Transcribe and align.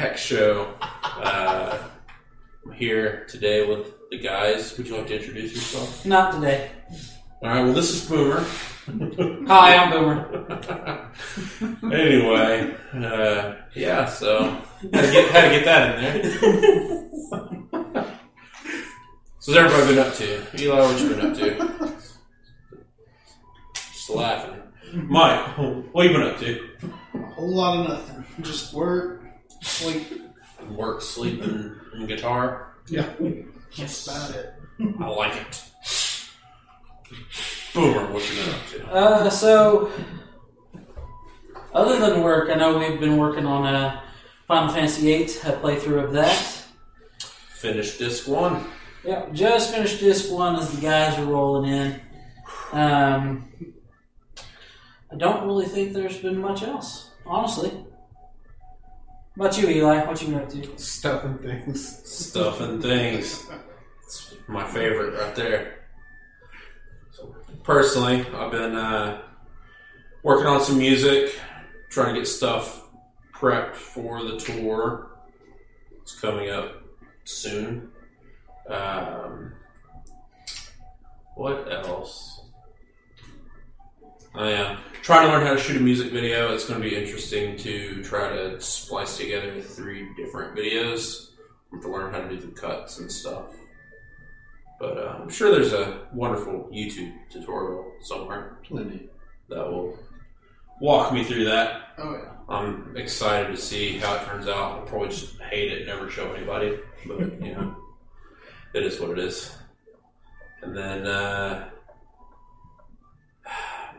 Don't 0.00 0.08
Write 0.08 0.12
Back 0.12 0.18
show. 0.18 0.74
Uh, 0.80 1.78
I'm 2.64 2.72
here 2.72 3.26
today 3.28 3.66
with 3.66 3.92
the 4.10 4.18
guys. 4.18 4.76
Would 4.78 4.88
you 4.88 4.96
like 4.96 5.08
to 5.08 5.16
introduce 5.16 5.52
yourself? 5.52 6.06
Not 6.06 6.34
today. 6.34 6.70
All 7.42 7.48
right. 7.50 7.64
Well, 7.64 7.74
this 7.74 7.90
is 7.90 8.08
Boomer. 8.08 8.44
Hi, 9.46 9.76
I'm 9.76 9.90
Boomer. 9.90 11.10
anyway, 11.92 12.74
uh, 12.94 13.54
yeah. 13.74 14.06
So 14.06 14.56
had 14.92 15.02
to 15.02 15.12
get 15.12 15.30
had 15.30 15.48
to 15.48 15.54
get 15.54 15.64
that 15.66 15.98
in 15.98 16.22
there. 16.22 17.10
So, 19.42 19.52
what's 19.52 19.74
everybody 19.74 19.94
been 19.94 20.06
up 20.06 20.14
to? 20.14 20.62
Eli, 20.62 20.80
what 20.80 21.00
you 21.00 21.08
been 21.08 21.30
up 21.30 21.36
to? 21.36 21.94
Just 23.74 24.10
laughing. 24.10 24.62
Mike, 24.92 25.56
what 25.92 26.06
you 26.06 26.12
been 26.12 26.22
up 26.22 26.38
to? 26.38 26.70
A 27.14 27.18
whole 27.18 27.54
lot 27.54 27.80
of 27.80 27.88
nothing. 27.88 28.24
Just 28.42 28.74
work, 28.74 29.19
sleep. 29.60 30.22
Work, 30.70 31.02
sleep, 31.02 31.42
and, 31.42 31.76
and 31.94 32.08
guitar. 32.08 32.74
Yeah. 32.88 33.08
That's 33.76 34.06
about 34.06 34.34
it. 34.34 34.54
I 35.00 35.08
like 35.08 35.36
it. 35.36 35.64
Boomer, 37.74 38.12
what 38.12 38.28
you 38.28 38.42
been 38.42 38.54
up 38.54 38.66
to? 38.68 38.92
Uh, 38.92 39.30
so, 39.30 39.90
other 41.72 41.98
than 41.98 42.22
work, 42.22 42.50
I 42.50 42.54
know 42.54 42.78
we've 42.78 42.98
been 42.98 43.16
working 43.16 43.46
on 43.46 43.66
a 43.72 44.02
Final 44.46 44.72
Fantasy 44.72 45.02
VIII, 45.02 45.24
a 45.24 45.56
playthrough 45.58 46.04
of 46.04 46.12
that. 46.12 46.64
Finished 47.54 47.98
disc 47.98 48.26
one. 48.26 48.64
Yeah, 49.04 49.26
just 49.32 49.72
finished 49.72 50.00
disc 50.00 50.32
one 50.32 50.56
as 50.56 50.72
the 50.72 50.80
guys 50.80 51.18
are 51.18 51.24
rolling 51.24 51.72
in. 51.72 52.00
Um, 52.72 53.48
I 55.12 55.16
don't 55.16 55.46
really 55.46 55.66
think 55.66 55.92
there's 55.92 56.18
been 56.18 56.38
much 56.40 56.62
else, 56.62 57.10
honestly. 57.24 57.72
How 59.40 59.46
about 59.46 59.58
you, 59.58 59.68
Eli? 59.70 60.04
What 60.04 60.20
you 60.20 60.28
been 60.28 60.42
up 60.42 60.50
to? 60.50 60.78
Stuff 60.78 61.24
and 61.24 61.40
things. 61.40 62.06
Stuff 62.06 62.60
and 62.60 62.82
things. 62.82 63.48
It's 64.04 64.34
my 64.46 64.66
favorite 64.66 65.18
right 65.18 65.34
there. 65.34 65.78
So, 67.12 67.34
personally, 67.62 68.26
I've 68.34 68.50
been 68.50 68.74
uh, 68.74 69.22
working 70.22 70.46
on 70.46 70.60
some 70.60 70.76
music, 70.76 71.40
trying 71.88 72.16
to 72.16 72.20
get 72.20 72.26
stuff 72.26 72.82
prepped 73.34 73.76
for 73.76 74.22
the 74.22 74.36
tour. 74.36 75.10
It's 76.02 76.20
coming 76.20 76.50
up 76.50 76.74
soon. 77.24 77.88
Um, 78.68 79.54
what 81.34 81.66
else? 81.72 82.29
I 84.34 84.50
am 84.50 84.78
trying 85.02 85.26
to 85.26 85.32
learn 85.32 85.44
how 85.44 85.54
to 85.54 85.58
shoot 85.58 85.76
a 85.76 85.80
music 85.80 86.12
video. 86.12 86.54
It's 86.54 86.68
going 86.68 86.80
to 86.80 86.88
be 86.88 86.94
interesting 86.94 87.56
to 87.58 88.02
try 88.04 88.28
to 88.28 88.60
splice 88.60 89.16
together 89.16 89.60
three 89.60 90.08
different 90.14 90.56
videos 90.56 91.30
to 91.82 91.88
learn 91.88 92.12
how 92.12 92.20
to 92.20 92.28
do 92.28 92.38
the 92.38 92.52
cuts 92.52 92.98
and 93.00 93.10
stuff. 93.10 93.46
But 94.78 94.98
uh, 94.98 95.18
I'm 95.20 95.28
sure 95.28 95.50
there's 95.50 95.72
a 95.72 96.06
wonderful 96.12 96.70
YouTube 96.72 97.12
tutorial 97.28 97.92
somewhere 98.02 98.58
Plenty. 98.62 99.08
that 99.48 99.68
will 99.68 99.98
walk 100.80 101.12
me 101.12 101.24
through 101.24 101.46
that. 101.46 101.88
Oh 101.98 102.12
yeah. 102.12 102.30
I'm 102.48 102.96
excited 102.96 103.54
to 103.54 103.60
see 103.60 103.98
how 103.98 104.14
it 104.14 104.24
turns 104.26 104.46
out. 104.46 104.78
I'll 104.78 104.86
probably 104.86 105.08
just 105.08 105.38
hate 105.40 105.72
it, 105.72 105.78
and 105.78 105.86
never 105.86 106.08
show 106.08 106.32
anybody, 106.32 106.78
but 107.06 107.18
you 107.20 107.52
know, 107.52 107.76
it 108.74 108.84
is 108.84 109.00
what 109.00 109.10
it 109.10 109.18
is. 109.18 109.54
And 110.62 110.76
then, 110.76 111.06
uh, 111.06 111.70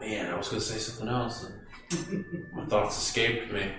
man, 0.02 0.34
I 0.34 0.38
was 0.38 0.50
gonna 0.50 0.62
say 0.62 0.78
something 0.78 1.08
else, 1.08 1.46
and 1.46 2.26
my 2.54 2.66
thoughts 2.66 2.98
escaped 2.98 3.52
me. 3.54 3.72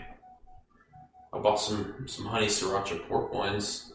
I 1.34 1.38
bought 1.38 1.56
some 1.56 2.04
some 2.06 2.24
honey 2.26 2.46
sriracha 2.46 3.06
pork 3.08 3.32
loins. 3.34 3.92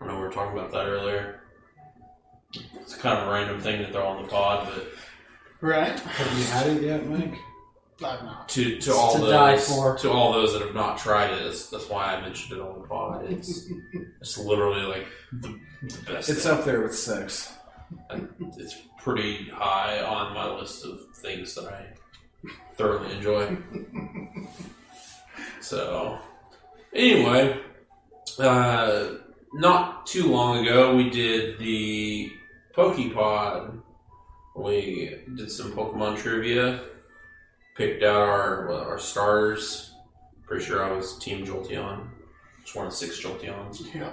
I 0.00 0.06
know 0.06 0.16
we 0.16 0.20
were 0.22 0.30
talking 0.32 0.56
about 0.58 0.70
that 0.72 0.86
earlier. 0.86 1.40
It's 2.80 2.94
kind 2.94 3.18
of 3.18 3.28
a 3.28 3.30
random 3.32 3.60
thing 3.60 3.78
to 3.84 3.90
throw 3.90 4.06
on 4.06 4.22
the 4.22 4.28
pod, 4.28 4.68
but 4.74 4.86
Right. 5.60 5.98
Have 5.98 6.38
you 6.38 6.44
had 6.44 6.66
it 6.68 6.82
yet, 6.82 7.06
Mike? 7.08 7.34
I've 8.04 8.22
not. 8.22 8.48
to 8.50 8.78
to 8.80 8.92
all 8.92 9.14
To 9.14 9.18
those 9.20 9.30
die 9.30 9.56
for. 9.56 9.96
to 9.98 10.10
all 10.10 10.32
those 10.32 10.52
that 10.52 10.62
have 10.62 10.74
not 10.74 10.98
tried 10.98 11.30
it, 11.30 11.44
that's, 11.44 11.70
that's 11.70 11.88
why 11.88 12.14
I 12.14 12.20
mentioned 12.20 12.58
it 12.58 12.62
on 12.62 12.82
the 12.82 12.86
pod. 12.88 13.24
It's 13.30 13.66
it's 14.20 14.36
literally 14.36 14.82
like 14.82 15.06
the, 15.32 15.58
the 15.82 16.12
best. 16.12 16.28
It's 16.28 16.42
thing. 16.42 16.52
up 16.52 16.64
there 16.64 16.80
with 16.82 16.94
sex. 16.94 17.52
And 18.10 18.28
it's 18.56 18.76
pretty 18.98 19.48
high 19.48 20.00
on 20.00 20.34
my 20.34 20.50
list 20.58 20.84
of 20.84 21.00
things 21.16 21.54
that 21.54 21.66
I 21.66 21.86
thoroughly 22.74 23.14
enjoy. 23.14 23.56
so, 25.60 26.18
anyway, 26.94 27.58
uh, 28.38 29.14
not 29.54 30.06
too 30.06 30.30
long 30.30 30.66
ago, 30.66 30.96
we 30.96 31.10
did 31.10 31.58
the 31.58 32.32
Pokepod. 32.76 33.80
We 34.56 35.18
did 35.36 35.50
some 35.50 35.72
Pokemon 35.72 36.18
trivia, 36.18 36.84
picked 37.76 38.02
out 38.02 38.16
our 38.16 38.66
well, 38.68 38.80
our 38.80 38.98
starters. 38.98 39.92
Pretty 40.46 40.64
sure 40.64 40.84
I 40.84 40.92
was 40.92 41.18
Team 41.18 41.44
Jolteon. 41.46 42.08
Just 42.62 42.76
one 42.76 42.86
of 42.86 42.92
six 42.92 43.20
Jolteons. 43.20 43.92
Yeah. 43.94 44.10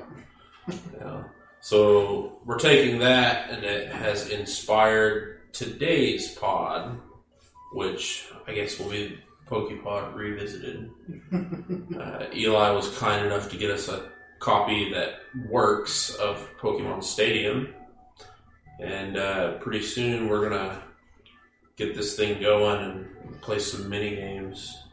Yeah. 1.00 1.24
So 1.62 2.40
we're 2.44 2.58
taking 2.58 3.00
that, 3.00 3.50
and 3.50 3.64
it 3.64 3.92
has 3.92 4.30
inspired 4.30 5.54
today's 5.54 6.34
pod, 6.34 7.00
which 7.74 8.28
I 8.48 8.54
guess 8.54 8.80
will 8.80 8.90
be 8.90 9.20
Pokepod 9.48 10.16
revisited. 10.16 10.90
uh, 12.00 12.26
Eli 12.34 12.72
was 12.72 12.98
kind 12.98 13.26
enough 13.26 13.50
to 13.52 13.58
get 13.58 13.70
us 13.70 13.90
a 13.90 14.10
copy 14.40 14.92
that 14.94 15.20
works 15.50 16.16
of 16.16 16.48
Pokemon 16.60 17.04
Stadium, 17.04 17.74
and 18.80 19.18
uh, 19.18 19.58
pretty 19.60 19.84
soon 19.84 20.28
we're 20.28 20.50
gonna 20.50 20.82
get 21.76 21.96
this 21.96 22.16
thing 22.16 22.42
going 22.42 22.84
and 23.24 23.42
play 23.42 23.60
some 23.60 23.88
mini 23.88 24.16
games. 24.16 24.84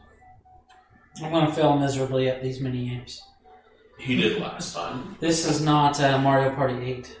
I'm 1.23 1.31
going 1.31 1.47
to 1.47 1.51
fail 1.51 1.77
miserably 1.77 2.29
at 2.29 2.41
these 2.41 2.59
mini 2.61 2.87
games. 2.87 3.21
He 3.99 4.15
did 4.15 4.41
last 4.41 4.73
time, 4.75 5.17
This 5.19 5.45
is 5.45 5.61
not 5.61 5.99
uh, 5.99 6.17
Mario 6.19 6.55
Party 6.55 6.83
8. 6.85 7.19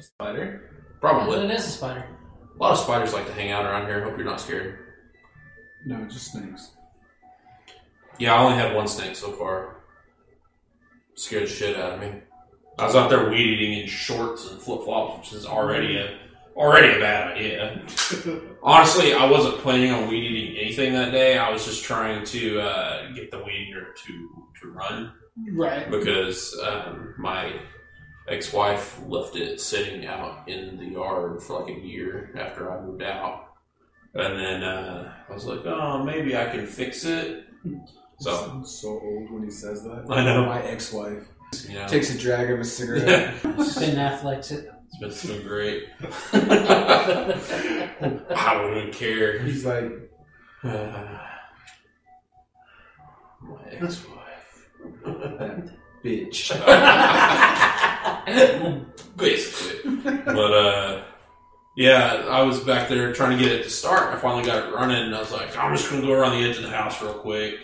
spider. 0.00 0.70
But 1.00 1.00
Probably. 1.00 1.38
it 1.46 1.50
is 1.50 1.66
a 1.66 1.70
spider. 1.70 2.06
A 2.54 2.62
lot 2.62 2.72
of 2.72 2.78
spiders 2.78 3.14
like 3.14 3.26
to 3.26 3.32
hang 3.32 3.50
out 3.50 3.64
around 3.64 3.86
here. 3.86 4.04
Hope 4.04 4.16
you're 4.18 4.26
not 4.26 4.40
scared. 4.40 4.78
No, 5.86 6.04
just 6.04 6.32
snakes. 6.32 6.72
Yeah, 8.18 8.34
I 8.34 8.44
only 8.44 8.58
had 8.58 8.76
one 8.76 8.86
snake 8.86 9.16
so 9.16 9.32
far. 9.32 9.78
Scared 11.14 11.44
the 11.44 11.48
shit 11.48 11.76
out 11.76 11.94
of 11.94 12.00
me. 12.00 12.20
I 12.78 12.84
was 12.84 12.94
out 12.94 13.08
there 13.08 13.30
weed 13.30 13.40
eating 13.58 13.78
in 13.80 13.86
shorts 13.88 14.50
and 14.50 14.60
flip 14.60 14.82
flops, 14.84 15.18
which 15.32 15.38
is 15.38 15.46
already 15.46 15.96
a 15.96 16.18
already 16.54 16.96
a 16.96 17.00
bad 17.00 17.36
idea. 17.36 17.82
Honestly, 18.62 19.14
I 19.14 19.30
wasn't 19.30 19.58
planning 19.58 19.90
on 19.90 20.08
weed 20.08 20.24
eating 20.30 20.56
anything 20.58 20.92
that 20.92 21.12
day. 21.12 21.38
I 21.38 21.50
was 21.50 21.64
just 21.64 21.82
trying 21.84 22.24
to 22.26 22.60
uh, 22.60 23.12
get 23.12 23.30
the 23.30 23.38
weed 23.38 23.68
eater 23.70 23.94
to 24.06 24.46
to 24.60 24.68
run 24.70 25.12
Right. 25.52 25.90
because 25.90 26.58
um, 26.62 27.14
my 27.18 27.52
ex-wife 28.28 29.00
left 29.06 29.36
it 29.36 29.60
sitting 29.60 30.06
out 30.06 30.48
in 30.48 30.76
the 30.76 30.86
yard 30.86 31.42
for 31.42 31.60
like 31.60 31.70
a 31.76 31.80
year 31.80 32.32
after 32.38 32.70
I 32.72 32.80
moved 32.82 33.02
out, 33.02 33.48
and 34.14 34.38
then 34.38 34.62
uh, 34.62 35.12
I 35.28 35.32
was 35.32 35.44
like, 35.44 35.64
oh, 35.66 36.02
maybe 36.04 36.36
I 36.36 36.46
can 36.50 36.66
fix 36.66 37.04
it. 37.04 37.44
So 38.18 38.62
so 38.64 38.88
old 38.88 39.30
when 39.30 39.42
he 39.44 39.50
says 39.50 39.82
that. 39.84 40.06
I 40.10 40.24
know. 40.24 40.44
My 40.46 40.62
ex-wife 40.62 41.24
you 41.68 41.74
know, 41.74 41.86
takes 41.88 42.14
a 42.14 42.18
drag 42.18 42.50
of 42.50 42.60
a 42.60 42.64
cigarette. 42.64 43.08
yeah, 43.08 43.32
Ben 43.42 43.96
Affleck's 43.96 44.50
it. 44.52 44.70
it's 44.86 44.98
been, 44.98 45.08
it's 45.10 45.26
been 45.26 45.42
great. 45.46 45.84
I 46.32 48.54
don't 48.54 48.76
even 48.78 48.92
care. 48.92 49.38
He's 49.40 49.64
like, 49.64 49.90
Uh, 50.62 50.68
my 53.42 53.62
ex-wife. 53.70 54.16
bitch. 56.04 56.50
Basically. 59.16 59.96
But 60.24 60.52
uh 60.52 61.02
yeah, 61.76 62.26
I 62.28 62.42
was 62.42 62.60
back 62.60 62.88
there 62.88 63.12
trying 63.12 63.38
to 63.38 63.42
get 63.42 63.52
it 63.52 63.62
to 63.62 63.70
start. 63.70 64.14
I 64.14 64.18
finally 64.18 64.44
got 64.44 64.68
it 64.68 64.74
running 64.74 65.02
and 65.02 65.14
I 65.14 65.20
was 65.20 65.32
like, 65.32 65.56
I'm 65.56 65.74
just 65.74 65.90
gonna 65.90 66.02
go 66.02 66.12
around 66.12 66.32
the 66.32 66.48
edge 66.48 66.56
of 66.56 66.62
the 66.62 66.70
house 66.70 67.00
real 67.00 67.14
quick. 67.14 67.60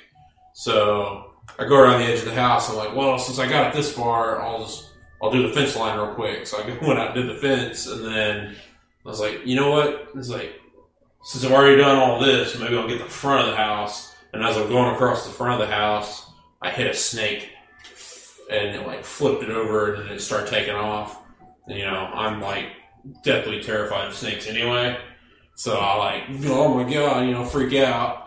So 0.54 1.32
I 1.58 1.64
go 1.64 1.76
around 1.76 2.00
the 2.00 2.06
edge 2.06 2.20
of 2.20 2.26
the 2.26 2.34
house, 2.34 2.70
I'm 2.70 2.76
like, 2.76 2.94
well, 2.94 3.18
since 3.18 3.38
I 3.38 3.48
got 3.48 3.68
it 3.68 3.76
this 3.76 3.92
far, 3.92 4.40
I'll 4.40 4.60
just 4.60 4.90
I'll 5.22 5.30
do 5.30 5.46
the 5.46 5.54
fence 5.54 5.76
line 5.76 5.98
real 5.98 6.14
quick. 6.14 6.46
So 6.46 6.58
I 6.58 6.66
went 6.86 6.98
out 6.98 7.16
and 7.16 7.26
did 7.26 7.36
the 7.36 7.40
fence 7.40 7.86
and 7.86 8.04
then 8.04 8.56
I 9.04 9.08
was 9.08 9.20
like, 9.20 9.46
you 9.46 9.56
know 9.56 9.70
what? 9.70 10.08
It's 10.14 10.28
like 10.28 10.60
since 11.24 11.44
I've 11.44 11.52
already 11.52 11.76
done 11.76 11.96
all 11.96 12.20
this, 12.20 12.58
maybe 12.58 12.76
I'll 12.76 12.88
get 12.88 13.00
the 13.00 13.06
front 13.06 13.46
of 13.46 13.50
the 13.50 13.56
house. 13.56 14.14
And 14.32 14.44
as 14.44 14.56
I'm 14.56 14.68
going 14.68 14.94
across 14.94 15.26
the 15.26 15.32
front 15.32 15.60
of 15.60 15.68
the 15.68 15.74
house, 15.74 16.25
I 16.62 16.70
hit 16.70 16.86
a 16.86 16.94
snake 16.94 17.50
and 18.50 18.74
it 18.76 18.86
like 18.86 19.04
flipped 19.04 19.42
it 19.42 19.50
over 19.50 19.94
and 19.94 20.04
then 20.08 20.12
it 20.16 20.20
started 20.20 20.48
taking 20.48 20.74
off. 20.74 21.20
And, 21.66 21.78
you 21.78 21.84
know, 21.84 21.94
I'm 22.14 22.40
like 22.40 22.66
deathly 23.24 23.62
terrified 23.62 24.08
of 24.08 24.14
snakes 24.14 24.46
anyway. 24.46 24.98
So 25.56 25.78
I 25.78 25.96
like, 25.96 26.22
oh 26.46 26.74
my 26.74 26.90
god, 26.92 27.26
you 27.26 27.32
know, 27.32 27.44
freak 27.44 27.74
out. 27.74 28.22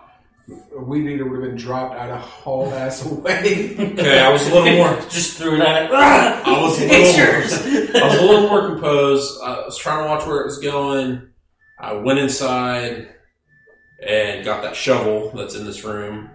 A 0.76 0.82
weed 0.84 1.08
eater 1.08 1.26
would 1.30 1.42
have 1.44 1.50
been 1.52 1.58
dropped 1.58 1.96
out 1.96 2.10
of 2.10 2.20
hauled 2.22 2.74
ass 2.74 3.06
away. 3.06 3.76
Okay, 3.78 4.20
I 4.20 4.30
was 4.30 4.48
a 4.48 4.54
little 4.54 4.74
more. 4.78 5.00
Just 5.10 5.38
threw 5.38 5.56
it 5.56 5.62
at 5.62 5.84
it. 5.84 5.92
I 5.92 6.60
was 6.62 6.80
a 6.82 6.88
little- 6.88 7.18
yours. 7.18 7.54
I 7.96 8.08
was 8.08 8.16
a 8.18 8.22
little 8.26 8.50
more 8.50 8.68
composed. 8.70 9.40
I 9.44 9.60
was 9.66 9.78
trying 9.78 10.04
to 10.04 10.10
watch 10.10 10.26
where 10.26 10.42
it 10.42 10.46
was 10.46 10.58
going. 10.58 11.30
I 11.80 11.94
went 11.94 12.18
inside 12.20 13.10
and 14.06 14.44
got 14.44 14.64
that 14.64 14.76
shovel 14.76 15.32
that's 15.36 15.56
in 15.56 15.66
this 15.66 15.84
room, 15.84 16.30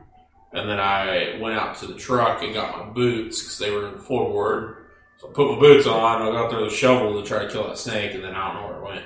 and 0.54 0.68
then 0.68 0.78
I 0.78 1.38
went 1.40 1.58
out 1.58 1.76
to 1.78 1.86
the 1.86 1.94
truck 1.94 2.42
and 2.42 2.54
got 2.54 2.78
my 2.78 2.92
boots 2.92 3.42
because 3.42 3.58
they 3.58 3.70
were 3.70 3.88
in 3.88 3.94
the 3.94 4.00
floorboard. 4.00 4.76
So 5.16 5.28
I 5.28 5.32
put 5.32 5.52
my 5.52 5.58
boots 5.58 5.86
on. 5.86 6.22
I 6.22 6.30
got 6.30 6.50
there 6.50 6.60
with 6.60 6.72
a 6.72 6.76
shovel 6.76 7.20
to 7.20 7.26
try 7.26 7.44
to 7.44 7.50
kill 7.50 7.66
that 7.68 7.78
snake, 7.78 8.14
and 8.14 8.22
then 8.22 8.34
I 8.34 8.52
don't 8.52 8.62
know 8.62 8.68
where 8.68 8.78
it 8.78 8.84
went. 8.84 9.04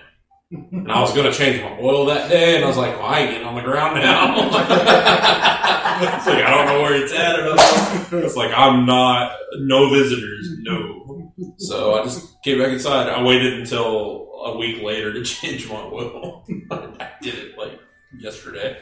And 0.72 0.92
I 0.92 1.00
was 1.00 1.12
going 1.14 1.30
to 1.30 1.36
change 1.36 1.62
my 1.62 1.78
oil 1.80 2.06
that 2.06 2.30
day, 2.30 2.56
and 2.56 2.64
I 2.64 2.68
was 2.68 2.76
like, 2.76 2.96
well, 2.96 3.06
I 3.06 3.20
ain't 3.20 3.30
getting 3.32 3.46
on 3.46 3.54
the 3.54 3.62
ground 3.62 3.96
now. 3.96 4.36
it's 6.16 6.26
like, 6.26 6.44
I 6.44 6.50
don't 6.50 6.66
know 6.66 6.82
where 6.82 6.94
it's 6.94 7.12
at. 7.12 8.22
It's 8.24 8.36
like, 8.36 8.52
I'm 8.54 8.86
not, 8.86 9.36
no 9.58 9.90
visitors, 9.90 10.48
no. 10.60 11.34
So 11.58 11.94
I 11.94 12.04
just 12.04 12.42
came 12.42 12.58
back 12.58 12.72
inside. 12.72 13.08
I 13.08 13.22
waited 13.22 13.54
until 13.54 14.30
a 14.44 14.56
week 14.56 14.82
later 14.82 15.12
to 15.12 15.22
change 15.24 15.68
my 15.68 15.76
oil. 15.76 16.46
I 16.70 17.10
did 17.20 17.34
it 17.34 17.58
like 17.58 17.78
yesterday. 18.18 18.78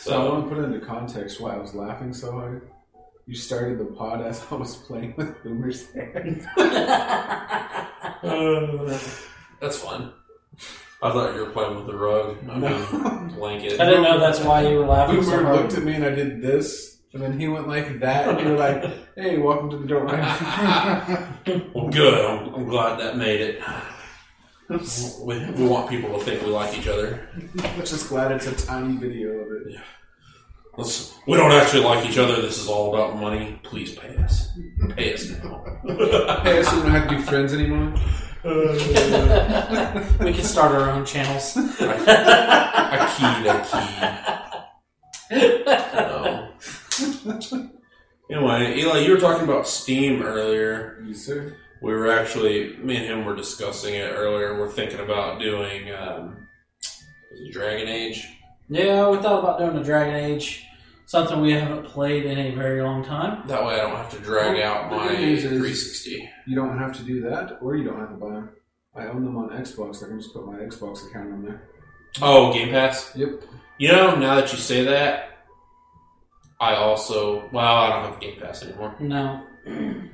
So 0.00 0.12
I 0.12 0.14
So, 0.14 0.32
want 0.32 0.48
to 0.48 0.54
put 0.54 0.64
into 0.64 0.80
context 0.84 1.40
why 1.40 1.54
I 1.54 1.58
was 1.58 1.74
laughing 1.74 2.12
so 2.14 2.32
hard. 2.32 2.68
You 3.26 3.34
started 3.34 3.78
the 3.78 3.84
pod 3.84 4.22
as 4.22 4.42
I 4.50 4.54
was 4.54 4.76
playing 4.76 5.12
with 5.16 5.42
Boomer's 5.44 5.92
hair. 5.92 6.40
uh, 8.22 8.98
that's 9.60 9.78
fun. 9.78 10.12
I 11.02 11.12
thought 11.12 11.34
you 11.34 11.40
were 11.44 11.50
playing 11.50 11.76
with 11.76 11.86
the 11.86 11.94
rug. 11.96 12.38
I 12.48 12.58
mean, 12.58 12.60
No. 12.62 13.30
blanket. 13.36 13.80
I 13.80 13.84
didn't 13.86 14.02
know 14.02 14.18
that's 14.18 14.40
why 14.40 14.66
you 14.68 14.78
were 14.78 14.86
laughing 14.86 15.22
so 15.22 15.30
Boomer 15.32 15.42
hard. 15.44 15.56
looked 15.56 15.74
at 15.74 15.84
me 15.84 15.94
and 15.94 16.04
I 16.04 16.10
did 16.10 16.42
this, 16.42 16.98
and 17.12 17.22
then 17.22 17.38
he 17.38 17.48
went 17.48 17.68
like 17.68 18.00
that, 18.00 18.28
and 18.28 18.40
you 18.40 18.48
were 18.52 18.58
like, 18.58 18.84
"Hey, 19.16 19.38
welcome 19.38 19.70
to 19.70 19.76
the 19.78 19.86
Don't 19.86 20.06
Mind." 20.06 21.70
Well, 21.74 21.88
good. 21.88 22.24
I'm, 22.24 22.54
I'm 22.54 22.68
glad 22.68 23.00
that 23.00 23.16
made 23.16 23.40
it. 23.40 23.62
We, 24.70 25.50
we 25.50 25.66
want 25.66 25.90
people 25.90 26.16
to 26.16 26.24
think 26.24 26.42
we 26.42 26.50
like 26.50 26.78
each 26.78 26.86
other. 26.86 27.28
I'm 27.64 27.80
just 27.80 28.08
glad 28.08 28.30
it's 28.30 28.46
a 28.46 28.54
tiny 28.66 28.96
video 28.96 29.30
of 29.30 29.50
it. 29.50 29.80
Let's, 30.76 31.12
we 31.26 31.36
don't 31.36 31.50
actually 31.50 31.82
like 31.82 32.08
each 32.08 32.18
other. 32.18 32.40
This 32.40 32.56
is 32.56 32.68
all 32.68 32.94
about 32.94 33.16
money. 33.16 33.58
Please 33.64 33.96
pay 33.96 34.16
us. 34.18 34.56
Pay 34.90 35.14
us 35.14 35.28
now. 35.30 35.64
Hey, 36.44 36.62
so 36.62 36.76
we 36.76 36.82
don't 36.82 36.92
have 36.92 37.08
to 37.08 37.16
be 37.16 37.22
friends 37.22 37.52
anymore. 37.52 37.92
we 40.24 40.32
can 40.32 40.44
start 40.44 40.70
our 40.70 40.90
own 40.90 41.04
channels. 41.04 41.56
I 41.56 43.08
keyed, 43.16 43.46
I 43.48 43.58
keyed. 45.30 45.50
No. 45.96 47.68
Anyway, 48.30 48.78
Eli, 48.78 48.98
you 49.00 49.12
were 49.12 49.20
talking 49.20 49.42
about 49.42 49.66
Steam 49.66 50.22
earlier. 50.22 51.02
You 51.04 51.14
sir? 51.14 51.56
We 51.82 51.92
were 51.94 52.10
actually, 52.12 52.76
me 52.76 52.96
and 52.96 53.06
him 53.06 53.24
were 53.24 53.34
discussing 53.34 53.94
it 53.94 54.12
earlier. 54.14 54.58
We're 54.58 54.70
thinking 54.70 55.00
about 55.00 55.40
doing, 55.40 55.90
um, 55.94 56.46
is 56.82 57.40
it 57.40 57.52
Dragon 57.52 57.88
Age? 57.88 58.26
Yeah, 58.68 59.08
we 59.08 59.16
thought 59.18 59.40
about 59.40 59.58
doing 59.58 59.76
a 59.76 59.82
Dragon 59.84 60.14
Age, 60.14 60.64
something 61.06 61.40
we 61.40 61.52
haven't 61.52 61.86
played 61.86 62.26
in 62.26 62.38
a 62.38 62.54
very 62.54 62.82
long 62.82 63.02
time. 63.02 63.46
That 63.48 63.64
way 63.64 63.74
I 63.74 63.78
don't 63.78 63.96
have 63.96 64.10
to 64.12 64.18
drag 64.20 64.60
out 64.60 64.90
my 64.90 65.10
is- 65.12 65.42
360. 65.42 66.28
You 66.46 66.54
don't 66.54 66.78
have 66.78 66.94
to 66.98 67.02
do 67.02 67.22
that, 67.22 67.58
or 67.62 67.76
you 67.76 67.84
don't 67.84 67.98
have 67.98 68.10
to 68.10 68.16
buy 68.16 68.30
them. 68.34 68.50
I 68.94 69.06
own 69.06 69.24
them 69.24 69.36
on 69.38 69.50
Xbox. 69.50 70.04
I 70.04 70.08
can 70.08 70.20
just 70.20 70.34
put 70.34 70.44
my 70.46 70.58
Xbox 70.58 71.08
account 71.08 71.32
on 71.32 71.44
there. 71.44 71.62
Oh, 72.20 72.52
Game 72.52 72.70
Pass? 72.70 73.12
Yep. 73.14 73.42
You 73.78 73.88
know, 73.88 74.16
now 74.16 74.34
that 74.34 74.52
you 74.52 74.58
say 74.58 74.84
that, 74.84 75.30
I 76.60 76.74
also, 76.74 77.48
well, 77.52 77.64
I 77.76 77.88
don't 77.88 78.10
have 78.12 78.20
Game 78.20 78.38
Pass 78.40 78.62
anymore. 78.64 78.94
No. 79.00 79.46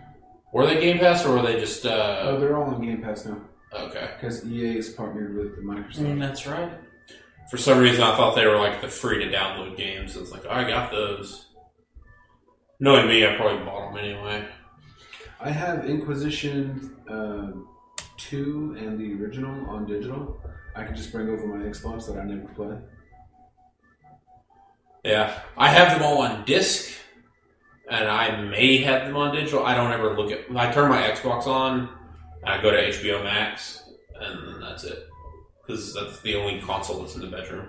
Were 0.52 0.66
they 0.66 0.80
Game 0.80 0.98
Pass 0.98 1.24
or 1.26 1.36
were 1.36 1.42
they 1.42 1.58
just, 1.58 1.84
oh, 1.84 1.90
uh, 1.90 2.38
they're 2.38 2.56
all 2.56 2.74
on 2.74 2.80
Game 2.80 3.02
Pass 3.02 3.26
now 3.26 3.40
okay. 3.72 4.10
because 4.16 4.44
EA 4.46 4.78
is 4.78 4.88
partnered 4.90 5.36
with 5.36 5.64
Microsoft. 5.64 5.98
Mm, 5.98 6.20
that's 6.20 6.46
right. 6.46 6.72
For 7.50 7.56
some 7.56 7.78
reason, 7.78 8.02
I 8.02 8.16
thought 8.16 8.34
they 8.34 8.46
were 8.46 8.58
like 8.58 8.80
the 8.80 8.88
free 8.88 9.24
to 9.24 9.30
download 9.30 9.76
games. 9.76 10.16
It's 10.16 10.32
like, 10.32 10.46
I 10.46 10.68
got 10.68 10.90
those. 10.90 11.46
Knowing 12.80 13.08
me, 13.08 13.26
I 13.26 13.36
probably 13.36 13.64
bought 13.64 13.92
them 13.92 14.04
anyway. 14.04 14.46
I 15.40 15.50
have 15.50 15.84
Inquisition 15.84 16.96
uh, 17.08 17.52
2 18.16 18.76
and 18.78 18.98
the 18.98 19.22
original 19.22 19.68
on 19.70 19.86
digital. 19.86 20.40
I 20.74 20.84
can 20.84 20.96
just 20.96 21.12
bring 21.12 21.28
over 21.28 21.46
my 21.46 21.64
Xbox 21.64 22.06
that 22.06 22.18
I 22.18 22.24
never 22.24 22.48
play. 22.48 22.76
Yeah, 25.04 25.38
I 25.56 25.68
have 25.68 25.92
them 25.92 26.02
all 26.02 26.20
on 26.22 26.44
disc, 26.44 26.92
and 27.88 28.08
I 28.08 28.40
may 28.42 28.78
have 28.78 29.06
them 29.06 29.16
on 29.16 29.34
digital. 29.34 29.64
I 29.64 29.74
don't 29.74 29.92
ever 29.92 30.16
look 30.16 30.32
at. 30.32 30.44
I 30.56 30.72
turn 30.72 30.90
my 30.90 31.02
Xbox 31.02 31.46
on, 31.46 31.88
I 32.44 32.60
go 32.60 32.70
to 32.70 32.76
HBO 32.76 33.22
Max, 33.22 33.82
and 34.20 34.62
that's 34.62 34.84
it. 34.84 35.08
Because 35.66 35.94
that's 35.94 36.20
the 36.20 36.36
only 36.36 36.60
console 36.60 37.00
that's 37.00 37.16
in 37.16 37.22
the 37.22 37.26
bedroom. 37.26 37.68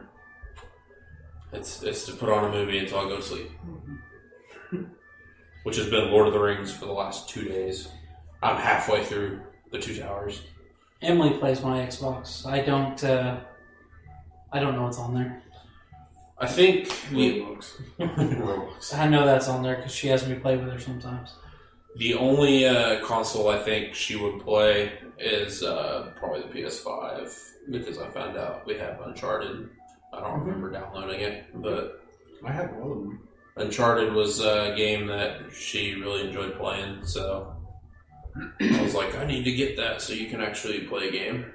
It's 1.54 1.81
it's 1.84 2.06
to 2.06 2.14
put 2.14 2.30
on 2.30 2.46
a 2.46 2.52
movie 2.52 2.78
until 2.78 3.00
I 3.00 3.04
go 3.04 3.18
to 3.18 3.22
sleep. 3.22 3.52
Which 5.64 5.78
has 5.78 5.90
been 5.90 6.12
Lord 6.12 6.28
of 6.28 6.34
the 6.34 6.40
Rings 6.40 6.72
for 6.72 6.86
the 6.86 6.94
last 6.94 7.30
two 7.30 7.44
days. 7.44 7.90
I'm 8.42 8.58
halfway 8.58 9.04
through 9.04 9.42
the 9.72 9.80
Two 9.80 10.00
Towers. 10.00 10.44
Emily 11.02 11.38
plays 11.38 11.62
my 11.62 11.80
Xbox. 11.86 12.46
I 12.46 12.62
don't. 12.62 13.04
Uh, 13.04 13.40
I 14.52 14.60
don't 14.60 14.75
know 14.75 14.84
what's 14.84 15.00
on 15.00 15.14
there. 15.14 15.42
I 16.39 16.45
think 16.48 16.88
the, 17.10 17.42
Roblox. 17.42 18.94
I 18.94 19.07
know 19.07 19.25
that's 19.25 19.48
on 19.48 19.63
there 19.63 19.78
because 19.78 19.92
she 19.94 20.07
has 20.07 20.28
me 20.28 20.36
play 20.36 20.56
with 20.56 20.72
her 20.72 20.80
sometimes. 20.80 21.34
the 21.98 22.13
only 22.13 22.66
uh, 22.68 23.04
console 23.04 23.50
I 23.50 23.57
think 23.60 23.95
she 23.95 24.16
would 24.16 24.42
play 24.42 24.92
is 25.18 25.64
uh, 25.64 26.12
probably 26.16 26.42
the 26.42 26.47
PS5 26.50 27.33
because 27.71 27.97
I 27.97 28.07
found 28.09 28.38
out 28.38 28.66
we 28.68 28.76
have 28.78 29.02
Uncharted. 29.02 29.68
I 30.14 30.21
don't 30.21 30.40
remember 30.42 30.71
downloading 30.71 31.21
it, 31.21 31.45
but 31.56 32.04
I 32.45 32.52
have 32.52 32.71
all 32.76 32.92
of 32.92 32.97
them. 33.00 33.28
Uncharted 33.56 34.14
was 34.14 34.40
a 34.40 34.73
game 34.78 35.07
that 35.07 35.52
she 35.52 35.95
really 35.95 36.28
enjoyed 36.28 36.56
playing. 36.57 37.04
So 37.04 37.56
I 38.62 38.81
was 38.83 38.94
like, 38.94 39.16
I 39.16 39.26
need 39.26 39.44
to 39.45 39.52
get 39.52 39.76
that 39.78 40.02
so 40.02 40.14
you 40.14 40.30
can 40.30 40.40
actually 40.42 40.81
play 40.81 41.07
a 41.09 41.12
game. 41.12 41.52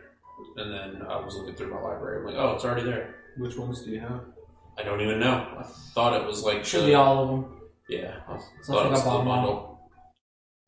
And 0.56 0.72
then 0.74 1.02
I 1.08 1.20
was 1.20 1.36
looking 1.36 1.54
through 1.54 1.72
my 1.72 1.80
library. 1.80 2.18
I'm 2.18 2.26
like, 2.26 2.34
oh, 2.34 2.54
it's 2.56 2.64
already 2.64 2.82
there. 2.82 3.14
Which 3.38 3.56
ones 3.56 3.82
do 3.82 3.92
you 3.92 4.00
have? 4.00 4.22
I 4.78 4.82
don't 4.82 5.00
even 5.00 5.20
know. 5.20 5.56
I 5.58 5.62
thought 5.94 6.20
it 6.20 6.26
was 6.26 6.42
like 6.42 6.64
Should 6.64 6.82
the- 6.82 6.86
be 6.88 6.94
all 6.94 7.22
of 7.22 7.28
them. 7.28 7.60
Yeah, 7.88 8.16
I 8.28 8.38
thought 8.64 8.84
I 8.84 8.88
it 8.88 8.90
was 8.90 9.00
the 9.02 9.08
bought 9.10 9.18
them 9.18 9.26
bundle. 9.26 9.68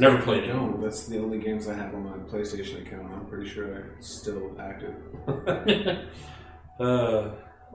Never 0.00 0.20
played 0.20 0.44
it. 0.44 0.48
No, 0.48 0.76
that's 0.82 1.06
the 1.06 1.18
only 1.18 1.38
games 1.38 1.68
I 1.68 1.74
have 1.74 1.94
on 1.94 2.04
my 2.04 2.16
PlayStation 2.30 2.84
account. 2.86 3.12
I'm 3.14 3.26
pretty 3.26 3.48
sure 3.48 3.92
it's 3.96 4.08
still 4.08 4.54
active. 4.60 4.94
uh, 6.80 7.30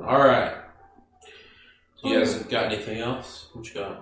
all 0.05 0.19
right. 0.27 0.53
You 2.03 2.19
guys 2.19 2.35
got 2.43 2.65
anything 2.65 2.99
else? 2.99 3.47
What 3.53 3.67
you 3.67 3.73
got? 3.73 4.01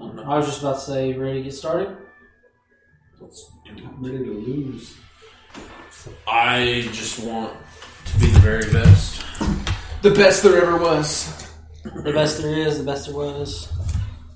I 0.00 0.36
was 0.38 0.46
just 0.46 0.60
about 0.60 0.76
to 0.76 0.80
say, 0.80 1.12
ready 1.12 1.38
to 1.38 1.42
get 1.44 1.54
started? 1.54 1.96
Let's 3.20 3.50
do 3.66 3.72
it. 3.76 3.84
I'm 3.84 4.02
ready 4.02 4.24
to 4.24 4.30
lose. 4.32 4.96
I 6.26 6.88
just 6.92 7.18
want 7.24 7.54
to 8.06 8.18
be 8.18 8.26
the 8.28 8.38
very 8.40 8.72
best. 8.72 9.24
The 10.02 10.10
best 10.10 10.42
there 10.42 10.62
ever 10.62 10.76
was. 10.78 11.41
The 11.84 12.12
best 12.12 12.40
there 12.42 12.56
is, 12.58 12.78
the 12.78 12.84
best 12.84 13.06
there 13.06 13.16
was, 13.16 13.72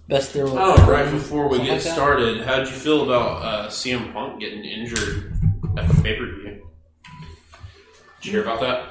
best 0.09 0.33
there 0.33 0.45
was. 0.45 0.55
Oh, 0.57 0.91
right 0.91 1.11
before 1.11 1.49
we 1.49 1.57
Something 1.59 1.67
get 1.67 1.73
like 1.75 1.83
that. 1.85 1.93
started, 1.95 2.41
how'd 2.43 2.67
you 2.67 2.73
feel 2.75 3.05
about 3.05 3.43
uh, 3.43 3.69
CM 3.69 4.13
Punk 4.13 4.41
getting 4.41 4.65
injured 4.65 5.33
at 5.79 5.89
the 5.89 6.03
pay 6.03 6.17
per 6.19 6.27
view? 6.27 6.67
Did 8.21 8.25
you 8.27 8.33
hear 8.33 8.43
about 8.43 8.61
that? 8.61 8.89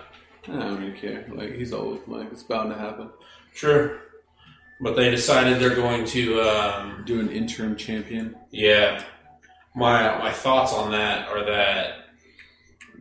I 0.47 0.59
don't 0.59 0.79
really 0.79 0.97
care. 0.97 1.25
Like 1.33 1.53
he's 1.55 1.73
old. 1.73 2.07
Like 2.07 2.31
it's 2.31 2.43
bound 2.43 2.69
to 2.71 2.77
happen. 2.77 3.09
Sure. 3.53 3.99
But 4.81 4.95
they 4.95 5.09
decided 5.09 5.59
they're 5.59 5.75
going 5.75 6.05
to, 6.07 6.41
um, 6.41 7.03
Do 7.05 7.19
an 7.19 7.29
interim 7.31 7.75
champion. 7.75 8.35
yeah. 8.51 9.03
My 9.77 10.17
my 10.19 10.31
thoughts 10.31 10.71
on 10.71 10.91
that 10.91 11.27
are 11.27 11.43
that 11.45 12.05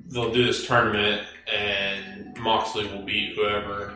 they'll 0.09 0.33
do 0.33 0.45
this 0.45 0.67
tournament 0.67 1.23
and 1.53 2.37
Moxley 2.39 2.89
will 2.89 3.03
beat 3.05 3.37
whoever 3.37 3.93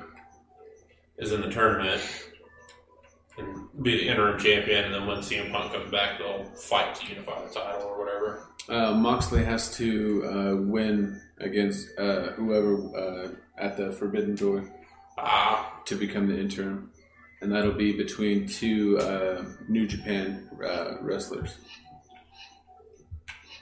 is 1.18 1.32
in 1.32 1.40
the 1.40 1.50
tournament 1.50 2.00
and 3.38 3.68
be 3.82 3.96
the 3.98 4.08
interim 4.08 4.38
champion, 4.38 4.84
and 4.86 4.94
then 4.94 5.06
when 5.06 5.18
CM 5.18 5.52
Punk 5.52 5.72
comes 5.72 5.90
back, 5.90 6.18
they'll 6.18 6.44
fight 6.56 6.94
to 6.96 7.06
unify 7.06 7.44
the 7.46 7.52
title 7.54 7.82
or 7.82 7.98
whatever. 8.04 8.48
Uh, 8.68 8.92
Moxley 8.94 9.44
has 9.44 9.76
to 9.76 10.24
uh, 10.26 10.56
win 10.62 11.20
against 11.38 11.88
uh, 11.98 12.32
whoever 12.32 12.74
uh, 12.96 13.28
at 13.56 13.76
the 13.76 13.92
Forbidden 13.92 14.34
Door 14.34 14.68
Ah, 15.16 15.80
to 15.86 15.96
become 15.96 16.26
the 16.28 16.38
interim, 16.38 16.90
and 17.40 17.50
that'll 17.52 17.72
be 17.72 17.92
between 17.96 18.46
two 18.46 18.98
uh, 18.98 19.44
New 19.68 19.86
Japan 19.86 20.48
uh, 20.64 20.94
wrestlers. 21.00 21.56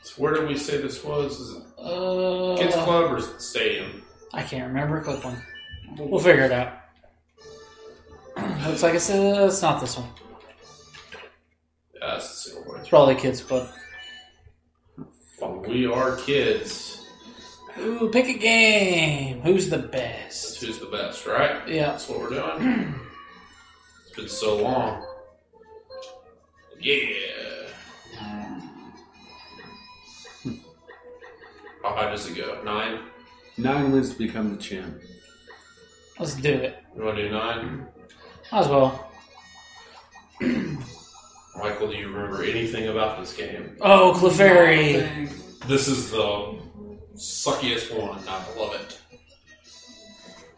so 0.03 0.15
where 0.23 0.35
did 0.35 0.49
we 0.49 0.57
say 0.57 0.77
this 0.79 1.03
was? 1.05 1.39
Is 1.41 1.57
it 1.57 1.63
Uh, 1.79 2.57
Kids 2.59 2.75
Club 2.75 3.13
or 3.13 3.21
Stadium? 3.39 4.03
I 4.35 4.43
can't 4.43 4.67
remember. 4.69 5.01
Click 5.03 5.23
one. 5.25 5.41
We'll 5.99 6.21
figure 6.21 6.45
it 6.45 6.53
out. 6.53 6.75
Looks 8.67 8.83
like 8.83 8.95
it's, 8.95 9.11
uh, 9.11 9.47
it's 9.49 9.63
not 9.63 9.81
this 9.81 9.97
one. 9.97 10.09
Yeah, 11.95 12.01
that's 12.01 12.29
the 12.29 12.51
single 12.51 12.65
player. 12.65 12.81
It's 12.81 12.89
probably 12.89 13.15
Kids 13.15 13.43
Club. 13.43 13.69
We 15.67 15.87
are 15.87 16.17
kids. 16.17 17.07
Ooh, 17.79 18.09
pick 18.11 18.27
a 18.27 18.39
game. 18.39 19.41
Who's 19.43 19.69
the 19.69 19.79
best? 19.79 20.61
Who's 20.61 20.79
the 20.79 20.87
best, 20.87 21.27
right? 21.27 21.69
Yeah. 21.69 21.91
That's 21.91 22.09
what 22.09 22.21
we're 22.21 22.31
doing. 22.31 22.95
it's 24.07 24.17
been 24.17 24.29
so 24.29 24.57
long. 24.63 25.05
Yeah. 26.81 27.05
How 31.83 31.95
high 31.95 32.11
does 32.11 32.31
it 32.31 32.37
go? 32.37 32.63
Nine? 32.65 33.01
Nine 33.59 33.93
wins 33.93 34.11
to 34.13 34.19
become 34.19 34.57
the 34.57 34.63
champ. 34.63 34.99
Let's 36.19 36.35
do 36.35 36.53
it. 36.53 36.83
You 36.97 37.03
want 37.03 37.17
to 37.17 37.29
do 37.29 37.31
nine? 37.31 37.87
Might 38.53 38.61
as 38.61 38.69
well. 38.69 39.11
Michael, 41.59 41.89
do 41.91 41.97
you 41.97 42.09
remember 42.09 42.43
anything 42.43 42.89
about 42.89 43.19
this 43.21 43.35
game? 43.35 43.77
Oh, 43.81 44.13
Clefairy. 44.17 45.31
This 45.67 45.89
is 45.89 46.11
the 46.11 46.59
suckiest 47.17 47.99
one. 47.99 48.21
I 48.29 48.45
love 48.59 48.75
it. 48.75 49.01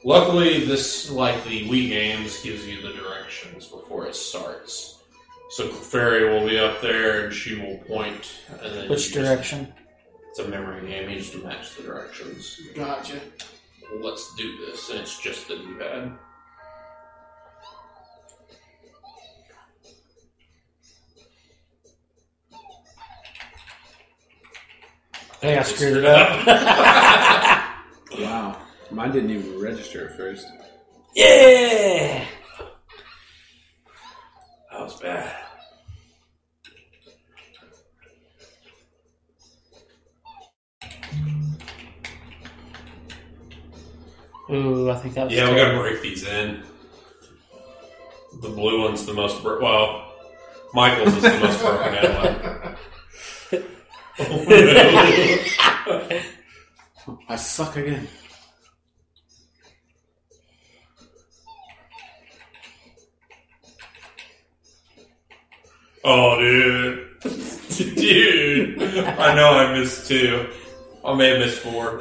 Luckily, 0.04 0.64
this, 0.64 1.10
like 1.10 1.42
the 1.44 1.68
Wii 1.68 1.88
games, 1.88 2.42
gives 2.42 2.66
you 2.66 2.80
the 2.82 2.92
directions 2.94 3.66
before 3.66 4.06
it 4.06 4.14
starts. 4.14 5.02
So 5.50 5.68
Fairy 5.68 6.28
will 6.28 6.46
be 6.46 6.58
up 6.58 6.80
there, 6.82 7.24
and 7.24 7.34
she 7.34 7.56
will 7.58 7.78
point, 7.78 8.32
and 8.62 8.74
then 8.74 8.88
Which 8.88 9.08
you 9.08 9.14
just- 9.14 9.26
direction? 9.26 9.72
it's 10.28 10.38
a 10.40 10.46
memory 10.48 10.86
game. 10.88 11.08
You 11.08 11.16
just 11.18 11.34
match 11.42 11.74
the 11.76 11.82
directions. 11.84 12.60
Gotcha. 12.74 13.18
Let's 14.00 14.34
do 14.36 14.66
this, 14.66 14.90
and 14.90 15.00
it's 15.00 15.18
just 15.18 15.48
the 15.48 15.56
D-pad. 15.56 16.12
Hey, 16.12 16.12
I 25.42 25.62
screwed 25.62 25.98
it 25.98 26.04
up. 26.04 27.64
Wow. 28.18 28.56
Mine 28.90 29.12
didn't 29.12 29.30
even 29.30 29.60
register 29.60 30.08
at 30.08 30.16
first. 30.16 30.46
yeah. 31.14 32.24
That 34.72 34.80
was 34.80 34.98
bad. 34.98 35.36
Ooh, 44.50 44.90
I 44.90 44.96
think 44.96 45.14
that 45.14 45.26
was. 45.26 45.34
Yeah, 45.34 45.50
we 45.50 45.56
gotta 45.56 45.78
break 45.78 46.00
these 46.00 46.26
in. 46.26 46.62
The 48.40 48.48
blue 48.48 48.80
one's 48.82 49.04
the 49.04 49.12
most 49.14 49.42
bro- 49.42 49.60
well. 49.60 50.14
Michael's 50.74 51.14
is 51.16 51.22
the 51.22 51.38
most 51.40 51.60
broken 51.60 51.94
in 51.94 52.12
one. 52.16 53.64
I 57.28 57.36
suck 57.36 57.76
again. 57.76 58.08
oh, 66.04 66.40
dude, 66.40 67.20
dude! 67.96 68.82
I 69.04 69.34
know 69.36 69.50
I 69.50 69.78
missed 69.78 70.08
two. 70.08 70.48
I 71.04 71.14
may 71.14 71.28
have 71.28 71.38
missed 71.38 71.60
four. 71.60 71.98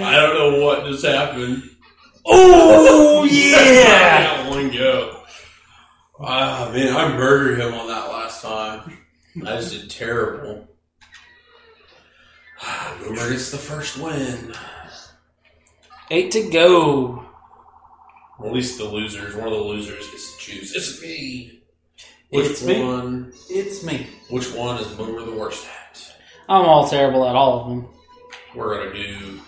I 0.00 0.14
don't 0.16 0.34
know 0.34 0.64
what 0.64 0.84
just 0.86 1.04
happened. 1.04 1.62
Oh 2.26 3.22
yeah! 3.30 3.56
I 3.56 4.42
got 4.42 4.50
one 4.50 4.70
go. 4.72 5.22
Ah, 6.20 6.68
man, 6.74 6.96
I 6.96 7.16
murdered 7.16 7.60
him 7.60 7.72
on 7.72 7.86
that 7.86 8.08
last 8.10 8.17
time. 8.42 8.98
I 9.46 9.56
just 9.56 9.72
did 9.72 9.90
terrible. 9.90 10.66
Boomer 13.00 13.30
gets 13.30 13.50
the 13.50 13.58
first 13.58 13.98
win. 13.98 14.52
Eight 16.10 16.30
to 16.32 16.50
go. 16.50 17.24
At 18.44 18.52
least 18.52 18.78
the 18.78 18.84
losers, 18.84 19.34
one 19.34 19.46
of 19.48 19.52
the 19.52 19.58
losers 19.58 20.08
gets 20.10 20.32
to 20.36 20.38
choose. 20.38 20.74
It's 20.76 21.02
me. 21.02 21.62
Which 22.30 22.46
It's 22.50 22.64
me. 22.64 22.82
one? 22.84 23.32
It's 23.50 23.82
me. 23.82 24.06
Which 24.30 24.52
one 24.54 24.78
is 24.80 24.86
Boomer 24.88 25.24
the 25.24 25.36
worst 25.36 25.66
at? 25.66 26.12
I'm 26.48 26.64
all 26.64 26.88
terrible 26.88 27.28
at 27.28 27.34
all 27.34 27.60
of 27.60 27.68
them. 27.68 27.88
We're 28.54 28.78
gonna 28.78 28.94
do 28.94 29.40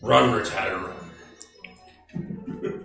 run, 0.00 0.32
retire, 0.32 0.78
run. 0.78 2.80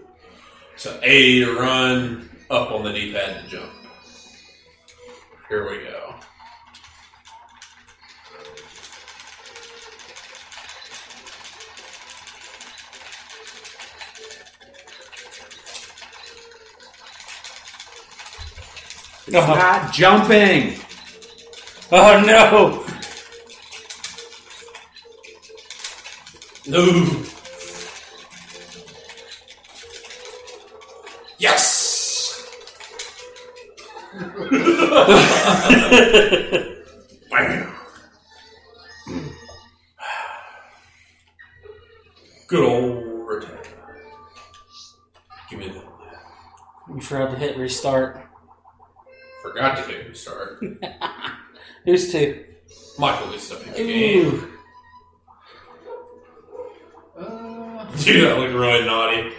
so 0.75 0.99
A 1.03 1.39
to 1.39 1.57
run, 1.59 2.29
up 2.49 2.71
on 2.71 2.83
the 2.83 2.93
D-pad 2.93 3.43
to 3.43 3.49
jump. 3.49 3.71
Here 5.49 5.69
we 5.69 5.77
go. 5.77 6.15
It's 19.27 19.35
uh-huh. 19.35 19.55
not 19.55 19.93
jumping. 19.93 20.79
Oh 21.93 22.21
no! 22.25 22.83
No. 26.67 27.23
Yes. 31.39 31.76
Bam. 37.29 37.73
Good 42.47 42.63
old 42.63 43.27
retire. 43.27 43.61
Give 45.49 45.59
me 45.59 45.67
that. 45.67 45.83
You 46.95 47.01
forgot 47.01 47.31
to 47.31 47.37
hit 47.37 47.57
restart. 47.57 48.25
Forgot 49.41 49.75
to 49.77 49.83
hit 49.83 50.07
restart. 50.07 50.63
Who's 51.85 52.11
two? 52.11 52.45
Michael 52.97 53.33
is 53.33 53.49
to 53.49 53.55
pick 53.57 53.73
a 53.73 53.83
game. 53.83 54.25
Ooh. 54.25 54.53
Uh, 57.19 57.85
Dude, 57.97 58.23
that 58.29 58.37
looked 58.37 58.53
really 58.53 58.85
naughty. 58.85 59.33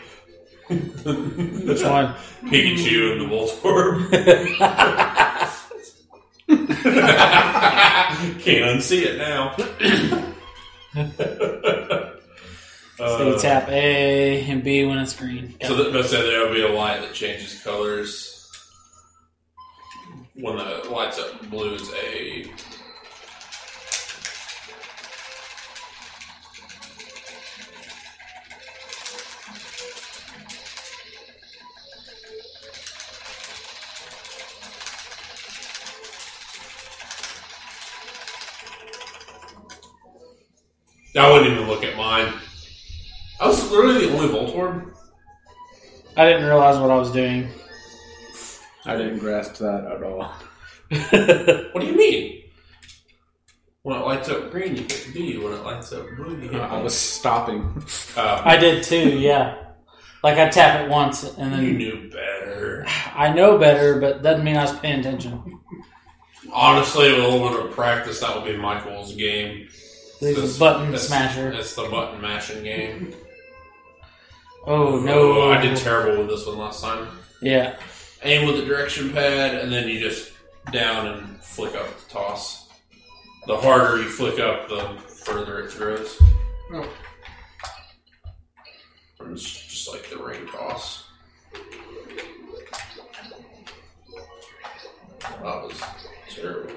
Which 0.69 1.83
one? 1.83 2.15
Pikachu 2.45 3.13
and 3.13 3.21
the 3.21 3.27
Voltorb. 3.31 4.11
Can't 8.41 8.65
unsee 8.77 9.05
it 9.05 9.17
now. 9.19 9.55
So 12.99 13.35
you 13.35 13.39
tap 13.39 13.69
A 13.69 14.41
and 14.51 14.65
B 14.65 14.85
when 14.85 14.99
it's 14.99 15.15
green. 15.15 15.55
so 15.63 15.77
that, 15.77 15.93
let's 15.93 16.11
say 16.11 16.21
there'll 16.21 16.53
be 16.53 16.63
a 16.63 16.69
light 16.69 17.01
that 17.01 17.15
changes 17.15 17.63
colors. 17.63 18.51
When 20.35 20.57
the 20.57 20.83
light's 20.91 21.17
up 21.21 21.49
blue 21.49 21.75
is 21.75 21.89
A. 21.95 22.51
I 41.19 41.31
wouldn't 41.31 41.53
even 41.53 41.67
look 41.69 41.85
at 41.85 41.97
mine. 41.97 42.33
I 43.41 43.47
was 43.47 43.71
literally 43.71 44.07
the 44.07 44.15
only 44.15 44.29
Voltorb. 44.29 44.93
I 46.17 46.25
didn't 46.27 46.47
realize 46.47 46.79
what 46.79 46.91
I 46.91 46.97
was 46.97 47.13
doing. 47.13 47.49
I 48.85 48.97
didn't 48.97 49.19
grasp 49.19 49.55
that 49.57 49.85
at 49.85 50.03
all. 50.03 50.33
What 51.73 51.81
do 51.83 51.87
you 51.87 51.97
mean? 51.97 52.43
When 53.83 53.97
it 53.99 54.05
lights 54.05 54.29
up 54.29 54.51
green, 54.51 54.75
you 54.77 54.83
hit 54.83 55.09
B. 55.15 55.39
When 55.39 55.53
it 55.53 55.63
lights 55.65 55.93
up 55.93 56.07
blue, 56.17 56.37
you 56.41 56.49
hit 56.49 56.61
I 56.61 56.79
B. 56.79 56.83
was 56.83 56.95
stopping. 56.97 57.83
Uh, 58.17 58.43
I 58.45 58.57
did 58.57 58.83
too, 58.83 59.19
yeah. 59.19 59.57
Like 60.25 60.39
I 60.39 60.49
tap 60.49 60.85
it 60.85 60.91
once 60.91 61.23
and 61.37 61.53
then. 61.53 61.63
you 61.63 61.69
then 61.69 61.79
knew 61.79 62.11
better. 62.11 62.85
I 63.15 63.33
know 63.33 63.59
better, 63.59 64.01
but 64.01 64.23
doesn't 64.23 64.45
mean 64.45 64.57
I 64.57 64.63
was 64.63 64.79
paying 64.81 65.01
attention. 65.01 65.61
Honestly, 66.53 67.13
with 67.13 67.25
a 67.25 67.29
little 67.29 67.51
bit 67.51 67.67
of 67.67 67.73
practice, 67.73 68.21
that 68.21 68.35
would 68.35 68.45
be 68.51 68.57
Michael's 68.57 69.15
game. 69.15 69.69
He's 70.21 70.37
This- 70.37 70.57
a 70.57 70.59
button 70.61 70.87
that's- 70.87 71.07
smasher. 71.07 71.53
It's 71.53 71.75
the 71.75 71.85
button 71.85 72.21
mashing 72.21 72.63
game. 72.65 73.15
Oh 74.67 74.99
no! 74.99 75.43
Oh, 75.43 75.51
I 75.53 75.61
did 75.63 75.77
terrible 75.77 76.19
with 76.25 76.29
this 76.29 76.47
one 76.47 76.59
last 76.59 76.83
time. 76.83 77.09
Yeah, 77.41 77.77
Aim 78.23 78.47
with 78.47 78.57
the 78.57 78.65
direction 78.67 79.13
pad, 79.13 79.55
and 79.55 79.73
then 79.73 79.89
you 79.89 80.01
just 80.01 80.33
down 80.73 81.07
and 81.07 81.41
flick 81.43 81.75
up 81.77 81.87
to 81.87 82.09
toss. 82.09 82.69
The 83.47 83.57
harder 83.57 83.99
you 84.03 84.09
flick 84.11 84.41
up, 84.41 84.69
the 84.69 84.99
further 85.25 85.61
it 85.61 85.71
throws. 85.73 86.21
Oh. 86.75 86.89
It's 89.31 89.43
just 89.67 89.89
like 89.93 90.11
the 90.11 90.19
ring 90.19 90.47
toss. 90.49 91.05
That 95.21 95.43
was 95.63 95.81
terrible. 96.31 96.73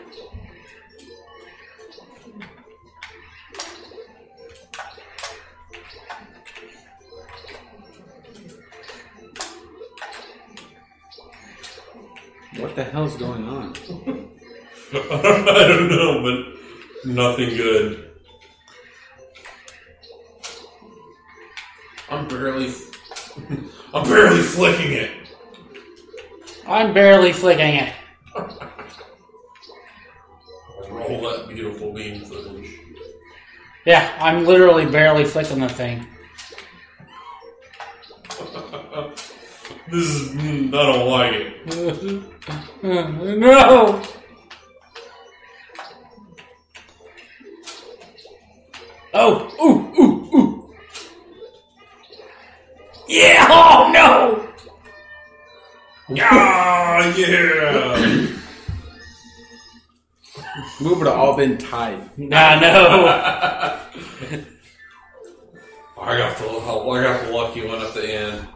What 12.58 12.76
the 12.76 12.84
hell's 12.84 13.16
going 13.16 13.46
on? 13.46 13.74
I 14.94 15.66
don't 15.68 15.88
know, 15.88 16.22
but 16.22 17.10
nothing 17.10 17.50
good. 17.56 18.12
I'm 22.10 22.28
barely, 22.28 22.74
I'm 23.94 24.04
barely 24.04 24.42
flicking 24.42 24.92
it. 24.92 25.12
I'm 26.68 26.94
barely 26.94 27.32
flicking 27.32 27.76
it. 27.76 27.94
Roll 30.90 31.22
that 31.22 31.48
beautiful 31.48 31.94
beam 31.94 32.26
footage. 32.26 32.80
Yeah, 33.86 34.14
I'm 34.20 34.46
literally 34.46 34.86
barely 34.86 35.24
flicking 35.24 35.60
the 35.62 35.70
thing. 35.70 36.06
This 39.92 40.08
is, 40.08 40.30
mm, 40.30 40.74
I 40.74 40.86
don't 40.86 41.10
like 41.10 41.34
it. 41.34 41.68
no! 43.38 44.02
Oh, 49.14 49.52
ooh, 49.62 50.02
ooh, 50.02 50.30
ooh. 50.34 50.74
Yeah, 53.10 53.48
oh 53.50 53.92
no! 53.94 54.48
Yeah! 56.16 57.14
yeah. 57.18 58.28
We 60.80 60.88
would 60.88 61.08
have 61.08 61.18
all 61.18 61.36
been 61.36 61.58
tied. 61.58 62.18
Nah, 62.18 62.60
no. 62.60 63.08
I 66.02 66.18
got 66.18 66.38
the, 66.38 66.46
I 66.48 67.04
got 67.04 67.26
the 67.26 67.32
lucky 67.32 67.68
one 67.68 67.82
at 67.82 67.94
the 67.94 68.10
end. 68.10 68.48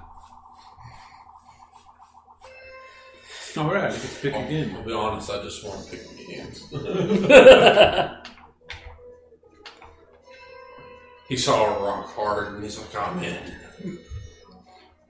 All 3.58 3.74
right, 3.74 3.86
I 3.86 3.90
get 3.92 4.02
to 4.02 4.08
pick 4.22 4.36
again. 4.36 4.76
I'll 4.76 4.84
be 4.84 4.92
honest, 4.92 5.32
I 5.32 5.42
just 5.42 5.64
want 5.64 5.86
to 5.86 5.92
pick 5.92 6.02
the 6.10 6.26
games. 6.26 6.62
he 11.30 11.38
saw 11.38 11.64
a 11.64 11.82
rock 11.82 12.14
hard 12.14 12.54
and 12.54 12.62
he's 12.64 12.78
like, 12.78 12.94
oh 12.96 13.14
man. 13.16 13.56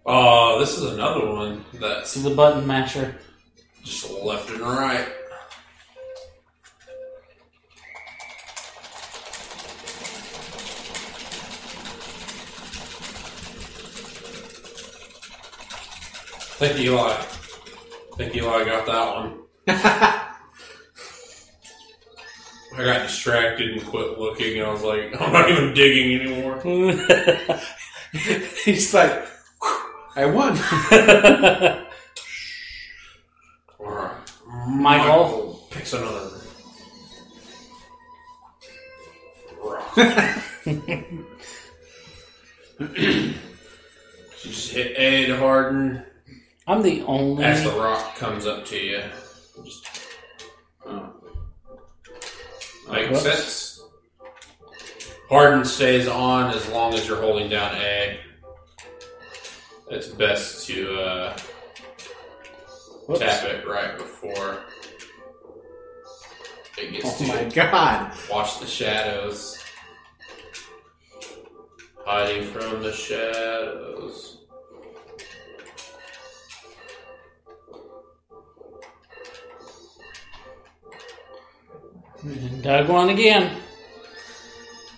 Uh, 0.05 0.59
this 0.59 0.77
is 0.77 0.83
another 0.93 1.25
one 1.25 1.65
that's 1.73 2.13
This 2.13 2.17
is 2.17 2.23
the 2.23 2.35
button 2.35 2.67
masher. 2.67 3.15
just 3.83 4.11
left 4.11 4.51
and 4.51 4.59
right. 4.59 5.07
Thank 16.57 16.79
you, 16.79 16.93
Eli. 16.93 17.21
Think 18.17 18.35
Eli 18.35 18.49
I 18.49 18.63
got 18.63 18.85
that 18.85 19.15
one. 19.15 19.39
I 22.77 22.83
got 22.83 23.03
distracted 23.07 23.71
and 23.71 23.85
quit 23.85 24.19
looking, 24.19 24.57
and 24.57 24.67
I 24.67 24.71
was 24.71 24.83
like, 24.83 25.19
I'm 25.19 25.33
not 25.33 25.49
even 25.49 25.73
digging 25.73 26.21
anymore. 26.21 26.61
He's 28.63 28.93
like, 28.93 29.27
I 30.15 30.25
won. 30.25 30.57
Alright. 33.79 34.13
Michael. 34.67 35.67
picks 35.71 35.93
another 35.93 36.31
rock. 39.61 39.97
you 42.79 43.33
just 44.41 44.71
hit 44.71 44.97
A 44.97 45.25
to 45.27 45.37
harden. 45.37 46.05
I'm 46.67 46.81
the 46.81 47.03
only. 47.03 47.43
As 47.43 47.63
the 47.63 47.71
rock 47.71 48.15
comes 48.15 48.45
up 48.45 48.65
to 48.67 48.77
you. 48.77 49.01
Just 49.63 49.87
Oh. 50.85 51.09
Makes 52.91 53.09
Whoops. 53.09 53.21
sense. 53.23 53.81
Harden 55.29 55.65
stays 55.65 56.07
on 56.07 56.53
as 56.53 56.67
long 56.69 56.93
as 56.93 57.07
you're 57.07 57.19
holding 57.21 57.49
down 57.49 57.73
A. 57.75 58.19
It's 59.89 60.07
best 60.07 60.67
to 60.67 60.99
uh, 61.01 61.37
Whoops. 63.07 63.19
tap 63.19 63.43
it 63.45 63.67
right 63.67 63.97
before 63.97 64.59
it 66.77 66.91
gets 66.91 67.21
Oh 67.21 67.25
to 67.25 67.27
my 67.27 67.43
god. 67.49 68.11
Watch 68.29 68.59
the 68.59 68.67
shadows. 68.67 69.59
Hiding 72.05 72.43
from 72.47 72.83
the 72.83 72.91
shadows. 72.93 74.34
Doug 82.61 82.89
won 82.89 83.09
again. 83.09 83.57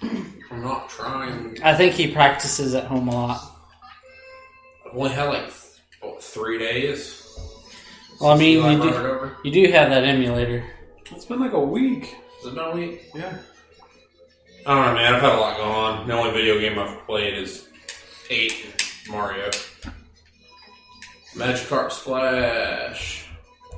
I'm 0.01 0.61
not 0.63 0.89
trying. 0.89 1.57
I 1.63 1.73
think 1.75 1.93
he 1.93 2.11
practices 2.11 2.73
at 2.73 2.85
home 2.85 3.07
a 3.09 3.11
lot. 3.11 3.41
I've 4.85 4.95
only 4.97 5.09
had 5.11 5.25
like 5.25 5.51
what, 6.01 6.23
three 6.23 6.57
days. 6.57 7.23
Well, 8.21 8.31
I 8.31 8.37
mean, 8.37 8.63
you 8.81 8.81
do- 8.91 9.31
You 9.43 9.51
do 9.51 9.71
have 9.71 9.89
that 9.89 10.03
emulator. 10.03 10.63
It's 11.11 11.25
been 11.25 11.39
like 11.39 11.53
a 11.53 11.59
week. 11.59 12.15
Has 12.37 12.47
it 12.51 12.55
been 12.55 12.63
a 12.63 12.71
week? 12.71 13.09
Yeah. 13.13 13.37
I 14.65 14.75
don't 14.75 14.85
know, 14.85 14.93
man. 14.95 15.15
I've 15.15 15.21
had 15.21 15.33
a 15.33 15.37
lot 15.39 15.57
going 15.57 15.69
on. 15.69 16.07
The 16.07 16.13
only 16.13 16.31
video 16.31 16.59
game 16.59 16.77
I've 16.79 17.05
played 17.05 17.33
is 17.35 17.67
eight 18.29 18.65
and 18.65 19.11
Mario. 19.11 19.49
Magikarp 21.35 21.91
Splash. 21.91 23.27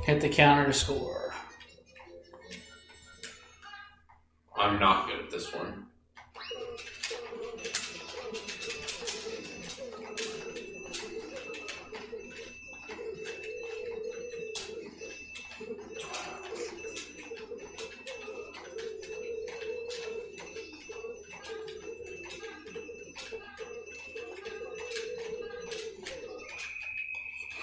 Hit 0.03 0.21
the 0.21 0.29
counter 0.29 0.65
to 0.65 0.73
score. 0.73 1.28
I'm 4.59 4.77
not 4.77 5.07
good 5.07 5.21
at 5.21 5.31
this 5.31 5.53
one. 5.53 5.85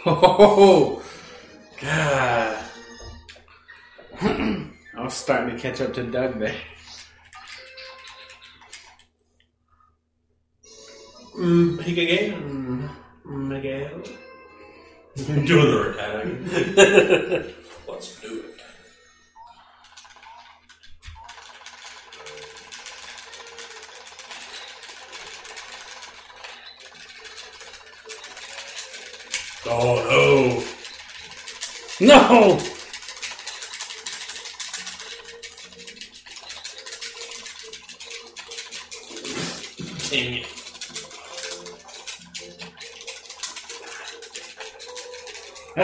Oh, 0.09 1.03
God. 1.79 2.65
I 4.23 4.71
was 4.97 5.13
starting 5.13 5.55
to 5.55 5.61
catch 5.61 5.83
up 5.83 5.93
to 5.95 6.05
Doug 6.05 6.39
there. 6.39 6.55
Mm, 11.37 11.79
pick 11.79 11.99
again. 11.99 12.88
Miguel. 13.25 14.03
Do 15.16 15.44
the 15.44 15.94
Rattata. 15.96 17.55
Let's 17.87 18.20
do 18.20 18.40
it. 18.40 18.61
Oh 29.68 30.62
No! 32.01 32.57
no! 32.59 32.76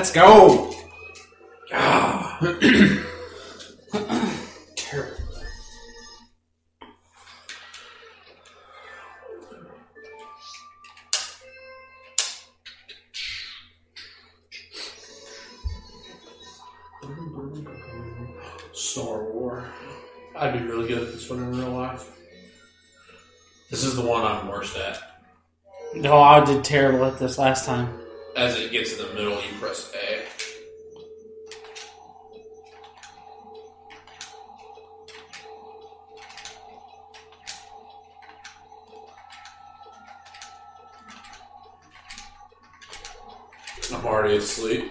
Let's 0.03 0.15
go. 0.15 0.75
Ah. 1.73 2.37
Terrible. 4.75 5.17
Star 18.73 19.23
War. 19.23 19.71
I'd 20.35 20.53
be 20.53 20.59
really 20.67 20.89
good 20.89 21.07
at 21.07 21.13
this 21.13 21.31
one 21.31 21.39
in 21.39 21.57
real 21.57 21.71
life. 21.71 22.11
This 23.71 23.83
This 23.83 23.85
is 23.85 23.95
the 23.95 24.03
one 24.03 24.25
I'm 24.25 24.49
worst 24.49 24.77
at. 24.77 24.99
No, 25.95 26.21
I 26.21 26.45
did 26.45 26.65
terrible 26.65 27.05
at 27.05 27.21
this 27.21 27.39
last 27.39 27.67
time. 27.67 28.03
As 28.43 28.59
it 28.59 28.73
gets 28.73 28.99
in 28.99 29.07
the 29.07 29.15
middle, 29.15 29.35
you 29.35 29.57
press 29.61 29.93
A. 29.95 30.25
I'm 43.95 44.05
already 44.05 44.39
asleep. 44.39 44.91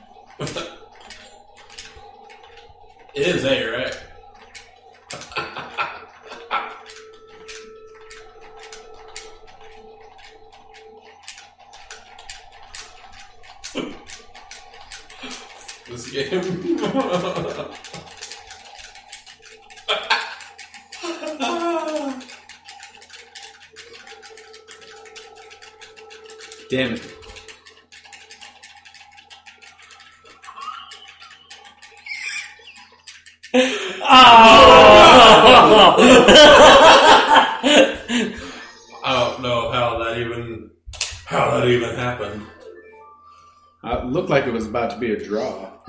it 0.40 0.58
is 3.14 3.44
A, 3.44 3.64
right? 3.70 3.97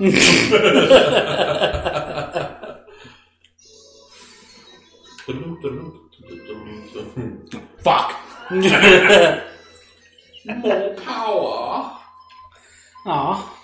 Fuck. 0.00 0.08
More 10.46 10.94
power. 10.94 11.98
Aw. 13.04 13.56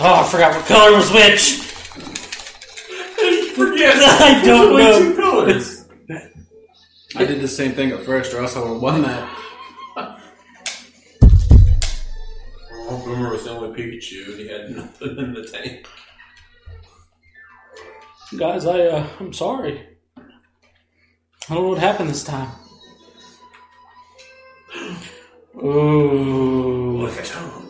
Oh, 0.00 0.14
I 0.14 0.24
forgot 0.28 0.56
what 0.56 0.66
color 0.66 0.96
was 0.96 1.12
which. 1.12 1.58
Forget. 3.54 3.94
I 3.96 4.42
don't 4.44 4.76
know. 4.76 4.98
Two 4.98 5.14
colors. 5.14 5.77
I 7.18 7.24
did 7.24 7.40
the 7.40 7.48
same 7.48 7.72
thing 7.72 7.90
at 7.90 8.04
first, 8.04 8.32
or 8.32 8.40
else 8.40 8.54
I 8.54 8.60
would 8.60 8.74
have 8.74 8.80
won 8.82 9.02
that. 9.02 9.28
Oh, 12.90 13.02
Boomer 13.04 13.32
was 13.32 13.42
the 13.44 13.50
only 13.50 13.76
Pikachu, 13.76 14.28
and 14.30 14.38
he 14.38 14.48
had 14.48 14.70
nothing 14.70 15.18
in 15.18 15.34
the 15.34 15.42
tank. 15.46 15.86
Guys, 18.38 18.66
I 18.66 18.80
uh, 18.86 19.06
I'm 19.18 19.32
sorry. 19.32 19.84
I 20.16 21.54
don't 21.54 21.62
know 21.64 21.68
what 21.70 21.78
happened 21.78 22.08
this 22.08 22.22
time. 22.22 22.50
Ooh. 25.56 26.98
Look 26.98 27.16
at 27.18 27.28
him. 27.28 27.68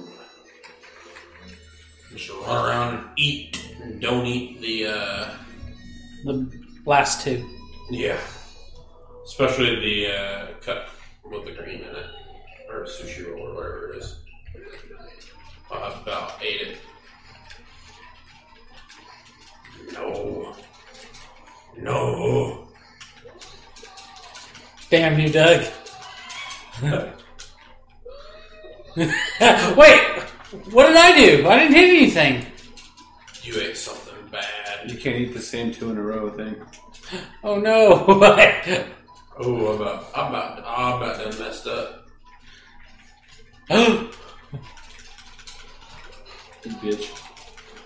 You 2.12 2.18
should 2.18 2.36
run 2.46 2.66
around 2.68 2.94
and 2.96 3.08
eat, 3.16 3.66
and 3.82 4.00
don't 4.00 4.26
eat 4.26 4.60
the. 4.60 4.86
uh 4.86 5.30
The 6.24 6.50
last 6.84 7.22
two. 7.22 7.48
Yeah. 7.90 8.20
Especially 9.28 9.76
the 9.78 10.06
uh, 10.10 10.46
cup 10.62 10.88
with 11.22 11.44
the 11.44 11.52
green 11.52 11.80
in 11.80 11.94
it, 11.94 12.06
or 12.70 12.86
sushi 12.86 13.30
roll, 13.30 13.48
or 13.48 13.54
whatever 13.54 13.92
it 13.92 13.98
is. 13.98 14.16
I've 15.70 16.02
about 16.02 16.42
ate 16.42 16.62
it. 16.62 16.78
No. 19.92 20.56
No. 21.76 22.68
Damn 24.88 25.20
you, 25.20 25.28
Doug. 25.28 25.66
Wait, 28.96 30.00
what 30.70 30.86
did 30.86 30.96
I 30.96 31.14
do? 31.16 31.46
I 31.46 31.58
didn't 31.58 31.74
hit 31.74 31.90
anything. 31.90 32.46
You 33.42 33.60
ate 33.60 33.76
something 33.76 34.14
bad. 34.32 34.90
You 34.90 34.96
can't 34.96 35.16
eat 35.16 35.34
the 35.34 35.42
same 35.42 35.70
two 35.70 35.90
in 35.90 35.98
a 35.98 36.02
row 36.02 36.30
thing. 36.30 36.56
Oh 37.44 37.60
no. 37.60 38.86
Oh, 39.40 39.72
I'm 39.72 39.80
about, 39.80 40.06
I'm 40.16 40.26
about, 40.28 40.64
I'm 40.66 41.02
about 41.02 41.18
done 41.18 41.38
messed 41.38 41.66
up. 41.68 42.08
oh 43.70 44.10
You 46.64 46.70
bitch. 46.72 47.24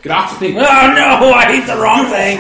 Get 0.03 0.13
off 0.13 0.41
me! 0.41 0.53
no, 0.55 0.63
I 0.63 1.47
ate 1.51 1.67
the 1.67 1.77
wrong 1.77 2.07
thing. 2.07 2.39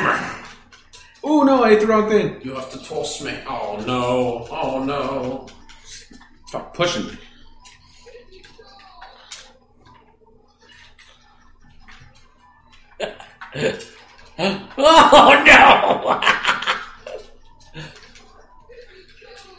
Oh 1.22 1.42
no, 1.42 1.62
I 1.62 1.70
ate 1.70 1.77
oh, 1.77 1.81
the 1.81 1.87
wrong 1.87 2.09
thing. 2.09 2.40
You 2.42 2.55
have 2.55 2.70
to 2.72 2.83
toss 2.83 3.22
me. 3.22 3.38
Oh 3.46 3.83
no. 3.87 4.48
Oh 4.51 4.83
no. 4.83 5.46
Stop 6.46 6.75
pushing 6.75 7.07
me. 7.07 7.18
Oh 14.38 15.44
no! 15.46 16.48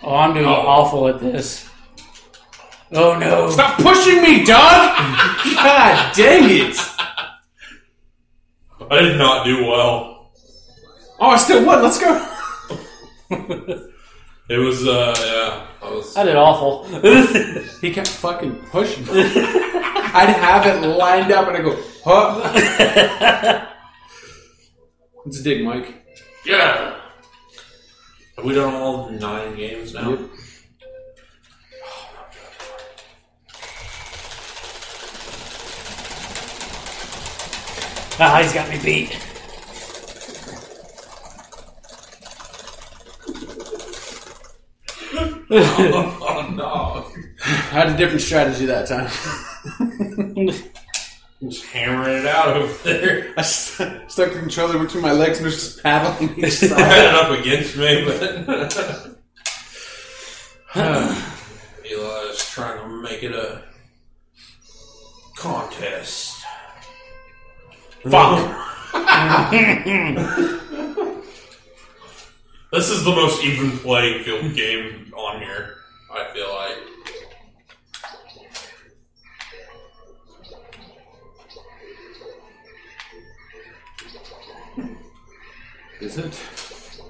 oh, 0.03 0.15
I'm 0.15 0.33
doing 0.33 0.45
awful 0.45 1.07
at 1.07 1.19
this. 1.19 1.69
Oh 2.91 3.17
no! 3.17 3.49
Stop 3.49 3.79
pushing 3.79 4.21
me, 4.21 4.45
dog! 4.45 4.97
God 5.55 6.15
dang 6.15 6.49
it! 6.49 6.77
I 8.91 9.01
did 9.01 9.17
not 9.17 9.45
do 9.45 9.65
well. 9.65 10.31
Oh, 11.19 11.29
I 11.29 11.37
still 11.37 11.65
won. 11.65 11.81
Let's 11.81 11.99
go. 11.99 12.29
It 14.49 14.57
was, 14.57 14.85
uh, 14.85 15.15
yeah. 15.17 15.87
I 15.87 15.89
was. 15.89 16.17
I 16.17 16.25
did 16.25 16.35
awful. 16.35 16.83
He 17.81 17.93
kept 17.93 18.09
fucking 18.09 18.55
pushing. 18.71 19.05
me. 19.05 19.11
I'd 19.13 20.29
have 20.29 20.65
it 20.67 20.85
lined 20.85 21.31
up, 21.31 21.47
and 21.47 21.57
I 21.57 21.61
go, 21.61 21.81
huh? 22.03 23.69
Let's 25.25 25.41
dig, 25.41 25.63
Mike. 25.63 26.05
Yeah. 26.45 26.99
Have 28.35 28.45
we 28.45 28.55
done 28.55 28.73
all 28.73 29.09
nine 29.11 29.55
games 29.55 29.93
now? 29.93 30.09
Yep. 30.09 30.19
ah, 38.19 38.39
he's 38.41 38.53
got 38.53 38.69
me 38.69 38.79
beat. 38.83 39.19
oh 45.55 46.49
no. 46.55 47.05
I 47.45 47.49
had 47.49 47.89
a 47.89 47.97
different 47.97 48.21
strategy 48.21 48.65
that 48.65 48.87
time. 48.87 49.09
Just 51.43 51.65
hammering 51.65 52.19
it 52.19 52.25
out 52.25 52.55
over 52.55 52.73
there. 52.83 53.33
I 53.37 53.41
st- 53.41 54.09
stuck 54.09 54.31
the 54.33 54.39
controller 54.39 54.79
between 54.79 55.01
my 55.03 55.11
legs 55.11 55.37
and 55.39 55.45
was 55.45 55.55
just 55.55 55.83
paddling 55.83 56.37
each 56.37 56.45
I 56.45 56.49
side. 56.49 56.79
had 56.79 57.05
it 57.05 57.15
up 57.15 57.31
against 57.39 57.75
me, 57.75 58.05
but 58.05 59.17
Eli's 61.85 62.49
trying 62.49 62.79
to 62.79 62.87
make 63.01 63.23
it 63.23 63.33
a 63.33 63.61
contest. 65.37 66.41
Fuck. 68.09 68.59
This 72.71 72.89
is 72.89 73.03
the 73.03 73.11
most 73.11 73.43
even 73.43 73.77
playing 73.77 74.23
field 74.23 74.55
game 74.55 75.11
on 75.15 75.39
here. 75.39 75.75
I 76.11 76.33
feel 76.33 76.47
like. 86.17 86.25
Is 86.25 86.33
it? 86.33 87.01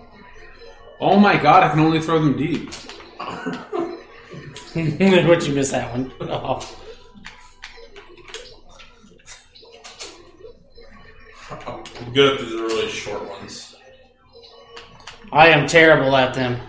Oh 0.99 1.19
my 1.19 1.35
god, 1.37 1.63
I 1.63 1.69
can 1.69 1.79
only 1.79 2.01
throw 2.01 2.19
them 2.19 2.37
deep. 2.37 2.73
What'd 4.73 5.47
you 5.47 5.53
miss 5.53 5.71
that 5.71 5.91
one? 5.91 6.11
Oh. 11.65 11.83
I'm 12.01 12.13
good 12.13 12.33
at 12.33 12.39
the 12.39 12.55
really 12.55 12.89
short 12.89 13.29
ones. 13.29 13.75
I 15.31 15.49
am 15.49 15.67
terrible 15.67 16.15
at 16.15 16.33
them. 16.33 16.59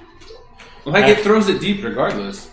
Like, 0.84 1.08
it 1.08 1.20
throws 1.20 1.48
it 1.48 1.60
deep 1.60 1.82
regardless. 1.82 2.50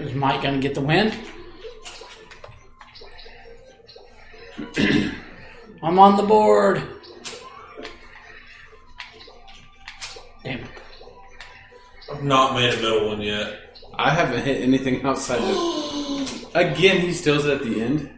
Is 0.00 0.14
Mike 0.14 0.42
gonna 0.42 0.58
get 0.58 0.74
the 0.74 0.80
win? 0.80 1.12
I'm 5.82 5.98
on 5.98 6.16
the 6.16 6.22
board. 6.22 6.82
Damn. 10.42 10.64
I've 12.10 12.22
not 12.22 12.54
made 12.54 12.72
a 12.72 12.76
middle 12.78 13.08
one 13.08 13.20
yet. 13.20 13.78
I 13.94 14.14
haven't 14.14 14.42
hit 14.42 14.62
anything 14.62 15.04
outside 15.04 15.42
the. 15.42 16.48
Again, 16.54 17.02
he 17.02 17.12
steals 17.12 17.44
it 17.44 17.60
at 17.60 17.62
the 17.62 17.82
end. 17.82 18.10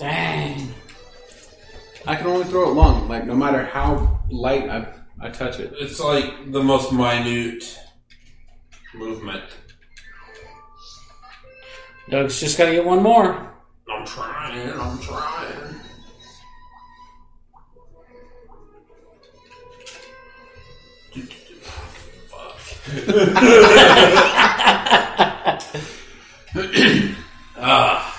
Dang. 0.00 0.74
I 2.06 2.16
can 2.16 2.26
only 2.26 2.44
throw 2.44 2.70
it 2.70 2.72
long. 2.72 3.06
Like 3.06 3.26
no 3.26 3.34
matter 3.34 3.66
how 3.66 4.22
light 4.30 4.70
I 4.70 4.94
I 5.26 5.30
touch 5.30 5.58
it. 5.58 5.74
It's 5.76 5.98
like 5.98 6.52
the 6.52 6.62
most 6.62 6.92
minute 6.92 7.80
movement. 8.94 9.42
Doug's 12.08 12.38
just 12.38 12.56
gotta 12.56 12.70
get 12.70 12.84
one 12.84 13.02
more. 13.02 13.52
I'm 13.90 14.06
trying. 14.06 14.70
I'm 14.70 15.00
trying. 15.00 15.74
ah. 27.56 28.15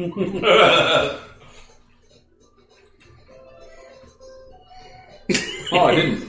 Oh, 5.72 5.84
I 5.84 5.94
didn't. 5.94 6.28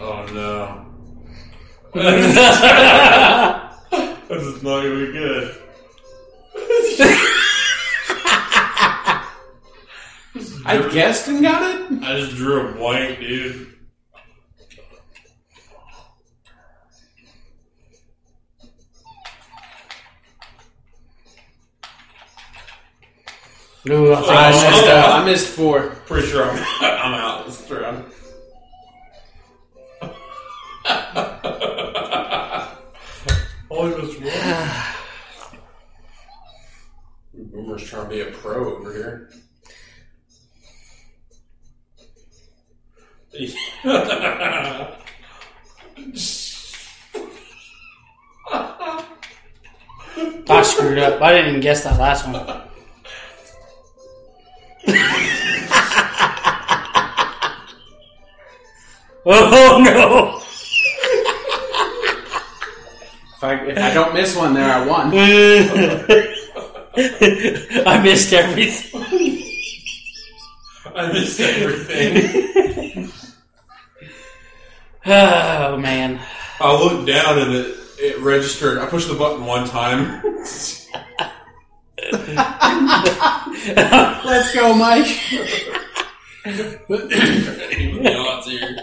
oh 0.00 0.26
no. 0.34 0.86
this 4.28 4.42
is 4.42 4.60
not 4.64 4.82
gonna 4.82 5.06
be 5.06 5.12
good. 5.12 5.54
I 10.66 10.88
guessed 10.92 11.28
and 11.28 11.42
got 11.42 11.62
it. 11.62 12.02
I 12.02 12.18
just 12.18 12.34
drew 12.34 12.70
a 12.70 12.72
blank, 12.74 13.20
dude. 13.20 13.77
Ooh, 23.90 24.12
I 24.12 24.16
think 24.16 24.30
I 24.30 24.48
I 24.48 24.50
missed. 24.50 24.64
messed 24.70 24.86
up. 24.88 25.14
I 25.14 25.24
missed 25.24 25.46
four. 25.48 25.88
Pretty 26.06 26.26
sure 26.28 26.44
I'm, 26.44 26.56
I'm 26.80 27.14
out 27.14 27.46
this 27.46 27.70
round. 27.70 28.04
Only 33.70 34.00
was 34.00 34.16
one. 34.18 34.30
Boomer's 37.52 37.84
trying 37.84 38.04
to 38.04 38.10
be 38.10 38.20
a 38.20 38.26
pro 38.26 38.76
over 38.76 38.92
here. 38.92 39.30
I 50.50 50.62
screwed 50.62 50.98
up. 50.98 51.20
I 51.22 51.32
didn't 51.32 51.48
even 51.50 51.60
guess 51.60 51.84
that 51.84 51.98
last 51.98 52.26
one. 52.26 52.62
oh 59.30 59.82
no! 59.84 60.40
If 63.36 63.44
I 63.44 63.54
if 63.66 63.78
I 63.78 63.94
don't 63.94 64.14
miss 64.14 64.34
one 64.34 64.54
there, 64.54 64.68
I 64.68 64.84
won. 64.86 65.12
I 67.86 68.02
missed 68.02 68.32
everything. 68.32 69.02
I 70.94 71.12
missed 71.12 71.38
everything. 71.38 73.12
Oh 75.06 75.76
man. 75.76 76.20
I 76.60 76.72
looked 76.72 77.06
down 77.06 77.38
and 77.38 77.54
it, 77.54 77.76
it 77.98 78.18
registered. 78.18 78.78
I 78.78 78.86
pushed 78.86 79.06
the 79.08 79.14
button 79.14 79.46
one 79.46 79.64
time. 79.68 80.20
Let's 84.24 84.52
go, 84.54 84.74
Mike. 84.74 85.06
Even 86.44 88.02
the 88.02 88.16
odds 88.18 88.46
here. 88.48 88.76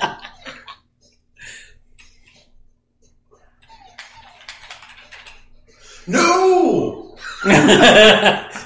No! 6.08 7.18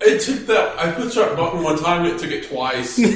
It 0.00 0.20
took 0.20 0.46
that. 0.46 0.78
I 0.78 0.92
pushed 0.92 1.16
that 1.16 1.36
button 1.36 1.62
one 1.62 1.78
time 1.78 2.04
and 2.04 2.14
it 2.14 2.20
took 2.20 2.30
it 2.30 2.48
twice. 2.48 2.96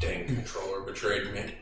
Dang, 0.00 0.26
controller 0.26 0.80
betrayed 0.80 1.32
me. 1.32 1.54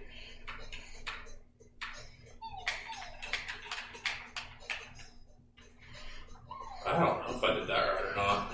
I 6.87 6.93
don't 6.93 7.01
know 7.01 7.37
if 7.37 7.45
I 7.45 7.55
did 7.55 7.67
that 7.67 7.75
right 7.75 8.05
or 8.05 8.17
not. 8.17 8.53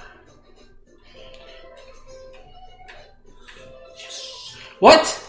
what? 4.80 5.21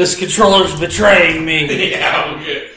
This 0.00 0.16
controller's 0.16 0.72
betraying 0.80 1.44
me. 1.44 1.66
yeah, 1.90 2.34
okay. 2.38 2.70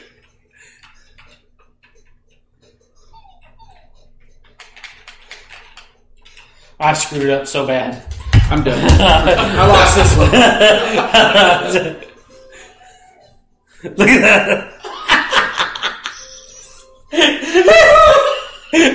I 6.78 6.92
screwed 6.92 7.30
up 7.30 7.46
so 7.46 7.66
bad. 7.66 8.04
I'm 8.50 8.62
done. 8.62 8.78
I 9.00 9.66
lost 9.66 9.96
this 9.96 10.14
one. 10.18 10.30
Look 13.96 14.08
at 14.10 14.20
that. 14.20 14.70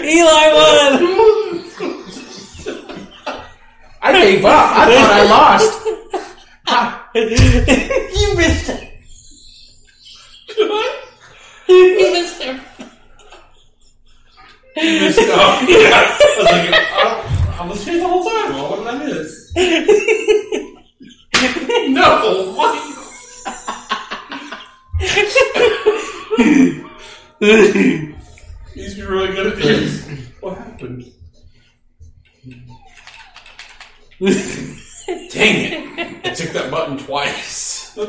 Eli 0.05 0.53
won. 0.53 1.01
I 4.03 4.13
gave 4.13 4.45
up. 4.45 4.53
I 4.53 4.85
thought 4.93 5.09
I 5.09 5.25
lost. 5.25 5.89
you 7.15 8.35
missed 8.37 8.69
it. 8.69 8.87
What? 10.57 10.95
You 11.67 12.13
missed 12.13 12.41
it. 12.41 12.61
Oh, 14.77 14.77
yeah. 15.67 16.17
I 16.19 16.21
was 16.37 16.45
like, 16.45 16.69
I, 16.71 17.53
I 17.59 17.61
was 17.67 17.83
here 17.83 17.97
the 17.97 18.07
whole 18.07 18.23
time. 18.23 18.53
What 18.61 18.75
did 18.77 18.87
I 18.87 18.95
miss? 19.05 19.51
no, 21.89 22.53
what? 22.55 22.75
He's 28.73 28.93
been 28.95 29.07
really 29.07 29.33
good 29.33 29.47
at 29.47 29.57
this. 29.57 30.05
What 30.41 30.57
happened? 30.59 31.11
Dang 35.09 35.97
it! 35.97 36.25
I 36.25 36.33
took 36.35 36.51
that 36.51 36.69
button 36.69 36.97
twice. 36.97 37.97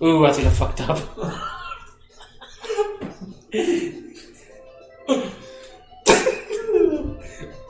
Ooh, 0.00 0.24
I 0.24 0.32
think 0.32 0.46
I 0.46 0.50
fucked 0.50 0.80
up. 0.80 0.98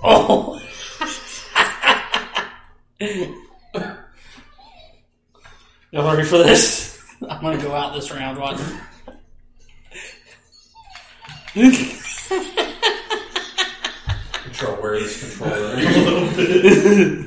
oh. 0.05 0.61
Y'all 5.91 6.15
ready 6.15 6.29
for 6.29 6.37
this? 6.37 7.03
I'm 7.31 7.41
gonna 7.41 7.57
go 7.63 7.75
out 7.75 7.95
this 7.95 8.11
round. 8.11 8.39
Watch. 8.39 8.59
Control 14.43 14.77
where 14.83 14.97
is 14.97 15.39
controller? 15.39 15.73
a 15.77 15.77
little 15.81 16.29
bit. 16.37 17.25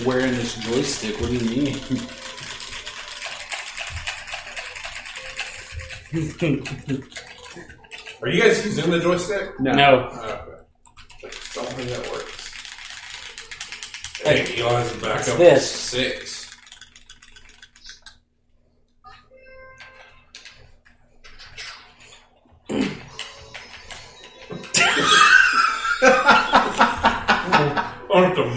Wearing 0.06 0.32
this 0.32 0.56
joystick, 0.56 1.22
what 1.22 1.30
do 1.30 1.36
you 1.38 1.50
mean? 1.50 1.76
Are 8.22 8.28
you 8.28 8.42
guys 8.42 8.66
using 8.66 8.90
the 8.90 9.00
joystick? 9.00 9.60
No. 9.60 9.74
no. 9.74 10.10
Oh, 10.12 10.58
okay. 11.24 11.36
Don't 11.54 11.68
think 11.70 11.90
that 11.90 12.12
works. 12.12 12.54
Hey, 14.24 14.60
Eli's 14.60 14.94
back 14.94 15.28
up 15.30 15.38
this? 15.38 15.70
six. 15.70 16.35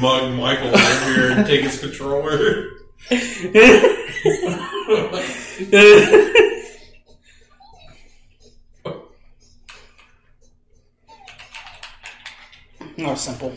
Mug 0.00 0.34
Michael 0.34 0.68
over 0.68 1.14
here 1.14 1.30
and 1.32 1.46
take 1.46 1.62
his 1.62 1.78
controller. 1.80 2.70
More 12.96 13.16
simple. 13.16 13.50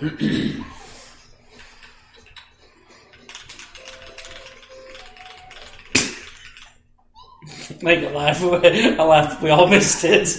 Make 7.82 8.02
it 8.04 8.14
laugh. 8.14 8.42
I 8.44 9.04
laughed. 9.04 9.42
We 9.42 9.50
all 9.50 9.68
missed 9.68 10.04
it. 10.04 10.30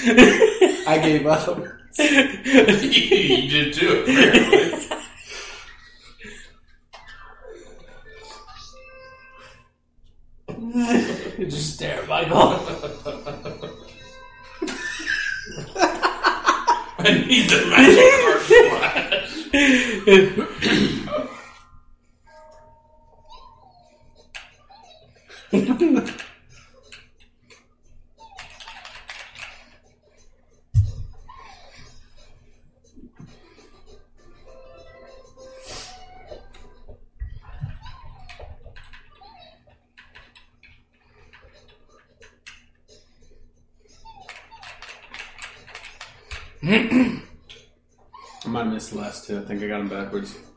I 0.00 1.00
gave 1.02 1.26
up. 1.26 1.58
you 1.98 3.48
did 3.50 3.74
too, 3.74 4.04
apparently. 4.06 4.84
You 11.38 11.46
just 11.46 11.74
stare 11.74 12.02
at 12.02 12.08
Michael. 12.08 12.36
I 17.00 17.24
need 17.28 17.48
the 17.48 17.66
magic 17.70 18.10
card 18.24 18.42
flash. 20.74 20.94
think 50.10 50.44
I 50.44 50.47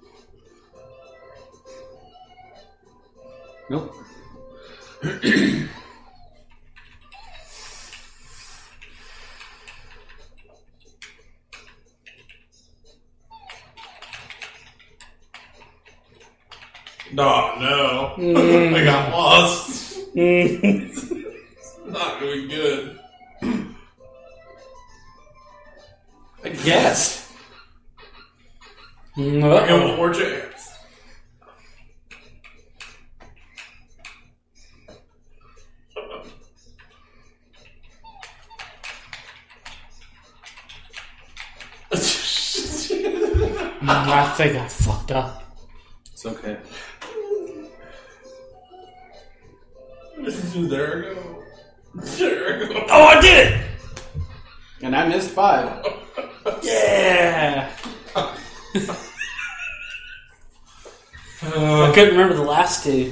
last 62.62 62.84
two. 62.84 63.12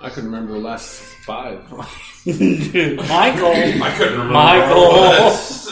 I 0.00 0.08
couldn't 0.08 0.32
remember 0.32 0.54
the 0.54 0.58
last 0.58 1.00
five. 1.24 1.70
Michael. 1.80 1.86
I 2.26 2.32
couldn't 3.96 4.18
remember. 4.18 4.32
Michael. 4.32 4.76
all 4.76 5.30
this. 5.30 5.68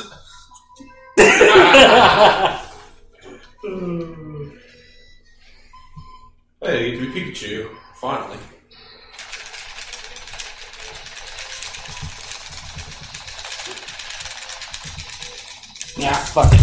hey, 6.62 6.90
you 6.90 7.01
get 7.01 7.14
be 7.14 7.20
Pikachu. 7.20 7.68
Finally. 7.97 8.38
Yeah, 15.97 16.14
fuck 16.14 16.53
it. 16.53 16.61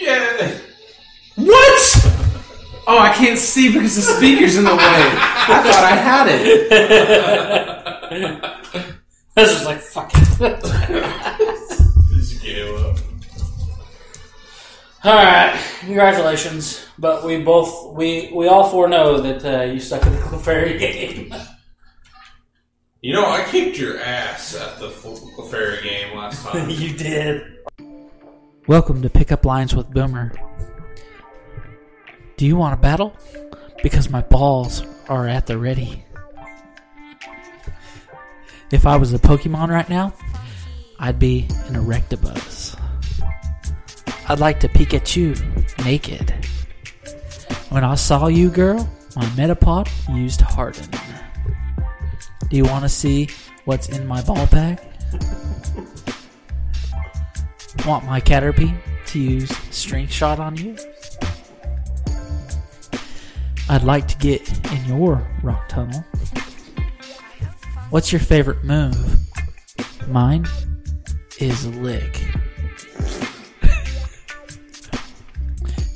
Yay! 0.00 0.71
What? 2.84 2.94
Oh, 2.94 2.98
I 2.98 3.12
can't 3.12 3.38
see 3.38 3.72
because 3.72 3.94
the 3.96 4.02
speaker's 4.02 4.56
in 4.56 4.64
the 4.64 4.70
way. 4.74 4.78
I 4.78 5.62
thought 5.64 5.84
I 5.84 5.94
had 5.96 6.26
it. 6.28 6.72
I 9.36 9.40
was 9.40 9.50
just 9.52 9.64
like, 9.64 9.78
fuck 9.80 10.10
it. 10.14 10.60
Just 12.14 12.42
gave 12.42 12.74
up. 12.74 12.96
All 15.04 15.14
right, 15.14 15.58
congratulations. 15.80 16.84
But 16.98 17.24
we 17.24 17.42
both 17.42 17.92
we 17.94 18.30
we 18.34 18.46
all 18.48 18.68
four 18.68 18.88
know 18.88 19.20
that 19.20 19.44
uh, 19.44 19.62
you 19.64 19.80
suck 19.80 20.04
at 20.06 20.12
the 20.12 20.18
Clefairy 20.28 20.78
game. 20.78 21.32
You 23.00 23.14
know, 23.14 23.26
I 23.26 23.44
kicked 23.44 23.78
your 23.78 23.98
ass 24.00 24.54
at 24.54 24.78
the 24.78 24.88
Clefairy 24.90 25.82
game 25.82 26.16
last 26.16 26.44
time. 26.46 26.68
you 26.70 26.92
did. 26.96 27.58
Welcome 28.68 29.02
to 29.02 29.10
Pickup 29.10 29.44
Lines 29.44 29.74
with 29.74 29.90
Boomer. 29.90 30.32
Do 32.36 32.46
you 32.46 32.56
want 32.56 32.76
to 32.76 32.80
battle? 32.80 33.16
Because 33.82 34.10
my 34.10 34.22
balls 34.22 34.82
are 35.08 35.28
at 35.28 35.46
the 35.46 35.58
ready. 35.58 36.04
If 38.70 38.86
I 38.86 38.96
was 38.96 39.12
a 39.12 39.18
Pokemon 39.18 39.68
right 39.68 39.88
now, 39.88 40.14
I'd 40.98 41.18
be 41.18 41.46
an 41.66 41.74
Erectabuzz. 41.74 42.78
I'd 44.28 44.40
like 44.40 44.60
to 44.60 44.68
you 45.16 45.34
naked. 45.84 46.32
When 47.68 47.84
I 47.84 47.96
saw 47.96 48.28
you, 48.28 48.48
girl, 48.50 48.88
my 49.16 49.24
Metapod 49.36 49.88
used 50.14 50.40
Harden. 50.40 50.88
Do 52.48 52.56
you 52.56 52.64
want 52.64 52.84
to 52.84 52.88
see 52.88 53.28
what's 53.64 53.88
in 53.88 54.06
my 54.06 54.22
ball 54.22 54.46
bag? 54.46 54.78
Want 57.86 58.04
my 58.06 58.20
Caterpie 58.20 58.76
to 59.06 59.18
use 59.18 59.50
String 59.70 60.06
Shot 60.06 60.38
on 60.38 60.56
you? 60.56 60.76
I'd 63.68 63.82
like 63.84 64.08
to 64.08 64.16
get 64.18 64.72
in 64.72 64.84
your 64.86 65.26
rock 65.42 65.68
tunnel. 65.68 66.04
What's 67.90 68.12
your 68.12 68.20
favorite 68.20 68.64
move? 68.64 69.18
Mine 70.08 70.46
is 71.38 71.66
lick. 71.76 72.22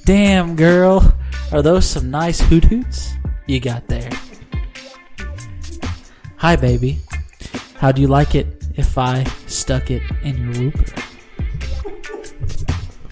Damn, 0.04 0.56
girl. 0.56 1.14
Are 1.52 1.62
those 1.62 1.86
some 1.86 2.10
nice 2.10 2.40
hoot 2.40 2.64
hoots 2.64 3.12
you 3.46 3.60
got 3.60 3.86
there? 3.88 4.10
Hi, 6.36 6.56
baby. 6.56 6.98
How 7.76 7.92
do 7.92 8.00
you 8.00 8.08
like 8.08 8.34
it 8.34 8.64
if 8.74 8.98
I 8.98 9.24
stuck 9.46 9.90
it 9.90 10.02
in 10.22 10.36
your 10.36 10.70
Wooper? 10.70 11.02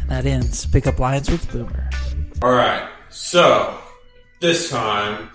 And 0.01 0.11
that 0.11 0.27
ends 0.27 0.67
Pick 0.67 0.87
Up 0.87 0.99
Lines 0.99 1.31
with 1.31 1.51
Boomer. 1.51 1.91
All 2.43 2.53
right, 2.53 2.89
so 3.09 3.81
this 4.45 4.69
time 4.69 5.31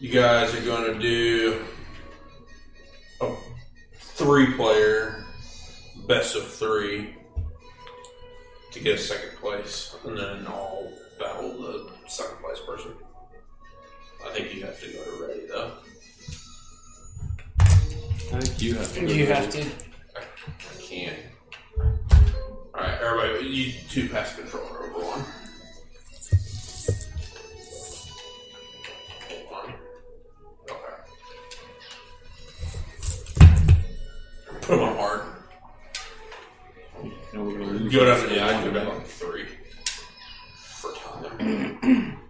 you 0.00 0.10
guys 0.10 0.52
are 0.52 0.62
going 0.62 0.92
to 0.92 0.98
do 0.98 1.64
a 3.20 3.32
three-player 3.94 5.24
best 6.08 6.34
of 6.34 6.44
three 6.44 7.14
to 8.72 8.80
get 8.80 8.98
second 8.98 9.38
place, 9.38 9.94
and 10.04 10.18
then 10.18 10.44
I'll 10.48 10.90
battle 11.20 11.56
the 11.56 11.92
second 12.08 12.38
place 12.38 12.58
person. 12.66 12.90
I 14.26 14.30
think 14.30 14.52
you 14.52 14.62
have 14.62 14.80
to 14.80 14.92
go 14.92 15.04
to 15.04 15.24
ready 15.24 15.46
though. 15.46 15.74
I 17.60 18.40
think 18.40 18.60
you 18.60 18.74
have 18.74 18.92
to. 18.92 19.06
You 19.06 19.26
have 19.26 19.50
to. 19.50 19.64
I 20.16 20.82
can't. 20.82 21.16
All 21.78 22.80
right, 22.80 23.00
everybody, 23.00 23.46
you 23.46 23.72
two 23.88 24.08
pass 24.08 24.34
control 24.34 24.64
over 24.64 24.88
one. 24.98 25.24
Go 37.92 38.06
down 38.06 38.26
to 38.26 38.34
yeah, 38.34 38.46
I 38.46 38.52
can 38.52 38.72
go 38.72 38.84
down 38.84 38.86
to 38.86 39.06
three 39.06 39.46
for 40.54 40.92
time. 40.92 42.18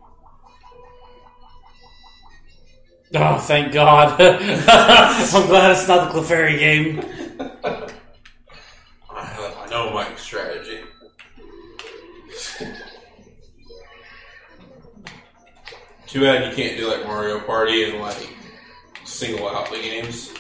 Oh, 3.15 3.37
thank 3.37 3.75
God. 3.75 4.19
I'm 4.19 5.47
glad 5.47 5.73
it's 5.73 5.87
not 5.87 6.11
the 6.11 6.19
Clefairy 6.19 6.59
game. 6.59 7.01
I, 7.63 7.91
I 9.11 9.67
know 9.69 9.93
my 9.93 10.07
strategy. 10.17 10.81
Too 16.07 16.21
bad 16.23 16.49
you 16.49 16.57
can't 16.57 16.79
do 16.79 16.91
like 16.91 17.05
Mario 17.07 17.39
Party 17.41 17.91
and 17.91 18.01
like 18.01 18.35
single 19.05 19.47
out 19.47 19.71
the 19.71 19.77
games. 19.77 20.33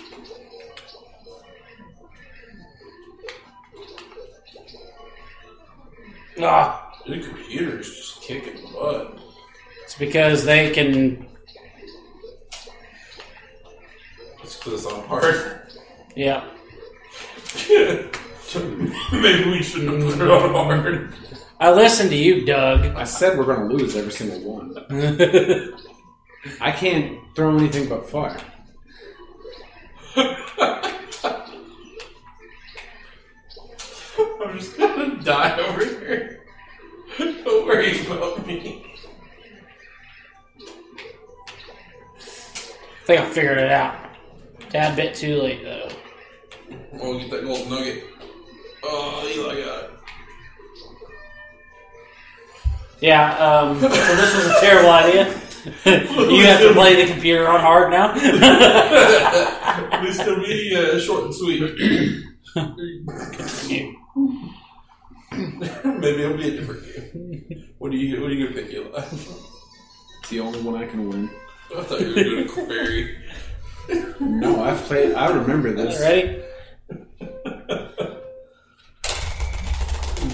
Ah, 6.42 6.92
The 7.06 7.20
computer's 7.20 7.94
just 7.96 8.22
kicking 8.22 8.58
butt. 8.72 9.18
it's 9.84 9.94
because 9.96 10.44
they 10.44 10.70
can. 10.70 11.26
It's 14.42 14.56
because 14.56 14.84
it's 14.84 14.86
on 14.92 15.04
hard. 15.06 15.60
Yeah. 16.16 16.44
Maybe 19.12 19.50
we 19.50 19.62
shouldn't 19.62 20.02
have 20.02 20.12
put 20.18 20.22
it 20.26 20.30
on 20.30 20.50
hard. 20.52 21.14
I 21.60 21.70
listened 21.70 22.10
to 22.10 22.16
you, 22.16 22.44
Doug. 22.44 22.86
I 22.96 23.04
said 23.04 23.38
we're 23.38 23.44
gonna 23.46 23.72
lose 23.72 23.94
every 23.96 24.10
single 24.12 24.40
one. 24.40 24.76
I 26.60 26.72
can't 26.72 27.18
throw 27.36 27.56
anything 27.56 27.88
but 27.88 28.08
fire. 28.10 28.36
I'm 34.44 34.58
just 34.58 34.76
gonna 34.76 34.81
die 35.24 35.58
over 35.58 35.84
here. 35.84 36.40
Don't 37.18 37.66
worry 37.66 38.06
about 38.06 38.46
me. 38.46 38.84
I 42.16 43.04
think 43.04 43.20
I 43.20 43.30
figured 43.30 43.58
it 43.58 43.70
out. 43.70 43.96
Tad 44.70 44.96
bit 44.96 45.14
too 45.14 45.36
late 45.36 45.62
though. 45.64 45.88
Oh, 47.00 47.18
get 47.18 47.30
that 47.30 47.44
gold 47.44 47.68
nugget. 47.68 48.04
Oh, 48.84 49.30
Eli 49.34 49.64
got 49.64 49.84
it. 49.84 49.90
Yeah, 53.00 53.36
um, 53.38 53.80
so 53.80 53.88
this 53.88 54.36
was 54.36 54.46
a 54.46 54.60
terrible 54.60 54.90
idea. 54.90 55.24
you 55.84 56.44
have 56.46 56.60
to 56.60 56.72
play 56.72 57.04
the 57.04 57.12
computer 57.12 57.48
on 57.48 57.60
hard 57.60 57.90
now. 57.90 58.14
Will 60.02 60.42
be 60.42 60.74
uh, 60.76 60.98
short 60.98 61.24
and 61.24 61.34
sweet. 61.34 61.60
Maybe 65.84 66.22
it'll 66.22 66.36
be 66.36 66.48
a 66.48 66.60
different 66.60 66.82
game. 66.84 67.74
What 67.78 67.90
do 67.90 67.96
you 67.96 68.20
What 68.20 68.30
are 68.30 68.34
you 68.34 68.48
gonna 68.48 68.60
pick, 68.60 68.72
Eli? 68.72 69.04
It's 70.20 70.28
the 70.28 70.40
only 70.40 70.60
one 70.60 70.82
I 70.82 70.86
can 70.86 71.08
win. 71.08 71.30
I 71.76 71.82
thought 71.82 72.00
you 72.00 72.08
were 72.08 72.14
doing 72.22 72.44
a 72.44 72.48
fairy. 72.48 73.18
No, 74.20 74.62
I've 74.62 74.78
played. 74.82 75.14
I 75.14 75.30
remember 75.30 75.72
this. 75.72 75.98
Ready? 76.00 76.42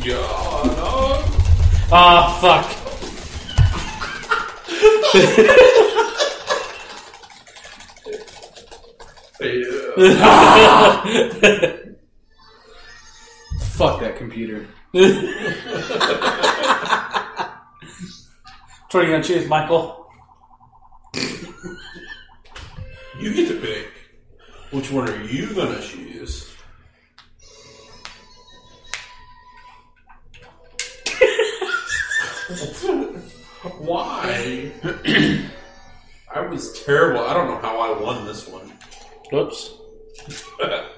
God, 0.05 0.67
no. 0.77 1.25
Oh 1.91 2.39
fuck! 2.41 2.67
Fuck 13.79 14.01
that 14.01 14.17
computer. 14.17 14.67
Which 14.91 15.05
one 18.91 19.05
are 19.05 19.07
you 19.07 19.13
gonna 19.13 19.23
choose, 19.23 19.47
Michael? 19.49 20.11
You 23.19 23.35
get 23.35 23.49
to 23.49 23.61
pick. 23.61 23.89
Which 24.71 24.91
one 24.91 25.11
are 25.11 25.23
you 25.25 25.55
gonna 25.55 25.81
choose? 25.83 26.55
Why? 33.79 34.73
I 36.35 36.41
was 36.41 36.83
terrible. 36.85 37.21
I 37.21 37.35
don't 37.35 37.49
know 37.49 37.59
how 37.59 37.79
I 37.79 38.01
won 38.01 38.25
this 38.25 38.49
one. 38.49 38.73
Whoops. 39.31 39.75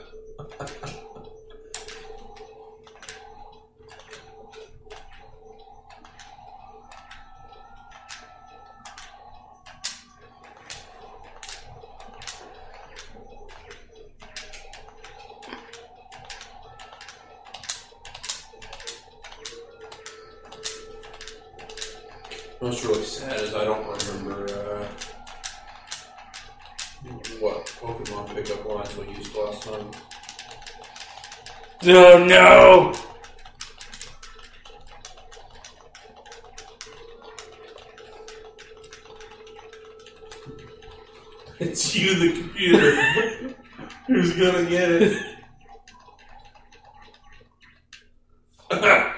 Oh 31.92 32.24
no! 32.24 32.92
It's 41.58 41.96
you, 41.96 42.14
the 42.14 42.40
computer. 42.40 43.56
Who's 44.06 44.32
gonna 44.34 44.66
get 44.66 44.90
it? 44.90 45.36
I 48.70 49.12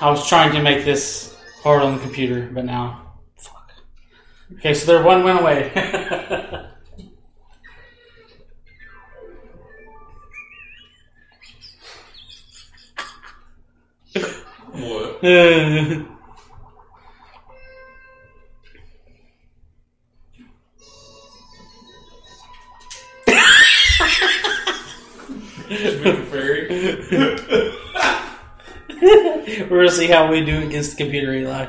was 0.00 0.26
trying 0.26 0.52
to 0.52 0.62
make 0.62 0.86
this 0.86 1.36
hard 1.62 1.82
on 1.82 1.96
the 1.96 2.00
computer, 2.00 2.48
but 2.50 2.64
now, 2.64 3.12
fuck. 3.36 3.72
Okay, 4.54 4.72
so 4.72 4.86
there 4.86 5.04
one 5.04 5.22
went 5.22 5.40
away. 5.40 6.70
We're 15.24 16.18
gonna 29.70 29.90
see 29.90 30.08
how 30.08 30.30
we 30.30 30.44
do 30.44 30.58
against 30.58 30.90
the 30.90 31.02
computer, 31.02 31.32
Eli. 31.32 31.68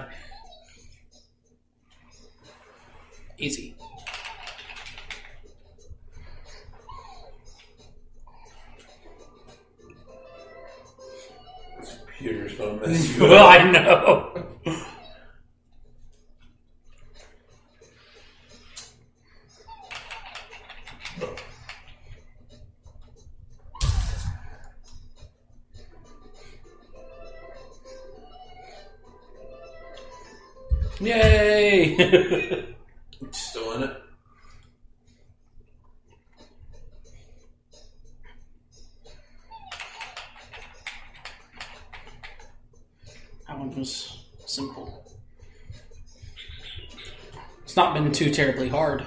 Terribly 48.36 48.68
hard. 48.68 49.06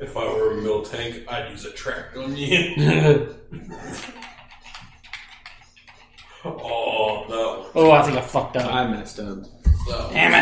If 0.00 0.16
I 0.16 0.24
were 0.24 0.58
a 0.58 0.62
Miltank, 0.62 1.28
I'd 1.28 1.50
use 1.50 1.64
Attract 1.64 2.16
on 2.16 2.36
you. 2.36 2.74
oh, 6.44 7.26
no! 7.28 7.70
oh, 7.74 7.92
I 7.92 8.02
think 8.02 8.18
I 8.18 8.20
fucked 8.20 8.56
up. 8.56 8.72
I 8.72 8.86
messed 8.88 9.20
up. 9.20 9.38
one. 9.38 9.48
That 9.88 10.10
Damn 10.12 10.33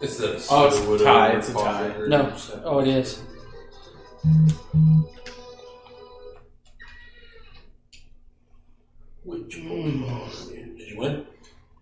win. 0.00 0.08
Is 0.08 0.18
that 0.18 0.30
a 0.30 0.54
Oh, 0.54 0.66
it's 0.66 0.76
a 0.76 0.78
soda 0.82 1.04
tie, 1.04 1.32
or 1.32 1.38
it's 1.38 1.48
a 1.48 1.52
coffee 1.52 1.88
tie. 1.92 1.96
or 1.98 2.08
No. 2.08 2.36
something? 2.36 2.62
Oh, 2.64 2.78
it 2.80 2.88
is. 2.88 3.22
Which 9.24 9.56
Pokemon? 9.56 10.48
Did 10.50 10.78
you 10.88 10.98
win? 10.98 11.26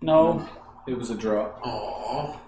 No. 0.01 0.49
It 0.87 0.97
was 0.97 1.11
a 1.11 1.15
draw. 1.15 1.51
Aww. 1.63 2.39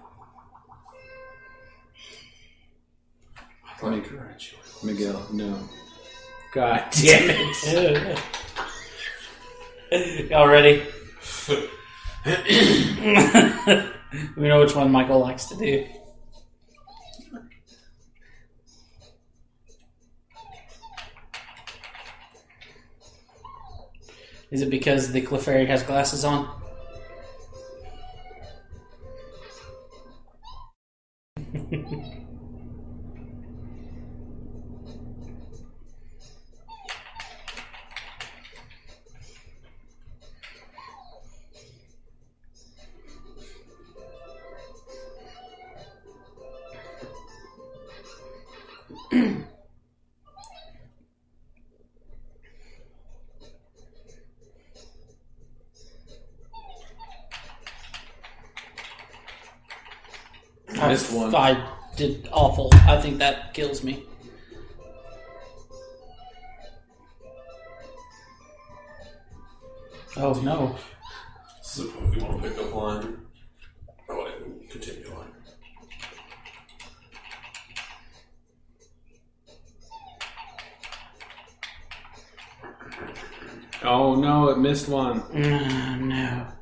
I 3.65 3.73
thought 3.79 3.93
you 3.93 4.17
were 4.17 4.35
Miguel, 4.83 5.27
no. 5.31 5.59
God 6.53 6.85
damn 6.91 7.29
it. 7.29 8.19
Y'all 10.31 10.47
ready? 10.47 10.83
we 14.35 14.47
know 14.47 14.59
which 14.59 14.75
one 14.75 14.91
Michael 14.91 15.19
likes 15.19 15.45
to 15.45 15.55
do. 15.55 15.87
Is 24.49 24.61
it 24.61 24.69
because 24.69 25.11
the 25.11 25.21
Clefairy 25.21 25.67
has 25.67 25.83
glasses 25.83 26.23
on? 26.23 26.66
I 61.47 61.65
did 61.95 62.27
awful. 62.33 62.69
I 62.73 62.99
think 62.99 63.19
that 63.19 63.53
kills 63.53 63.81
me. 63.81 64.03
Oh 70.17 70.33
no. 70.43 70.75
This 71.59 71.77
is 71.77 71.85
a 71.85 71.87
Pokemon 71.87 72.41
pickup 72.41 72.73
line. 72.73 73.17
Oh, 74.09 74.25
wait, 74.25 74.69
continue 74.69 75.09
on. 75.15 75.31
Oh 83.83 84.15
no, 84.15 84.49
it 84.49 84.57
missed 84.57 84.89
one. 84.89 85.21
Mm, 85.21 86.01
no. 86.09 86.56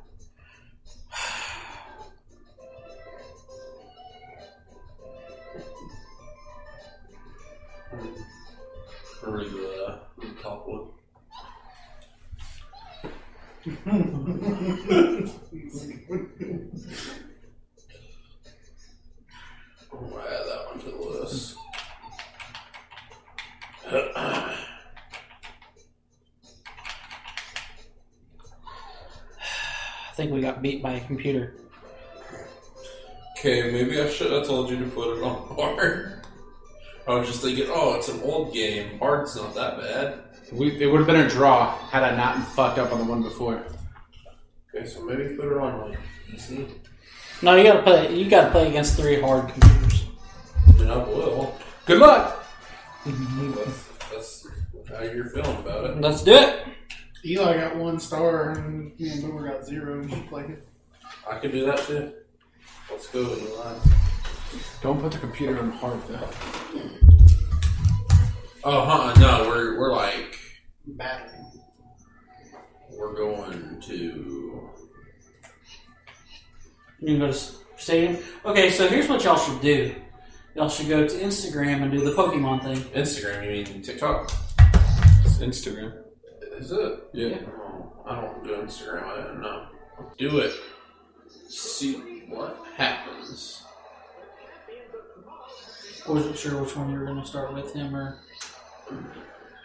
I 24.16 24.54
think 30.14 30.32
we 30.32 30.40
got 30.40 30.62
beat 30.62 30.82
by 30.82 30.92
a 30.92 31.00
computer. 31.00 31.54
Okay, 33.38 33.70
maybe 33.70 34.00
I 34.00 34.08
should 34.08 34.32
have 34.32 34.46
told 34.46 34.70
you 34.70 34.78
to 34.78 34.86
put 34.86 35.18
it 35.18 35.22
on 35.22 35.54
hard. 35.54 36.22
I 37.06 37.14
was 37.14 37.28
just 37.28 37.42
thinking, 37.42 37.66
oh, 37.68 37.94
it's 37.94 38.08
an 38.08 38.20
old 38.22 38.52
game. 38.52 38.98
Hard's 38.98 39.36
not 39.36 39.54
that 39.54 39.78
bad. 39.78 40.18
We, 40.52 40.80
it 40.80 40.86
would 40.86 40.98
have 40.98 41.06
been 41.06 41.20
a 41.20 41.28
draw 41.28 41.76
had 41.88 42.02
I 42.02 42.16
not 42.16 42.44
fucked 42.48 42.78
up 42.78 42.92
on 42.92 42.98
the 42.98 43.04
one 43.04 43.22
before. 43.22 43.62
Okay, 44.74 44.86
so 44.86 45.04
maybe 45.04 45.36
put 45.36 45.52
it 45.52 45.58
on 45.58 45.90
like 45.90 45.98
easy. 46.32 46.66
No, 47.42 47.54
you 47.54 47.64
gotta 47.64 47.82
play. 47.82 48.16
You 48.16 48.28
gotta 48.30 48.50
play 48.50 48.68
against 48.68 48.96
three 48.96 49.20
hard 49.20 49.48
computers. 49.48 50.06
I 50.66 50.72
mean, 50.72 50.88
I 50.88 50.96
will. 50.96 51.54
Good 51.84 51.98
luck. 51.98 52.44
That's, 54.16 54.46
that's 54.74 54.88
how 54.88 55.02
you're 55.12 55.26
feeling 55.26 55.56
about 55.58 55.84
it. 55.90 56.00
Let's 56.00 56.22
do 56.22 56.32
it. 56.34 56.64
Eli 57.24 57.56
got 57.58 57.76
one 57.76 58.00
star 58.00 58.50
and 58.52 58.98
me 58.98 59.10
and 59.10 59.20
Boomer 59.22 59.48
got 59.48 59.66
zero. 59.66 60.00
and 60.00 60.10
she 60.10 60.20
played 60.22 60.50
it. 60.50 60.66
I 61.30 61.38
can 61.38 61.50
do 61.50 61.66
that 61.66 61.78
too. 61.80 62.12
Let's 62.90 63.08
go, 63.08 63.20
Eli. 63.20 63.74
Don't 64.80 65.00
put 65.00 65.12
the 65.12 65.18
computer 65.18 65.58
on 65.58 65.70
hard 65.72 66.00
though. 66.08 66.28
Oh, 68.64 68.84
huh? 68.84 69.14
No, 69.20 69.48
we're 69.48 69.78
we're 69.78 69.92
like 69.92 70.38
Battling. 70.86 71.52
we're 72.92 73.14
going 73.14 73.80
to. 73.82 73.94
You 77.00 77.06
can 77.06 77.18
go 77.18 77.26
to 77.26 77.32
s- 77.32 77.58
stadium. 77.76 78.22
Okay, 78.44 78.70
so 78.70 78.88
here's 78.88 79.08
what 79.08 79.22
y'all 79.24 79.36
should 79.36 79.60
do. 79.60 79.94
Y'all 80.56 80.70
should 80.70 80.88
go 80.88 81.06
to 81.06 81.14
Instagram 81.18 81.82
and 81.82 81.92
do 81.92 82.00
the 82.02 82.12
Pokemon 82.12 82.62
thing. 82.62 82.78
Instagram, 82.94 83.44
you 83.44 83.74
mean 83.74 83.82
TikTok? 83.82 84.32
It's 85.22 85.36
Instagram. 85.36 86.02
Is 86.56 86.72
it? 86.72 87.10
Yeah. 87.12 87.36
Oh, 87.58 87.92
I 88.06 88.22
don't 88.22 88.42
do 88.42 88.54
Instagram. 88.54 89.02
I 89.02 89.16
don't 89.22 89.42
know. 89.42 89.66
Do 90.16 90.38
it. 90.38 90.54
See 91.50 92.24
what 92.28 92.56
happens. 92.74 93.64
I 96.08 96.10
wasn't 96.10 96.38
sure 96.38 96.62
which 96.62 96.74
one 96.74 96.90
you 96.90 97.00
were 97.00 97.04
going 97.04 97.20
to 97.20 97.26
start 97.26 97.52
with, 97.52 97.74
him 97.74 97.94
or 97.94 98.20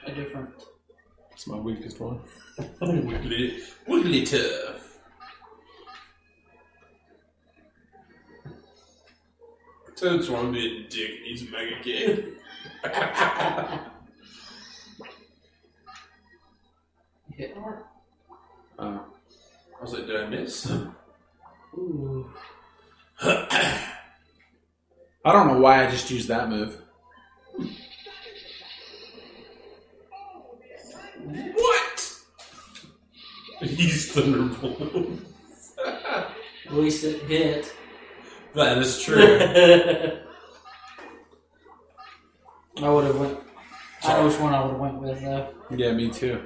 a 0.06 0.12
different. 0.12 0.50
It's 1.32 1.48
my 1.48 1.56
weakest 1.56 2.02
one. 2.02 2.20
Wiggly, 2.82 3.60
Wigglytuff. 3.88 4.82
Toad's 10.02 10.32
want 10.32 10.47
to 10.47 10.60
be 10.60 10.78
a 10.78 10.89
dick. 10.89 11.12
and 11.18 11.26
He's 11.28 11.47
a 11.47 11.52
mega 11.52 11.80
kid. 11.84 12.38
Hit 17.36 17.56
hard. 17.56 17.84
Uh, 18.80 18.97
I 19.80 19.82
was 19.84 19.93
like, 19.93 20.08
did 20.08 20.16
I 20.16 20.28
miss? 20.28 20.72
Ooh. 21.76 22.32
I 23.22 23.91
don't 25.24 25.47
know 25.49 25.60
why 25.60 25.86
I 25.86 25.91
just 25.91 26.10
used 26.10 26.30
that 26.30 26.49
move. 26.49 26.82
what? 31.54 32.18
He's 33.70 34.12
Thunderbolt. 34.14 35.20
At 35.86 36.74
least 36.74 37.04
it 37.04 37.22
hit. 37.26 37.72
That 38.56 38.78
is 38.78 39.02
true. 39.02 39.18
I 42.82 42.89
would 42.89 43.06
have 43.06 43.20
went. 43.20 43.38
I 44.04 44.14
know 44.18 44.28
which 44.28 44.39
one 44.39 44.54
I 44.54 44.62
would 44.64 44.72
have 44.72 44.80
went 44.80 44.99
with 45.02 45.22
though. 45.22 45.54
Yeah, 45.70 45.93
me 45.93 46.10
too. 46.10 46.41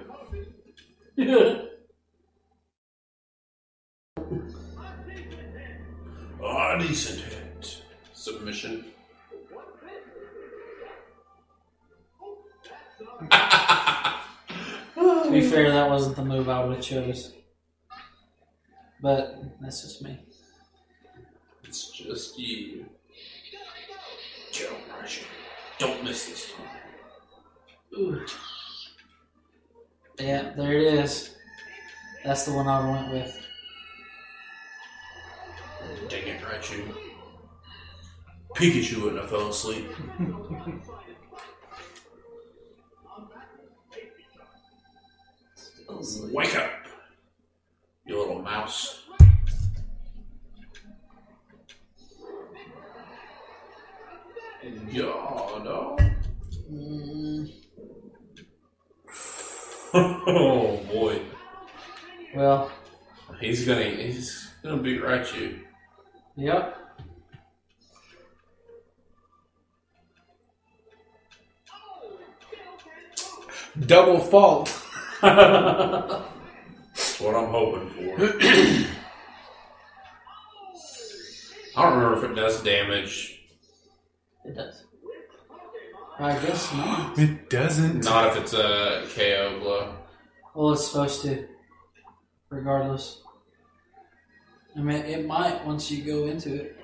oh, 6.42 6.78
decent 6.80 7.22
hit. 7.22 7.82
Submission. 8.14 8.86
to 15.26 15.32
be 15.32 15.42
fair, 15.42 15.72
that 15.72 15.90
wasn't 15.90 16.16
the 16.16 16.26
move 16.26 16.50
I 16.50 16.64
would 16.66 16.76
have 16.76 16.84
chose. 16.84 17.34
But 19.02 19.42
that's 19.62 19.82
just 19.84 20.02
me. 20.02 20.20
It's 21.76 21.90
just 21.90 22.40
you. 22.40 22.86
Rush. 24.98 25.26
Don't 25.78 26.06
miss 26.06 26.26
this 26.26 26.54
time. 26.54 28.00
Ooh. 28.00 28.26
Yeah, 30.18 30.54
there 30.56 30.72
it 30.72 30.94
is. 30.94 31.36
That's 32.24 32.46
the 32.46 32.54
one 32.54 32.70
I 32.70 32.90
went 32.90 33.12
with. 33.12 33.48
Dang 36.08 36.28
it, 36.28 36.42
Raichu. 36.42 36.96
Pikachu 38.56 39.04
wouldn't 39.04 39.20
have 39.20 39.30
fell 39.30 39.50
asleep. 39.50 39.90
Wake 46.32 46.56
up, 46.56 46.72
you 48.06 48.18
little 48.18 48.42
mouse. 48.42 49.05
Yeah, 54.90 55.04
no. 55.64 55.96
Mm, 56.72 57.52
oh 59.94 60.78
boy, 60.92 61.22
well, 62.36 62.72
he's 63.40 63.66
gonna 63.66 63.84
he's 63.84 64.50
gonna 64.64 64.82
beat 64.82 65.02
Raichu. 65.02 65.60
yep. 66.36 66.78
Double 73.86 74.20
fault. 74.20 74.68
That's 75.22 75.36
what 77.20 77.36
I'm 77.36 77.50
hoping 77.50 77.90
for. 77.90 78.24
I 81.78 81.82
don't 81.84 81.98
remember 82.00 82.26
if 82.26 82.32
it 82.32 82.36
does 82.36 82.64
damage. 82.64 83.35
It 84.46 84.56
does. 84.56 84.84
I 86.20 86.34
guess 86.40 86.74
not. 86.74 87.20
It 87.20 87.50
doesn't. 87.50 88.04
Not 88.06 88.28
if 88.30 88.44
it's 88.44 88.54
a 88.54 89.06
KO 89.14 89.60
blow. 89.60 89.96
Well, 90.54 90.72
it's 90.74 90.88
supposed 90.88 91.22
to, 91.24 91.48
regardless. 92.50 93.22
I 94.78 94.80
mean, 94.80 94.98
it 95.06 95.26
might 95.26 95.66
once 95.66 95.92
you 95.92 96.04
go 96.04 96.28
into 96.28 96.54
it. 96.56 96.80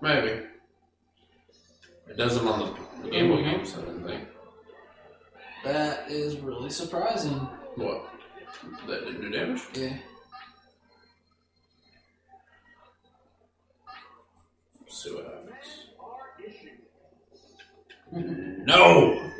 Maybe. 0.00 0.42
It 2.08 2.16
doesn't 2.16 2.46
on 2.46 2.58
the, 2.60 3.02
the 3.04 3.10
Game 3.10 3.28
Boy 3.28 3.38
Mhm. 3.38 3.44
games, 3.44 3.74
I 3.76 3.82
don't 3.82 4.04
think. 4.04 4.28
That 5.64 6.10
is 6.10 6.38
really 6.38 6.70
surprising. 6.70 7.38
What? 7.76 8.08
That 8.86 9.04
didn't 9.04 9.20
do 9.22 9.30
damage? 9.30 9.62
Yeah. 9.74 9.96
see 14.88 15.14
what 15.14 15.24
happens. 15.24 15.41
No! 18.12 19.30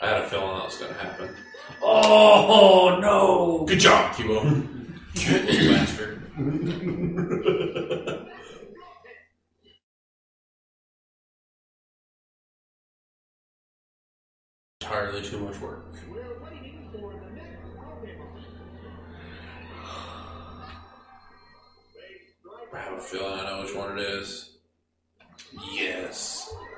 I 0.00 0.06
had 0.08 0.22
a 0.22 0.28
feeling 0.28 0.46
that 0.56 0.64
was 0.64 0.76
going 0.78 0.94
to 0.94 0.98
happen. 0.98 1.36
Oh 1.82 2.98
no! 3.00 3.66
Good 3.66 3.78
job, 3.78 4.18
you 4.18 4.28
bastard. 5.14 6.22
Entirely 14.80 15.22
too 15.22 15.40
much 15.40 15.60
work. 15.60 15.84
I 22.74 22.78
have 22.78 22.94
a 22.94 23.00
feeling 23.00 23.38
I 23.38 23.44
know 23.44 23.60
which 23.62 23.74
one 23.74 23.98
it 23.98 24.02
is. 24.02 24.51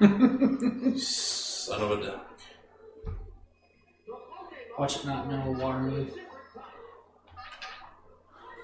Son 0.05 1.81
of 1.81 1.93
a 1.93 2.03
duck. 2.03 2.39
Watch 4.79 4.97
it 4.97 5.07
not 5.07 5.31
know 5.31 5.45
a 5.47 5.53
water 5.53 5.79
move. 5.79 6.13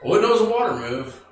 Oh, 0.05 0.14
it 0.16 0.20
knows 0.20 0.43
a 0.43 0.45
water 0.45 0.74
move. 0.74 1.24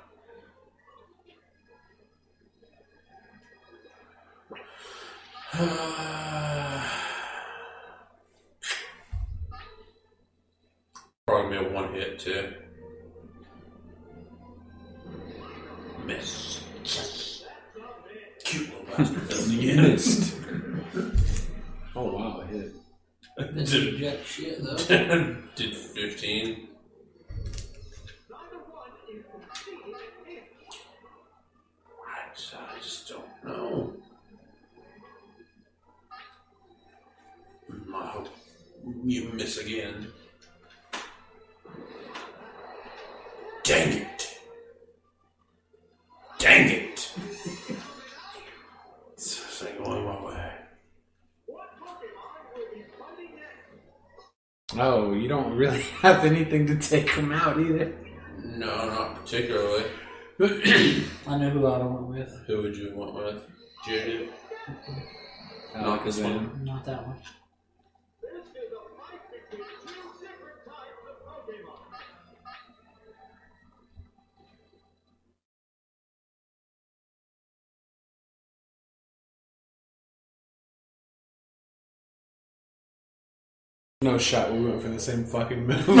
Probably 11.27 11.59
be 11.59 11.65
a 11.65 11.69
one 11.69 11.93
hit 11.93 12.19
too. 12.19 12.53
Miss. 16.05 16.63
Cute 18.43 18.69
little 18.69 18.85
bastard 18.85 18.88
does 18.88 18.88
it 18.88 18.88
again. 18.88 18.88
Missed. 18.99 20.35
oh 21.95 22.11
wow, 22.13 22.43
I 22.43 22.51
hit. 22.51 22.73
This 23.55 23.71
Did- 23.71 23.93
is 23.93 23.99
jack 23.99 24.25
shit 24.25 24.61
though. 24.63 24.75
Did 25.55 25.73
15. 25.75 26.67
I 32.05 32.35
just, 32.35 32.53
I 32.55 32.79
just 32.81 33.07
don't 33.09 33.43
know. 33.45 33.93
I 37.95 38.05
hope 38.07 38.27
you 39.05 39.29
miss 39.33 39.57
again. 39.59 40.07
Dang 43.63 43.93
it! 44.01 44.39
Dang 46.39 46.69
it. 46.69 46.88
Oh, 54.81 55.11
you 55.13 55.27
don't 55.27 55.55
really 55.55 55.81
have 56.01 56.23
anything 56.23 56.65
to 56.67 56.75
take 56.77 57.09
him 57.09 57.31
out 57.33 57.59
either. 57.59 57.93
No, 58.43 58.89
not 58.89 59.15
particularly. 59.21 59.85
I 61.27 61.37
know 61.37 61.49
who 61.49 61.65
I 61.65 61.77
went 61.79 62.07
with. 62.07 62.43
Who 62.47 62.61
would 62.61 62.77
you 62.77 62.95
want 62.95 63.13
with? 63.13 63.43
Judy? 63.85 64.29
Not 65.75 66.05
this 66.05 66.19
one. 66.19 66.63
Not 66.63 66.85
that 66.85 67.05
one. 67.05 67.17
No 84.01 84.17
shot. 84.17 84.53
We 84.53 84.61
went 84.63 84.81
for 84.81 84.87
the 84.87 84.97
same 84.97 85.25
fucking 85.25 85.67
move. 85.67 85.85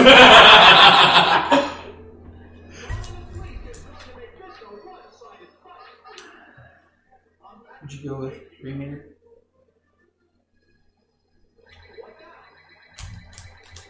Would 7.81 7.93
you 7.93 8.09
go 8.09 8.15
with 8.17 8.33
Dream 8.61 8.81
Eater? 8.81 9.05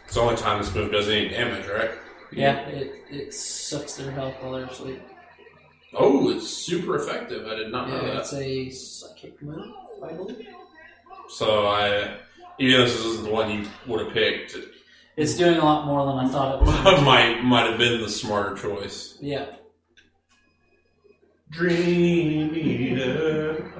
It's 0.06 0.14
the 0.14 0.20
only 0.20 0.36
time 0.36 0.60
this 0.60 0.74
move 0.74 0.90
does 0.90 1.08
any 1.08 1.28
damage, 1.28 1.66
right? 1.68 1.90
Yeah, 2.32 2.60
it, 2.68 2.92
it 3.10 3.34
sucks 3.34 3.94
their 3.96 4.10
health 4.10 4.34
while 4.40 4.52
they're 4.52 4.64
asleep. 4.64 5.02
Oh, 5.94 6.30
it's 6.30 6.48
super 6.48 6.96
effective. 6.96 7.46
I 7.46 7.54
did 7.56 7.72
not 7.72 7.88
know 7.88 7.96
Yeah, 8.02 8.14
that. 8.14 8.16
it's 8.20 8.32
a 8.32 8.70
psychic 8.70 9.40
move, 9.42 9.72
I 10.02 10.12
believe. 10.12 10.46
So 11.28 11.66
I, 11.66 12.16
even 12.60 12.80
though 12.80 12.86
this 12.86 12.94
isn't 13.04 13.24
the 13.24 13.30
one 13.30 13.50
you 13.50 13.66
would 13.88 14.04
have 14.04 14.12
picked, 14.14 14.54
It's 15.16 15.34
doing 15.36 15.56
a 15.58 15.64
lot 15.64 15.86
more 15.86 16.06
than 16.06 16.24
I 16.24 16.28
thought 16.28 16.54
it 16.56 16.66
was. 16.66 17.02
might 17.04 17.42
might 17.42 17.66
have 17.68 17.78
been 17.78 18.00
the 18.00 18.08
smarter 18.08 18.54
choice. 18.56 19.18
yeah. 19.20 19.46
Dream 21.50 22.54
Eater. 22.54 23.72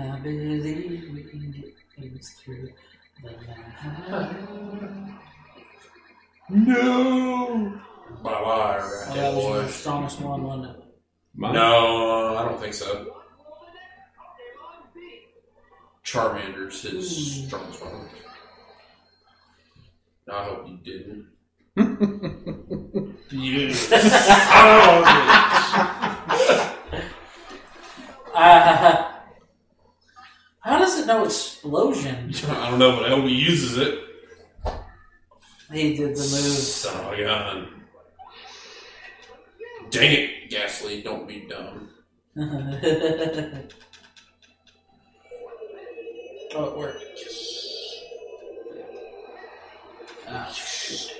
I 0.00 0.18
believe 0.18 1.14
we 1.14 1.22
can 1.22 1.52
get 1.52 1.72
things 1.96 2.34
through 2.42 2.70
the 3.22 3.30
night. 3.30 5.14
No. 6.50 7.80
Bye 8.22 8.30
bye, 8.32 8.78
Oh, 8.82 9.14
that 9.14 9.34
was 9.34 9.44
boy. 9.44 9.66
strongest 9.70 10.20
one, 10.20 10.42
wasn't 10.42 10.76
it? 10.76 10.84
No, 11.36 12.36
I 12.36 12.48
don't 12.48 12.60
think 12.60 12.74
so. 12.74 13.17
Charmander's 16.08 16.80
his 16.80 17.44
strongest 17.46 17.84
one. 17.84 18.08
I 20.32 20.44
hope 20.44 20.66
you 20.66 20.78
didn't. 20.78 21.26
you 23.30 23.74
son 23.74 24.00
Uh, 28.34 29.10
how 30.60 30.78
does 30.78 30.98
it 30.98 31.06
know 31.06 31.24
explosion? 31.24 32.32
I 32.48 32.70
don't 32.70 32.78
know, 32.78 32.96
but 32.96 33.04
I 33.04 33.10
hope 33.10 33.24
he 33.24 33.34
uses 33.34 33.76
it. 33.76 33.98
He 35.70 35.94
did 35.94 36.12
the 36.12 36.22
Son 36.22 37.04
of 37.04 37.12
a 37.18 37.22
gun. 37.22 37.68
Dang 39.90 40.12
it, 40.12 40.48
Gastly, 40.48 41.02
don't 41.02 41.28
be 41.28 41.46
dumb. 41.46 41.90
Oh, 46.54 46.64
it 46.64 46.78
worked. 46.78 47.04
Ah, 50.26 50.50
shit. 50.52 51.14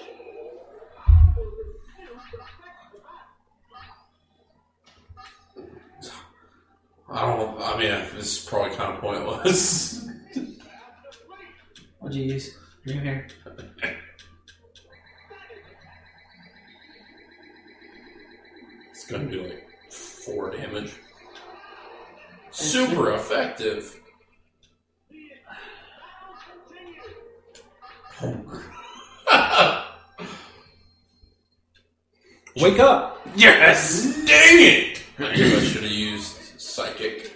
I 7.11 7.27
don't. 7.27 7.61
I 7.61 7.79
mean, 7.79 7.91
this 8.17 8.39
is 8.39 8.47
probably 8.47 8.77
kind 8.77 8.95
of 8.95 9.01
pointless. 9.01 10.09
What'd 11.99 12.17
you 12.17 12.33
use? 12.33 12.57
Dream 12.87 13.01
Eater. 13.01 13.27
It's 18.91 19.07
gonna 19.07 19.31
do 19.31 19.43
like 19.43 19.67
four 19.91 20.51
damage. 20.51 20.95
Super 22.51 23.13
effective. 23.13 24.01
Wake 32.57 32.81
up! 32.81 33.21
yes! 33.37 34.25
Dang 34.27 34.61
it! 34.61 35.03
I 35.21 35.37
knew 35.37 35.57
I 35.57 35.61
should 35.61 35.85
have 35.85 35.93
used 35.93 36.61
psychic. 36.61 37.33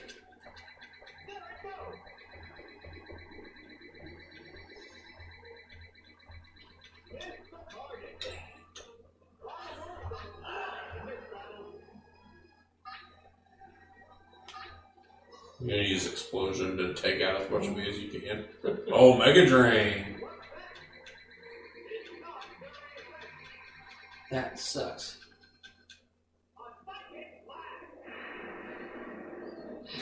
I'm 15.60 15.68
gonna 15.68 15.82
use 15.82 16.08
explosion 16.08 16.76
to 16.78 16.92
take 16.94 17.22
out 17.22 17.40
as 17.40 17.48
much 17.48 17.68
of 17.68 17.76
me 17.76 17.88
as 17.88 17.96
you 18.00 18.08
can. 18.20 18.46
Oh, 18.90 19.16
Mega 19.16 19.46
Drain! 19.46 20.21
That 24.32 24.58
sucks. 24.58 25.18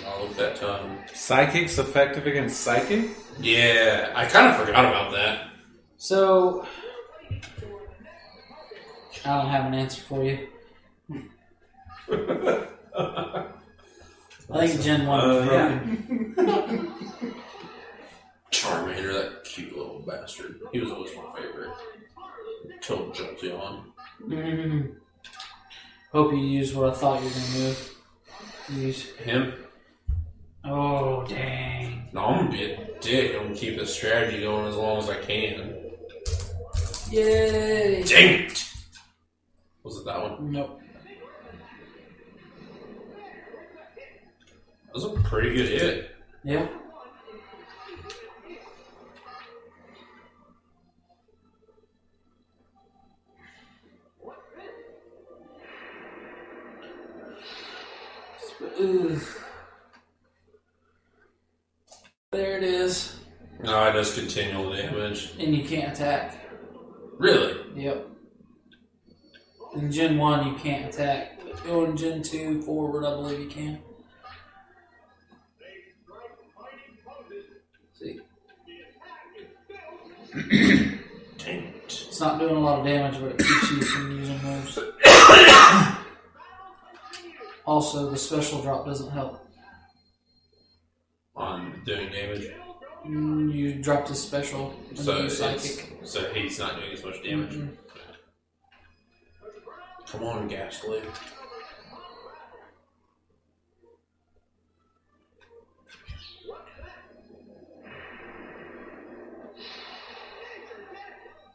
Oh, 0.07 0.23
look 0.23 0.31
at 0.31 0.37
that 0.37 0.57
tongue. 0.57 0.99
Psychic's 1.13 1.79
effective 1.79 2.29
against 2.29 2.61
psychic? 2.61 3.11
Yeah, 3.41 4.13
I 4.15 4.25
kind 4.27 4.47
of 4.51 4.57
forgot 4.65 4.85
about 4.85 5.11
that. 5.13 5.49
So, 5.97 6.65
I 9.25 9.37
don't 9.43 9.49
have 9.51 9.67
an 9.67 9.75
answer 9.75 10.01
for 10.03 10.25
you. 10.25 10.47
I 14.53 14.67
think 14.69 14.81
Gen 14.81 15.07
1 15.09 15.29
was 15.29 15.49
Uh, 15.49 15.53
yeah. 15.53 15.79
broken. 15.79 16.35
Charmander, 18.53 19.13
that 19.13 19.43
cute 19.45 19.77
little 19.77 20.05
bastard. 20.07 20.61
He 20.73 20.79
was 20.79 20.91
always 20.93 21.11
my 21.17 21.41
favorite. 21.41 21.71
Until 22.73 23.11
Jolteon. 23.11 23.85
Mhm. 24.23 24.97
Hope 26.13 26.33
you 26.33 26.39
use 26.39 26.75
what 26.75 26.91
I 26.91 26.95
thought 26.95 27.23
you 27.23 27.29
were 27.29 27.35
going 27.35 27.45
to 27.45 27.59
move. 27.59 27.97
Use. 28.71 29.11
Him? 29.17 29.55
Oh, 30.65 31.25
dang. 31.27 32.09
No, 32.13 32.25
I'm 32.27 32.47
gonna 32.47 32.51
be 32.51 32.73
a 32.73 32.89
dick. 33.01 33.35
I'm 33.35 33.45
gonna 33.45 33.55
keep 33.55 33.79
this 33.79 33.95
strategy 33.95 34.43
going 34.43 34.67
as 34.67 34.77
long 34.77 34.99
as 34.99 35.09
I 35.09 35.17
can. 35.17 35.77
Yay! 37.11 38.03
Dang 38.05 38.45
it! 38.45 38.65
Was 39.83 39.99
it 39.99 40.05
that 40.05 40.21
one? 40.23 40.53
Nope. 40.53 40.81
That 44.87 44.95
was 44.95 45.05
a 45.05 45.11
pretty 45.29 45.55
good 45.55 45.69
hit. 45.69 46.11
Yeah. 46.45 46.69
Ooh. 58.81 59.21
There 62.33 62.57
it 62.57 62.65
is. 62.65 63.17
No, 63.63 63.89
it 63.89 63.93
does 63.93 64.15
continual 64.15 64.73
damage. 64.73 65.33
And 65.39 65.55
you 65.55 65.65
can't 65.65 65.93
attack. 65.93 66.49
Really? 67.19 67.59
Yep. 67.75 68.07
In 69.75 69.93
Gen 69.93 70.17
1, 70.17 70.47
you 70.47 70.55
can't 70.55 70.93
attack. 70.93 71.41
But 71.45 71.63
go 71.65 71.85
in 71.85 71.97
Gen 71.97 72.23
2 72.23 72.63
forward, 72.63 73.05
I 73.05 73.11
believe 73.11 73.41
you 73.41 73.49
can. 73.49 73.79
See, 77.93 78.21
Dang 81.39 81.65
it. 81.65 81.75
it's 81.85 82.21
not 82.21 82.39
doing 82.39 82.57
a 82.57 82.61
lot 82.61 82.79
of 82.79 82.87
damage, 82.87 83.21
but 83.21 83.33
it 83.33 83.39
keeps 83.39 83.71
you 83.73 83.83
from 83.83 84.19
using 84.19 84.43
moves. 84.43 84.79
also, 87.71 88.11
the 88.11 88.17
special 88.19 88.61
drop 88.63 88.85
doesn't 88.85 89.11
help. 89.13 89.47
On 91.37 91.81
doing 91.87 92.11
damage. 92.11 92.49
Mm, 93.07 93.55
You 93.55 93.75
dropped 93.81 94.09
his 94.09 94.21
special 94.21 94.75
and 94.89 94.99
So, 94.99 95.19
you 95.19 95.25
it's, 95.27 95.39
psychic. 95.39 96.01
so 96.03 96.35
he's 96.35 96.59
not 96.59 96.77
doing 96.77 96.93
as 96.93 97.05
much 97.05 97.23
damage. 97.23 97.55
Mhm. 97.55 97.77
Come 100.09 100.25
on, 100.25 100.49
Gastly. 100.49 101.01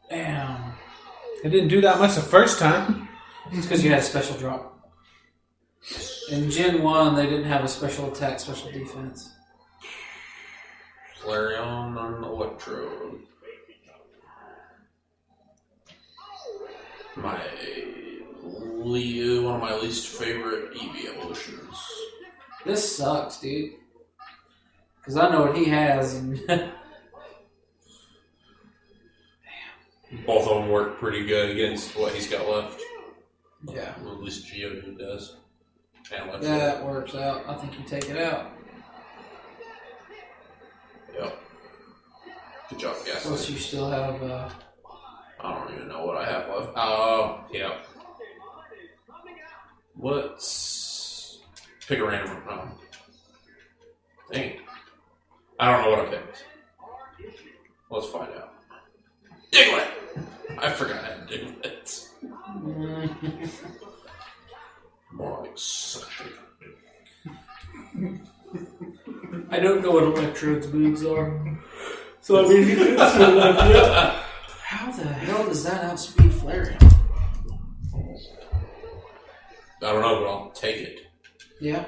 Damn. 0.09 0.74
It 1.43 1.49
didn't 1.49 1.68
do 1.70 1.82
that 1.82 1.99
much 1.99 2.16
the 2.16 2.22
first 2.22 2.59
time. 2.59 3.07
It's 3.51 3.66
because 3.66 3.84
you 3.84 3.89
had 3.91 3.99
a 3.99 4.03
special 4.03 4.38
drop. 4.38 4.75
In 6.32 6.50
Gen 6.50 6.82
1, 6.82 7.16
they 7.16 7.26
didn't 7.28 7.46
have 7.46 7.64
a 7.64 7.68
special 7.68 8.12
attack, 8.12 8.40
special 8.40 8.72
defense. 8.72 9.32
Flareon 11.22 11.98
on 11.98 12.24
Electrode. 12.24 13.20
My 17.16 17.40
le- 18.44 19.42
one 19.44 19.56
of 19.56 19.62
my 19.62 19.76
least 19.76 20.08
favorite 20.08 20.74
Eevee 20.74 21.16
evolutions. 21.16 21.78
This 22.66 22.98
sucks, 22.98 23.40
dude. 23.40 23.72
Because 24.98 25.18
I 25.18 25.30
know 25.30 25.44
what 25.44 25.56
he 25.56 25.66
has. 25.66 26.16
And 26.16 26.38
Both 30.26 30.48
of 30.48 30.58
them 30.62 30.70
work 30.70 30.98
pretty 31.00 31.26
good 31.26 31.52
against 31.52 31.96
what 31.98 32.14
he's 32.14 32.28
got 32.30 32.48
left. 32.50 32.82
yeah. 33.72 33.94
Well, 34.04 34.14
at 34.16 34.22
least 34.24 34.46
Geodude 34.48 34.98
does. 35.00 35.38
And. 36.12 36.43
Yeah, 36.43 36.58
that 36.58 36.86
works 36.86 37.16
out. 37.16 37.47
I 37.47 37.56
think 37.56 37.80
you 37.80 37.86
take 37.86 38.10
it 38.10 38.18
out. 38.18 38.51
Yep. 41.14 41.41
Good 42.70 42.80
job, 42.80 42.95
Plus, 42.97 43.24
Gastly. 43.24 43.53
you 43.53 43.60
still 43.60 43.89
have. 43.89 44.22
Uh, 44.22 44.49
I 45.39 45.53
don't 45.53 45.74
even 45.76 45.88
know 45.88 46.06
what 46.06 46.18
I 46.18 46.26
have 46.30 46.47
left. 46.49 46.74
Oh, 46.76 47.43
yeah. 47.51 47.78
Let's 49.97 51.39
pick 51.88 51.99
a 51.99 52.06
random 52.06 52.36
one. 52.45 52.58
No. 52.58 52.72
Dang. 54.32 54.60
I 55.60 55.72
don't 55.72 55.84
know 55.84 55.91
what 55.91 56.08
I 56.08 56.12
picked. 56.12 56.45
Let's 57.89 58.08
find 58.08 58.32
out. 58.34 58.53
Diglett! 59.51 59.88
I 60.58 60.72
forgot 60.72 61.03
I 61.03 61.08
had 61.08 61.28
Diglett. 61.30 62.10
I 69.49 69.59
don't 69.59 69.82
know 69.82 69.91
what 69.91 70.03
Electrode's 70.03 70.68
moves 70.74 71.05
are. 71.05 71.59
So 72.22 72.43
I 72.43 72.49
mean, 72.49 72.68
you 72.68 72.76
can 72.76 73.09
still 73.09 73.39
have 73.39 73.72
it. 73.72 74.24
How 74.63 74.91
the 74.91 75.03
hell 75.03 75.45
does 75.45 75.63
that 75.63 75.84
outspeed 75.86 76.32
Flareon? 76.32 76.82
I 79.82 79.91
don't 79.91 80.01
know, 80.01 80.20
but 80.20 80.28
I'll 80.28 80.51
take 80.51 80.78
it. 80.78 81.01
Yeah. 81.61 81.86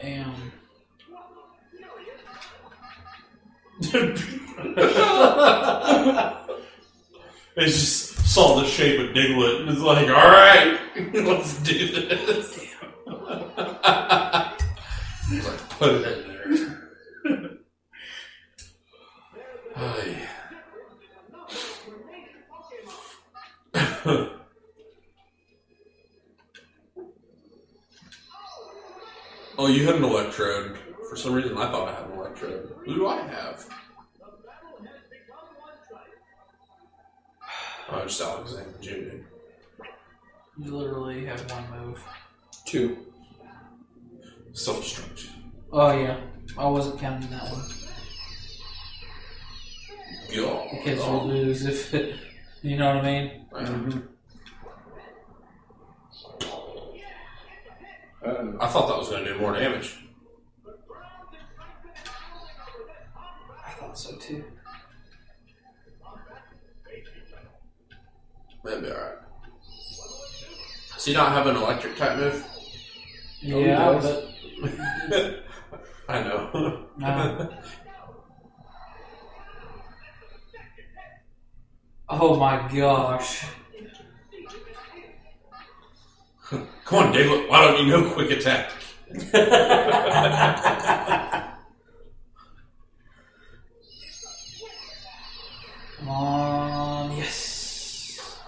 Damn. 0.00 0.52
It 7.56 7.66
just 7.66 8.16
saw 8.26 8.60
the 8.60 8.66
shape 8.66 8.98
of 8.98 9.10
Diglett 9.14 9.60
and 9.60 9.70
it's 9.70 9.80
like, 9.80 10.08
all 10.08 10.14
right, 10.14 10.76
let's 11.14 11.56
do 11.58 11.88
this. 11.88 12.58
put 15.78 15.94
it 15.94 16.18
in 16.18 16.28
there. 16.28 16.40
Ay. 19.76 20.28
oh, 29.58 29.66
you 29.68 29.86
had 29.86 29.94
an 29.94 30.02
electrode. 30.04 30.76
For 31.08 31.16
some 31.16 31.32
reason, 31.34 31.56
I 31.56 31.70
thought 31.70 31.88
I 31.88 31.94
had 31.94 32.06
an 32.10 32.18
electrode. 32.18 32.74
Who 32.84 32.94
do 32.96 33.06
I 33.06 33.20
have? 33.20 33.64
Oh, 37.90 38.02
just 38.04 38.20
Alexander 38.20 38.78
Jr. 38.80 39.16
You 40.64 40.74
literally 40.74 41.26
have 41.26 41.50
one 41.50 41.86
move. 41.86 42.02
Two. 42.64 42.96
Self 44.54 44.82
destruction. 44.82 45.30
Oh 45.70 45.92
yeah, 45.92 46.18
I 46.56 46.66
wasn't 46.66 46.98
counting 47.00 47.28
that 47.30 47.42
one 47.42 47.60
God. 50.34 50.68
because 50.70 50.98
you'll 51.04 51.26
lose 51.28 51.66
if 51.66 51.92
you 52.62 52.78
know 52.78 52.96
what 52.96 53.04
I 53.04 53.10
mean. 53.10 53.46
Uh, 58.24 58.52
I 58.58 58.68
thought 58.68 58.88
that 58.88 58.96
was 58.96 59.10
going 59.10 59.24
to 59.24 59.34
do 59.34 59.38
more 59.38 59.52
damage. 59.52 59.98
I 63.66 63.70
thought 63.72 63.98
so 63.98 64.16
too. 64.16 64.44
That'd 68.64 68.82
be 68.82 68.90
alright. 68.90 69.13
Does 71.04 71.12
he 71.12 71.18
not 71.20 71.32
have 71.32 71.46
an 71.46 71.56
electric 71.56 71.98
type 71.98 72.16
move? 72.16 72.42
Oh, 72.46 72.56
he 73.42 73.66
Yeah, 73.66 73.92
does. 73.92 74.24
but 74.62 75.44
I 76.08 76.22
know. 76.22 76.86
no. 76.96 77.50
Oh 82.08 82.36
my 82.36 82.66
gosh. 82.74 83.44
Come 86.48 86.98
on, 86.98 87.12
Diglett. 87.12 87.50
Why 87.50 87.64
don't 87.66 87.84
you 87.84 87.90
know 87.92 88.10
quick 88.14 88.30
attack? 88.30 88.70
Come 95.98 96.08
on, 96.08 97.14
yes. 97.14 98.40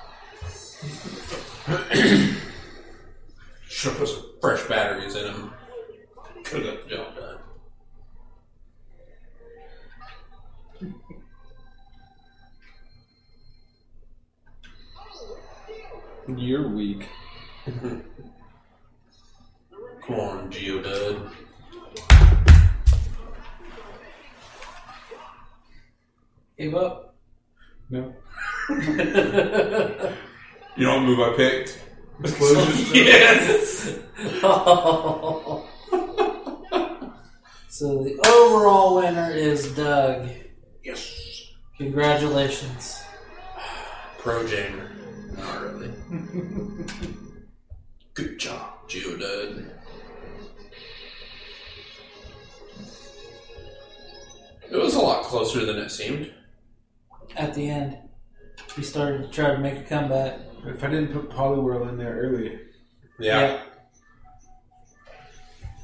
Should 3.77 3.91
have 3.91 3.99
put 3.99 4.09
some 4.09 4.24
fresh 4.41 4.62
batteries 4.62 5.16
in 5.16 5.27
him. 5.27 5.53
Could 6.45 6.64
have 6.64 6.77
got 6.77 6.89
the 6.89 6.97
job 6.97 7.14
done. 7.14 7.37
you're 16.39 16.68
weak. 16.68 17.07
Come 17.66 18.03
on, 20.09 20.51
Geodude. 20.51 21.31
Give 26.57 26.74
up. 26.74 27.14
No. 27.91 28.14
You 30.79 30.85
know 30.85 30.97
what 30.99 31.07
move 31.07 31.20
I 31.20 31.33
picked? 31.35 31.86
Explosion. 32.20 32.94
yes! 32.94 33.98
so 37.68 38.02
the 38.02 38.18
overall 38.26 38.96
winner 38.96 39.30
is 39.30 39.70
Doug. 39.72 40.28
Yes. 40.82 41.52
Congratulations. 41.78 43.02
Pro 44.18 44.44
Jamer. 44.44 44.90
Not 45.36 45.60
really. 45.62 45.90
Good 48.14 48.38
job, 48.38 48.88
Geodude. 48.88 49.70
It 54.70 54.76
was 54.76 54.94
a 54.94 55.00
lot 55.00 55.24
closer 55.24 55.64
than 55.64 55.76
it 55.76 55.90
seemed. 55.90 56.32
At 57.36 57.54
the 57.54 57.68
end, 57.68 57.98
he 58.74 58.82
started 58.82 59.22
to 59.22 59.28
try 59.28 59.52
to 59.52 59.58
make 59.58 59.76
a 59.78 59.82
comeback. 59.82 60.40
If 60.66 60.82
I 60.82 60.88
didn't 60.88 61.12
put 61.12 61.30
Poliwhirl 61.30 61.88
in 61.90 61.98
there 61.98 62.16
early, 62.16 62.58
Yeah. 63.18 63.62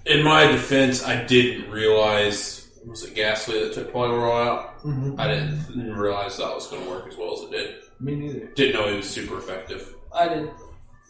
In 0.05 0.25
my 0.25 0.47
defense, 0.47 1.05
I 1.05 1.25
didn't 1.25 1.71
realize 1.71 2.69
was 2.85 3.05
it 3.05 3.15
Gastly 3.15 3.61
that 3.61 3.73
took 3.75 3.93
Poliwhirl 3.93 4.47
out. 4.47 4.83
mm-hmm. 4.83 5.19
I 5.21 5.29
didn't, 5.29 5.65
didn't 5.69 5.95
realize 5.97 6.37
that 6.39 6.53
was 6.53 6.67
going 6.67 6.83
to 6.83 6.91
work 6.91 7.07
as 7.07 7.17
well 7.17 7.35
as 7.35 7.43
it 7.45 7.51
did. 7.53 7.75
me 8.01 8.17
neither. 8.17 8.47
Didn't 8.55 8.75
know 8.75 8.89
he 8.91 8.97
was 8.97 9.09
super 9.09 9.39
effective. 9.39 9.95
I 10.13 10.29
did. 10.29 10.51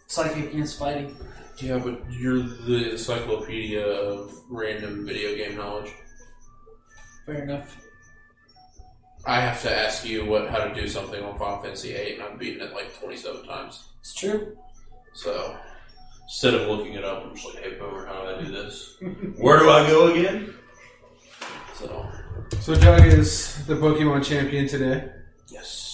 Psychic 0.07 0.53
against 0.53 0.79
fighting. 0.79 1.17
Yeah, 1.57 1.79
but 1.79 2.03
you're 2.11 2.43
the 2.43 2.91
encyclopedia 2.93 3.87
of 3.87 4.35
random 4.51 5.07
video 5.07 5.35
game 5.35 5.57
knowledge. 5.57 5.91
Fair 7.25 7.45
enough. 7.45 7.82
I 9.25 9.41
have 9.41 9.63
to 9.63 9.73
ask 9.77 10.05
you 10.05 10.25
what 10.27 10.51
how 10.51 10.65
to 10.65 10.75
do 10.75 10.89
something 10.89 11.23
on 11.23 11.39
Final 11.39 11.63
Fantasy 11.63 11.93
VIII, 11.93 12.15
and 12.15 12.23
I've 12.23 12.39
beaten 12.39 12.67
it 12.67 12.73
like 12.75 12.99
27 12.99 13.45
times. 13.47 13.85
It's 14.01 14.15
true. 14.15 14.57
So 15.15 15.57
instead 16.25 16.55
of 16.55 16.69
looking 16.69 16.95
it 16.95 17.05
up, 17.05 17.25
I'm 17.25 17.35
just 17.35 17.47
like, 17.55 17.63
hey, 17.63 17.75
Boomer, 17.79 18.07
how 18.07 18.23
do 18.23 18.29
I 18.37 18.43
do 18.43 18.51
this? 18.51 18.97
Where 19.37 19.59
do 19.61 19.71
I 19.71 19.87
go 19.89 20.09
again? 20.13 20.55
So, 21.75 22.09
So 22.61 22.75
Doug 22.75 23.07
is 23.07 23.65
the 23.67 23.75
Pokemon 23.75 24.25
champion 24.25 24.67
today. 24.67 25.09
yes. 25.49 25.89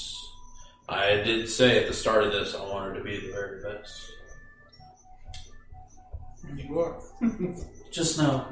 I 0.88 1.16
did 1.16 1.46
say 1.50 1.82
at 1.82 1.86
the 1.86 1.92
start 1.92 2.24
of 2.24 2.32
this 2.32 2.54
I 2.54 2.62
wanted 2.62 2.94
to 2.96 3.04
be 3.04 3.20
the 3.26 3.30
very 3.32 3.62
best. 3.62 4.10
You 6.56 6.80
are. 6.80 6.98
Just 7.90 8.16
know, 8.18 8.46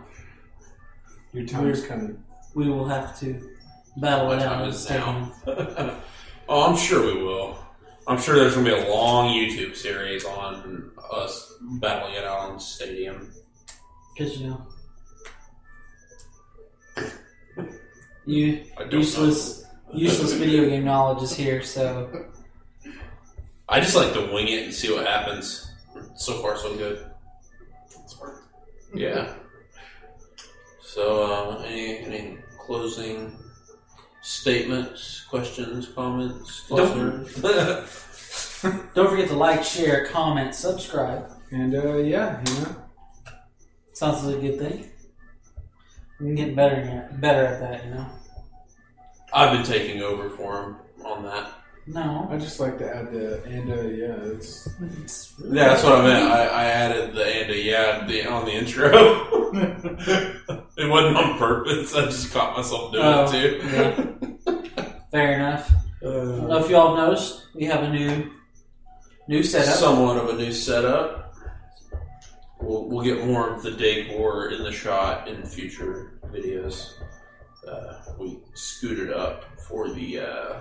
Your 1.32 1.46
time's 1.46 1.86
coming. 1.86 2.22
we 2.54 2.68
will 2.68 2.86
have 2.86 3.18
to 3.20 3.55
battle 3.96 4.28
My 4.28 4.34
it 4.34 4.42
out 4.42 4.56
time 4.56 4.60
the 4.60 4.66
is 4.68 4.82
stadium. 4.82 5.32
now. 5.46 5.96
oh, 6.48 6.70
I'm 6.70 6.76
sure 6.76 7.06
we 7.06 7.22
will. 7.22 7.58
I'm 8.06 8.20
sure 8.20 8.36
there's 8.36 8.54
gonna 8.54 8.70
be 8.70 8.76
a 8.76 8.88
long 8.88 9.34
YouTube 9.34 9.74
series 9.74 10.24
on 10.24 10.90
us 11.12 11.54
battling 11.60 12.14
it 12.14 12.24
out 12.24 12.38
on 12.38 12.54
the 12.54 12.60
stadium. 12.60 13.32
Because 14.14 14.38
you 14.38 14.48
know, 14.48 14.66
you 18.24 18.64
I 18.76 18.82
don't 18.82 18.92
useless 18.92 19.64
useless 19.92 20.32
video 20.32 20.68
game 20.68 20.84
knowledge 20.84 21.22
is 21.22 21.34
here. 21.34 21.62
So. 21.62 22.26
I 23.68 23.80
just 23.80 23.96
like 23.96 24.12
to 24.12 24.32
wing 24.32 24.46
it 24.46 24.64
and 24.64 24.72
see 24.72 24.92
what 24.92 25.06
happens. 25.06 25.72
So 26.14 26.40
far, 26.40 26.56
so 26.56 26.76
good. 26.76 27.04
Yeah. 28.94 29.34
So, 30.80 31.24
uh, 31.24 31.62
any, 31.66 31.98
any 31.98 32.38
closing 32.58 33.36
statements, 34.26 35.24
questions, 35.28 35.88
comments, 35.88 36.68
Don't- 36.68 37.26
concerns? 37.26 38.62
don't 38.94 39.08
forget 39.08 39.28
to 39.28 39.36
like, 39.36 39.62
share, 39.62 40.06
comment, 40.06 40.54
subscribe. 40.54 41.30
And 41.52 41.74
uh, 41.74 41.98
yeah, 41.98 42.42
you 42.44 42.54
know, 42.64 42.76
Sounds 43.92 44.24
like 44.24 44.36
a 44.36 44.40
good 44.40 44.58
thing. 44.58 44.90
I'm 46.20 46.34
getting 46.34 46.54
better 46.54 46.76
at 46.76 47.20
better 47.20 47.46
at 47.46 47.60
that. 47.60 47.84
You 47.84 47.94
know. 47.94 48.06
I've 49.32 49.52
been 49.52 49.64
taking 49.64 50.02
over 50.02 50.28
for 50.28 50.62
him 50.62 50.76
on 51.04 51.22
that. 51.22 51.50
No. 51.88 52.26
I 52.30 52.36
just 52.36 52.58
like 52.58 52.78
to 52.78 52.96
add 52.96 53.12
the 53.12 53.42
and 53.44 53.70
uh, 53.70 53.74
yeah, 53.82 54.34
it's 54.34 54.68
It's 55.04 55.34
Yeah, 55.38 55.68
that's 55.68 55.84
what 55.84 55.92
I 56.00 56.02
meant. 56.02 56.32
I, 56.32 56.46
I 56.46 56.64
added 56.64 57.14
the 57.14 57.24
and 57.24 57.50
a 57.52 57.56
yeah 57.62 58.06
the, 58.06 58.26
on 58.28 58.44
the 58.44 58.52
intro. 58.52 58.90
it 60.76 60.90
wasn't 60.90 61.16
on 61.16 61.38
purpose. 61.38 61.94
I 61.94 62.06
just 62.06 62.32
caught 62.32 62.56
myself 62.56 62.92
doing 62.92 63.04
Oh, 63.04 63.24
it 63.24 63.30
too. 63.30 63.60
yeah. 63.68 64.92
Fair 65.12 65.34
enough. 65.34 65.70
I 66.02 66.04
don't 66.04 66.48
know 66.48 66.58
if 66.58 66.68
y'all 66.70 66.96
noticed, 66.96 67.46
we 67.54 67.64
have 67.64 67.82
a 67.84 67.90
new 67.90 68.30
new 69.28 69.42
setup. 69.44 69.74
Somewhat 69.76 70.16
of 70.18 70.28
a 70.30 70.34
new 70.34 70.52
setup. 70.52 71.34
We'll, 72.60 72.88
we'll 72.88 73.04
get 73.04 73.24
more 73.26 73.50
of 73.54 73.62
the 73.62 73.70
decor 73.70 74.50
in 74.50 74.62
the 74.64 74.72
shot 74.72 75.28
in 75.28 75.42
future 75.44 76.18
videos. 76.32 76.94
Uh, 77.68 77.94
we 78.18 78.38
scooted 78.54 79.12
up 79.12 79.44
for 79.68 79.90
the 79.90 80.20
uh, 80.20 80.60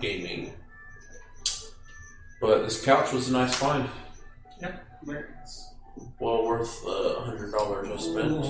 gaming. 0.00 0.52
But 2.40 2.62
this 2.64 2.84
couch 2.84 3.12
was 3.12 3.28
a 3.28 3.32
nice 3.32 3.54
find. 3.54 3.88
Very 5.04 5.28
nice. 5.38 5.74
Well 6.18 6.44
worth 6.46 6.82
the 6.84 7.16
hundred 7.20 7.52
dollars 7.52 7.88
I 7.90 7.96
spent. 7.98 8.40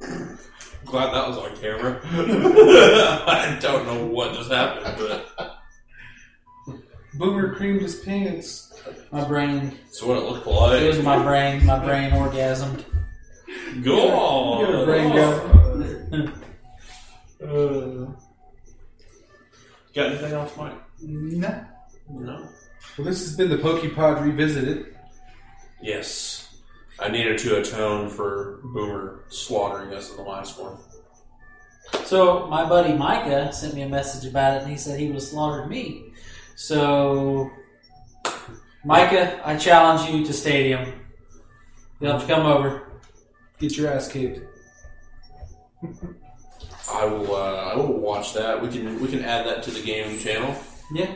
Glad 0.84 1.12
that 1.14 1.28
was 1.28 1.38
on 1.38 1.56
camera. 1.56 2.00
I 2.04 3.58
don't 3.60 3.86
know 3.86 4.06
what 4.06 4.34
just 4.34 4.50
happened, 4.50 4.96
but 4.98 5.58
Boomer 7.14 7.54
creamed 7.54 7.82
his 7.82 7.96
pants. 8.00 8.72
My 9.10 9.24
brain, 9.26 9.78
it's 9.88 10.02
what 10.02 10.18
it 10.18 10.24
looked 10.24 10.46
like. 10.46 10.82
it 10.82 10.86
was 10.86 10.98
like. 10.98 11.04
my 11.18 11.22
brain. 11.24 11.64
My 11.66 11.78
brain 11.84 12.10
orgasmed. 12.10 12.84
Go 13.82 14.10
on. 14.10 14.60
You 14.60 14.66
got 14.72 14.82
a 14.82 14.86
brain 14.86 16.32
Uh, 17.42 18.12
got 19.96 20.10
anything 20.10 20.32
else, 20.32 20.56
Mike? 20.56 20.74
No. 21.00 21.64
No. 22.08 22.48
Well, 22.96 23.04
this 23.04 23.20
has 23.20 23.36
been 23.36 23.48
the 23.48 23.56
Pokepod 23.56 24.22
Revisited. 24.22 24.94
Yes. 25.82 26.60
I 26.98 27.08
needed 27.08 27.38
to 27.38 27.60
atone 27.60 28.10
for 28.10 28.60
Boomer 28.62 29.24
slaughtering 29.28 29.92
us 29.92 30.10
in 30.10 30.16
the 30.16 30.22
last 30.22 30.60
one. 30.60 30.76
So 32.04 32.46
my 32.46 32.68
buddy 32.68 32.92
Micah 32.92 33.52
sent 33.52 33.74
me 33.74 33.82
a 33.82 33.88
message 33.88 34.28
about 34.28 34.56
it, 34.56 34.62
and 34.62 34.70
he 34.70 34.76
said 34.76 34.98
he 34.98 35.06
would 35.06 35.16
have 35.16 35.22
slaughtered 35.22 35.68
me. 35.68 36.12
So, 36.56 37.50
Micah, 38.84 39.40
I 39.44 39.56
challenge 39.56 40.10
you 40.10 40.24
to 40.24 40.32
stadium. 40.32 40.92
You'll 42.00 42.12
have 42.12 42.22
to 42.22 42.26
come 42.26 42.46
over. 42.46 43.00
Get 43.58 43.76
your 43.76 43.90
ass 43.92 44.10
kicked. 44.10 44.40
I 46.90 47.04
will. 47.04 47.34
Uh, 47.34 47.72
I 47.72 47.76
will 47.76 47.98
watch 48.00 48.32
that. 48.34 48.60
We 48.60 48.68
can. 48.68 49.00
We 49.00 49.08
can 49.08 49.24
add 49.24 49.46
that 49.46 49.62
to 49.64 49.70
the 49.70 49.82
game 49.82 50.18
channel. 50.18 50.54
Yeah. 50.92 51.12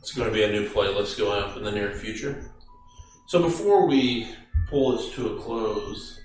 It's 0.00 0.12
going 0.12 0.28
to 0.28 0.34
be 0.34 0.42
a 0.44 0.50
new 0.50 0.68
playlist 0.68 1.18
going 1.18 1.42
up 1.42 1.56
in 1.56 1.62
the 1.62 1.70
near 1.70 1.92
future. 1.92 2.50
So 3.26 3.42
before 3.42 3.86
we 3.86 4.34
pull 4.68 4.96
this 4.96 5.10
to 5.14 5.34
a 5.34 5.40
close, 5.40 6.20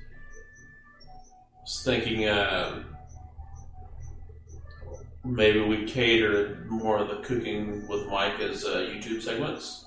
I 1.03 1.61
was 1.61 1.81
thinking 1.83 2.27
uh, 2.27 2.83
maybe 5.23 5.61
we 5.61 5.85
cater 5.85 6.65
more 6.69 6.99
of 6.99 7.09
the 7.09 7.17
cooking 7.17 7.87
with 7.87 8.07
Mike 8.07 8.39
as 8.39 8.65
uh, 8.65 8.89
YouTube 8.91 9.21
segments. 9.21 9.85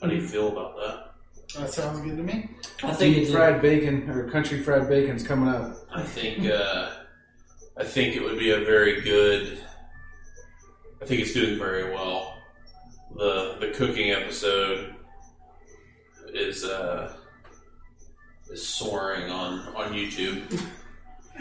How 0.00 0.08
do 0.08 0.14
you 0.16 0.26
feel 0.26 0.48
about 0.48 0.76
that? 0.76 1.60
That 1.60 1.72
sounds 1.72 2.00
good 2.00 2.16
to 2.16 2.22
me. 2.22 2.50
I 2.82 2.92
think 2.92 3.28
fried 3.28 3.62
bacon 3.62 4.08
or 4.10 4.28
country 4.30 4.62
fried 4.62 4.88
bacon's 4.88 5.26
coming 5.26 5.48
up. 5.48 5.76
I 5.94 6.02
think 6.02 6.50
uh, 6.50 6.90
I 7.76 7.84
think 7.84 8.14
it 8.16 8.22
would 8.22 8.38
be 8.38 8.50
a 8.50 8.58
very 8.64 9.00
good. 9.00 9.58
I 11.00 11.04
think 11.04 11.20
it's 11.20 11.32
doing 11.32 11.58
very 11.58 11.92
well. 11.92 12.36
The 13.16 13.56
the 13.60 13.68
cooking 13.74 14.10
episode 14.10 14.94
is 16.32 16.64
uh, 16.64 17.14
is 18.50 18.66
soaring 18.66 19.30
on 19.30 19.74
on 19.76 19.92
YouTube. 19.92 20.60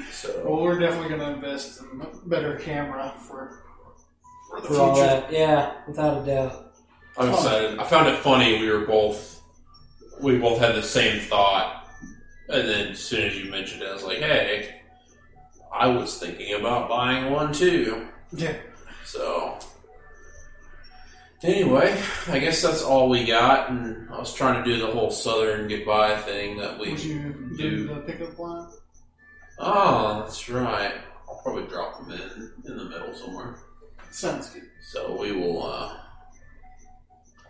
So 0.09 0.41
Well, 0.45 0.61
we're 0.61 0.79
definitely 0.79 1.09
going 1.09 1.19
to 1.19 1.33
invest 1.33 1.81
in 1.81 1.99
a 2.01 2.07
better 2.29 2.55
camera 2.57 3.13
for 3.19 3.61
for 4.49 4.61
the 4.61 4.67
for 4.69 4.75
all 4.77 4.95
future. 4.95 5.05
that. 5.07 5.31
Yeah, 5.33 5.73
without 5.85 6.23
a 6.23 6.25
doubt. 6.25 6.73
I'm 7.17 7.29
excited. 7.29 7.77
I 7.77 7.83
found 7.83 8.07
it 8.07 8.17
funny. 8.19 8.57
We 8.57 8.69
were 8.71 8.85
both 8.85 9.41
we 10.21 10.37
both 10.37 10.59
had 10.59 10.75
the 10.75 10.81
same 10.81 11.19
thought, 11.19 11.89
and 12.47 12.69
then 12.69 12.87
as 12.93 12.99
soon 12.99 13.27
as 13.27 13.37
you 13.37 13.51
mentioned 13.51 13.81
it, 13.83 13.89
I 13.89 13.93
was 13.93 14.03
like, 14.05 14.19
"Hey, 14.19 14.80
I 15.73 15.87
was 15.87 16.17
thinking 16.19 16.53
about 16.59 16.89
buying 16.89 17.31
one 17.31 17.53
too." 17.53 18.07
Yeah. 18.33 18.55
So, 19.05 19.57
anyway, 21.43 22.01
I 22.27 22.39
guess 22.39 22.61
that's 22.61 22.81
all 22.83 23.09
we 23.09 23.25
got. 23.25 23.69
And 23.69 24.09
I 24.09 24.19
was 24.19 24.33
trying 24.33 24.63
to 24.63 24.69
do 24.69 24.79
the 24.79 24.91
whole 24.91 25.11
Southern 25.11 25.67
goodbye 25.67 26.17
thing 26.21 26.57
that 26.57 26.77
we. 26.79 26.91
Would 26.91 27.03
you 27.03 27.53
do 27.57 27.87
the 27.87 27.95
pickup 28.01 28.37
line? 28.39 28.67
Oh, 29.59 30.21
that's 30.21 30.49
right. 30.49 30.93
I'll 31.27 31.41
probably 31.43 31.67
drop 31.67 31.99
them 31.99 32.11
in 32.11 32.51
in 32.71 32.77
the 32.77 32.85
middle 32.85 33.13
somewhere. 33.13 33.55
Sounds 34.11 34.49
good. 34.49 34.63
So 34.91 35.15
we 35.19 35.31
will. 35.31 35.63
uh 35.65 35.97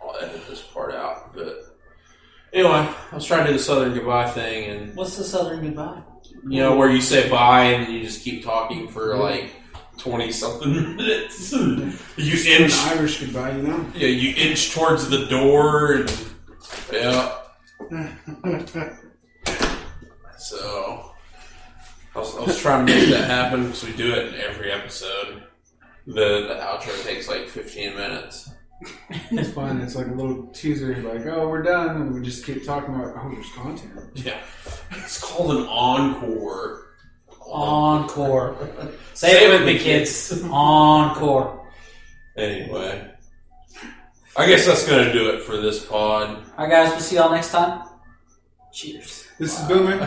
I'll 0.02 0.16
edit 0.20 0.42
this 0.48 0.62
part 0.62 0.94
out. 0.94 1.32
But 1.34 1.60
anyway, 2.52 2.88
I 3.12 3.14
was 3.14 3.24
trying 3.24 3.46
to 3.46 3.52
do 3.52 3.58
the 3.58 3.62
Southern 3.62 3.94
goodbye 3.94 4.28
thing, 4.30 4.70
and 4.70 4.96
What's 4.96 5.16
the 5.16 5.24
Southern 5.24 5.62
goodbye? 5.64 6.02
You 6.44 6.60
know 6.60 6.76
where 6.76 6.90
you 6.90 7.00
say 7.00 7.28
bye 7.28 7.64
and 7.64 7.92
you 7.92 8.02
just 8.02 8.22
keep 8.22 8.44
talking 8.44 8.88
for 8.88 9.16
like 9.16 9.50
twenty 9.98 10.32
something 10.32 10.72
minutes. 10.96 11.52
you 12.16 12.54
inch 12.56 12.72
An 12.72 12.98
Irish 12.98 13.20
goodbye, 13.20 13.56
you 13.56 13.62
know? 13.62 13.86
Yeah, 13.94 14.08
you 14.08 14.34
inch 14.36 14.72
towards 14.74 15.08
the 15.08 15.26
door, 15.26 15.92
and 15.94 16.24
yeah. 16.92 17.38
So 20.38 21.12
I 22.16 22.18
was, 22.18 22.36
I 22.36 22.40
was 22.40 22.58
trying 22.58 22.84
to 22.86 22.92
make 22.92 23.08
that 23.10 23.30
happen 23.30 23.66
because 23.66 23.84
we 23.84 23.92
do 23.92 24.12
it 24.12 24.34
in 24.34 24.40
every 24.40 24.72
episode. 24.72 25.44
The 26.04 26.48
the 26.48 26.58
outro 26.60 27.00
takes 27.04 27.28
like 27.28 27.48
fifteen 27.48 27.94
minutes. 27.94 28.50
It's 29.30 29.50
fun. 29.50 29.80
It's 29.80 29.94
like 29.94 30.08
a 30.08 30.12
little 30.12 30.46
teaser, 30.48 30.94
like, 31.02 31.26
oh, 31.26 31.48
we're 31.48 31.62
done. 31.62 31.96
And 31.96 32.14
we 32.14 32.22
just 32.22 32.44
keep 32.44 32.64
talking 32.64 32.94
about, 32.94 33.14
oh, 33.16 33.30
there's 33.30 33.50
content. 33.52 33.92
Yeah, 34.14 34.40
it's 34.90 35.20
called 35.20 35.52
an 35.52 35.66
encore. 35.66 36.94
Encore. 37.46 38.56
Say 39.14 39.46
it 39.46 39.50
with 39.50 39.66
me, 39.66 39.78
kids. 39.78 40.42
Encore. 40.50 41.66
Anyway, 42.36 43.10
I 44.36 44.46
guess 44.46 44.66
that's 44.66 44.86
gonna 44.88 45.12
do 45.12 45.30
it 45.30 45.42
for 45.42 45.58
this 45.58 45.84
pod. 45.84 46.28
All 46.28 46.66
right, 46.66 46.70
guys. 46.70 46.90
We'll 46.90 47.00
see 47.00 47.16
y'all 47.16 47.30
next 47.30 47.50
time. 47.50 47.82
Cheers. 48.72 49.28
This 49.38 49.60
is 49.60 49.68
Boomer. 49.68 49.98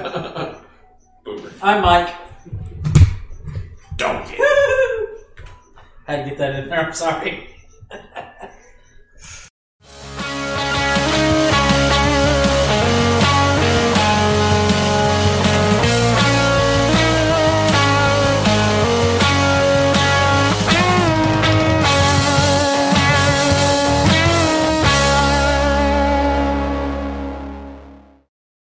Boomer. 1.24 1.52
I'm 1.62 1.82
Mike. 1.84 2.16
Don't 3.98 4.28
get. 4.28 4.40
Had 6.08 6.24
to 6.24 6.30
get 6.30 6.38
that 6.38 6.56
in 6.56 6.70
there. 6.70 6.88
I'm 6.88 6.94
sorry. 6.94 7.50